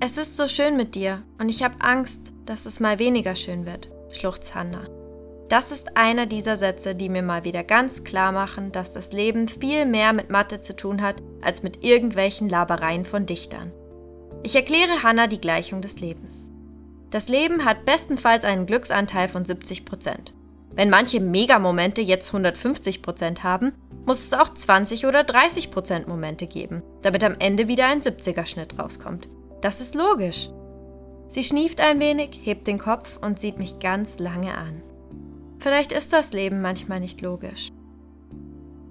Es 0.05 0.18
ist 0.18 0.36
so 0.36 0.48
schön 0.48 0.76
mit 0.76 0.96
dir 0.96 1.22
und 1.38 1.48
ich 1.48 1.62
habe 1.62 1.76
Angst, 1.78 2.32
dass 2.44 2.66
es 2.66 2.80
mal 2.80 2.98
weniger 2.98 3.36
schön 3.36 3.66
wird, 3.66 3.88
schluchzt 4.11 4.53
Hannah. 4.53 4.88
Das 5.48 5.70
ist 5.70 5.96
einer 5.96 6.26
dieser 6.26 6.57
Sätze, 6.57 6.96
die 6.96 7.09
mir 7.09 7.22
mal 7.22 7.44
wieder 7.44 7.62
ganz 7.62 8.03
klar 8.03 8.32
machen, 8.32 8.72
dass 8.72 8.90
das 8.90 9.12
Leben 9.12 9.46
viel 9.46 9.86
mehr 9.86 10.12
mit 10.12 10.28
Mathe 10.28 10.61
zu 10.61 10.74
tun 10.74 11.03
hat, 11.03 11.22
als 11.40 11.62
mit 11.62 11.84
irgendwelchen 11.84 12.48
Labereien 12.48 13.05
von 13.05 13.26
Dichtern. 13.26 13.70
Ich 14.42 14.57
erkläre 14.57 15.05
Hannah 15.05 15.28
die 15.28 15.40
Gleichung 15.40 15.80
des 15.82 16.00
Lebens. 16.00 16.50
Das 17.11 17.28
Leben 17.28 17.64
hat 17.64 17.84
bestenfalls 17.84 18.44
einen 18.44 18.66
Glücksanteil 18.66 19.28
von 19.28 19.44
70%. 19.44 20.32
Wenn 20.74 20.90
manche 20.90 21.20
Megamomente 21.20 22.03
jetzt 22.03 22.34
150% 22.34 23.44
haben, 23.44 23.72
muss 24.05 24.18
es 24.18 24.32
auch 24.32 24.53
20 24.53 25.07
oder 25.07 25.20
30% 25.20 26.09
Momente 26.09 26.48
geben, 26.48 26.82
damit 27.03 27.22
am 27.22 27.36
Ende 27.38 27.68
wieder 27.68 27.86
ein 27.86 28.00
70er-Schnitt 28.00 28.80
rauskommt. 28.80 29.28
Das 29.62 29.80
ist 29.80 29.94
logisch. 29.94 30.50
Sie 31.28 31.44
schnieft 31.44 31.80
ein 31.80 32.00
wenig, 32.00 32.40
hebt 32.42 32.66
den 32.66 32.78
Kopf 32.78 33.16
und 33.16 33.38
sieht 33.38 33.58
mich 33.58 33.78
ganz 33.78 34.18
lange 34.18 34.54
an. 34.58 34.82
Vielleicht 35.58 35.92
ist 35.92 36.12
das 36.12 36.32
Leben 36.32 36.60
manchmal 36.60 37.00
nicht 37.00 37.22
logisch. 37.22 37.70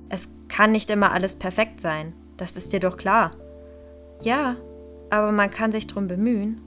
Es 0.10 0.30
kann 0.48 0.72
nicht 0.72 0.90
immer 0.90 1.12
alles 1.12 1.36
perfekt 1.36 1.80
sein, 1.82 2.16
das 2.38 2.56
ist 2.56 2.74
dir 2.74 2.80
doch 2.80 2.98
klar. 2.98 3.32
Ja, 4.22 4.56
aber 5.10 5.32
man 5.32 5.52
kann 5.52 5.72
sich 5.72 5.88
drum 5.88 6.08
bemühen. 6.08 6.62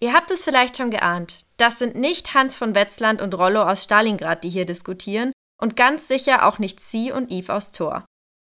Ihr 0.00 0.12
habt 0.12 0.30
es 0.30 0.44
vielleicht 0.44 0.76
schon 0.76 0.90
geahnt. 0.90 1.44
Das 1.56 1.80
sind 1.80 1.96
nicht 1.96 2.34
Hans 2.34 2.56
von 2.56 2.76
Wetzland 2.76 3.20
und 3.20 3.36
Rollo 3.36 3.62
aus 3.62 3.82
Stalingrad, 3.82 4.44
die 4.44 4.50
hier 4.50 4.64
diskutieren, 4.64 5.32
und 5.60 5.74
ganz 5.74 6.06
sicher 6.06 6.46
auch 6.46 6.60
nicht 6.60 6.78
Sie 6.78 7.10
und 7.10 7.32
Yves 7.32 7.50
aus 7.50 7.72
Thor. 7.72 8.04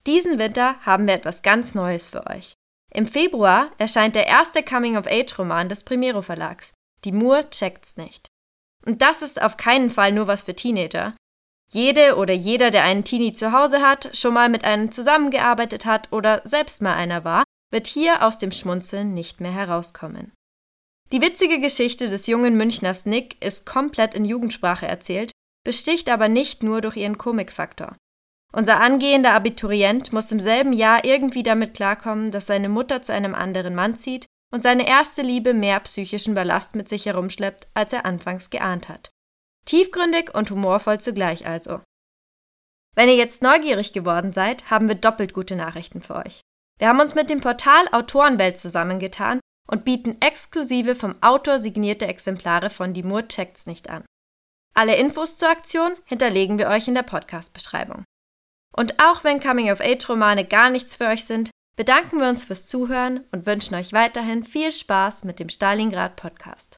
Diesen 0.08 0.38
Winter 0.38 0.76
haben 0.86 1.06
wir 1.06 1.12
etwas 1.12 1.42
ganz 1.42 1.74
Neues 1.74 2.08
für 2.08 2.26
euch. 2.28 2.54
Im 2.94 3.06
Februar 3.06 3.70
erscheint 3.76 4.16
der 4.16 4.26
erste 4.26 4.62
Coming-of-Age-Roman 4.62 5.68
des 5.68 5.84
Primero 5.84 6.22
Verlags. 6.22 6.72
Die 7.04 7.12
Moor 7.12 7.50
checkt's 7.50 7.98
nicht. 7.98 8.26
Und 8.86 9.02
das 9.02 9.20
ist 9.20 9.42
auf 9.42 9.58
keinen 9.58 9.90
Fall 9.90 10.12
nur 10.12 10.26
was 10.26 10.44
für 10.44 10.56
Teenager. 10.56 11.12
Jede 11.70 12.16
oder 12.16 12.32
jeder, 12.32 12.70
der 12.70 12.84
einen 12.84 13.04
Teenie 13.04 13.34
zu 13.34 13.52
Hause 13.52 13.82
hat, 13.82 14.16
schon 14.16 14.32
mal 14.32 14.48
mit 14.48 14.64
einem 14.64 14.90
zusammengearbeitet 14.90 15.84
hat 15.84 16.10
oder 16.10 16.40
selbst 16.44 16.80
mal 16.80 16.94
einer 16.94 17.24
war, 17.24 17.44
wird 17.70 17.86
hier 17.86 18.22
aus 18.22 18.38
dem 18.38 18.50
Schmunzeln 18.50 19.12
nicht 19.12 19.42
mehr 19.42 19.52
herauskommen. 19.52 20.32
Die 21.12 21.20
witzige 21.20 21.60
Geschichte 21.60 22.08
des 22.08 22.26
jungen 22.26 22.56
Münchners 22.56 23.04
Nick 23.04 23.36
ist 23.44 23.66
komplett 23.66 24.14
in 24.14 24.24
Jugendsprache 24.24 24.88
erzählt, 24.88 25.32
besticht 25.66 26.08
aber 26.08 26.28
nicht 26.28 26.62
nur 26.62 26.80
durch 26.80 26.96
ihren 26.96 27.18
Komikfaktor. 27.18 27.92
Unser 28.52 28.80
angehender 28.80 29.34
Abiturient 29.34 30.12
muss 30.12 30.32
im 30.32 30.40
selben 30.40 30.72
Jahr 30.72 31.04
irgendwie 31.04 31.42
damit 31.42 31.74
klarkommen, 31.74 32.30
dass 32.30 32.46
seine 32.46 32.68
Mutter 32.68 33.02
zu 33.02 33.12
einem 33.12 33.34
anderen 33.34 33.74
Mann 33.74 33.96
zieht 33.96 34.26
und 34.50 34.62
seine 34.62 34.88
erste 34.88 35.22
Liebe 35.22 35.52
mehr 35.52 35.80
psychischen 35.80 36.34
Ballast 36.34 36.74
mit 36.74 36.88
sich 36.88 37.06
herumschleppt, 37.06 37.68
als 37.74 37.92
er 37.92 38.06
anfangs 38.06 38.50
geahnt 38.50 38.88
hat. 38.88 39.10
Tiefgründig 39.66 40.34
und 40.34 40.50
humorvoll 40.50 40.98
zugleich 40.98 41.46
also. 41.46 41.80
Wenn 42.96 43.08
ihr 43.08 43.16
jetzt 43.16 43.42
neugierig 43.42 43.92
geworden 43.92 44.32
seid, 44.32 44.70
haben 44.70 44.88
wir 44.88 44.94
doppelt 44.94 45.34
gute 45.34 45.54
Nachrichten 45.54 46.00
für 46.00 46.16
euch. 46.16 46.40
Wir 46.78 46.88
haben 46.88 47.00
uns 47.00 47.14
mit 47.14 47.28
dem 47.28 47.40
Portal 47.40 47.86
Autorenwelt 47.92 48.58
zusammengetan 48.58 49.40
und 49.70 49.84
bieten 49.84 50.16
exklusive 50.20 50.94
vom 50.94 51.14
Autor 51.22 51.58
signierte 51.58 52.06
Exemplare 52.06 52.70
von 52.70 52.94
Die 52.94 53.02
Moor 53.02 53.28
checkt's 53.28 53.66
nicht 53.66 53.90
an. 53.90 54.04
Alle 54.74 54.96
Infos 54.96 55.36
zur 55.36 55.50
Aktion 55.50 55.92
hinterlegen 56.06 56.58
wir 56.58 56.68
euch 56.68 56.88
in 56.88 56.94
der 56.94 57.02
Podcast-Beschreibung. 57.02 58.04
Und 58.76 59.00
auch 59.02 59.24
wenn 59.24 59.40
Coming-of-Age-Romane 59.40 60.44
gar 60.44 60.70
nichts 60.70 60.96
für 60.96 61.06
euch 61.06 61.24
sind, 61.24 61.50
bedanken 61.76 62.20
wir 62.20 62.28
uns 62.28 62.44
fürs 62.44 62.66
Zuhören 62.66 63.24
und 63.30 63.46
wünschen 63.46 63.74
euch 63.74 63.92
weiterhin 63.92 64.42
viel 64.42 64.72
Spaß 64.72 65.24
mit 65.24 65.38
dem 65.38 65.48
Stalingrad 65.48 66.16
Podcast. 66.16 66.77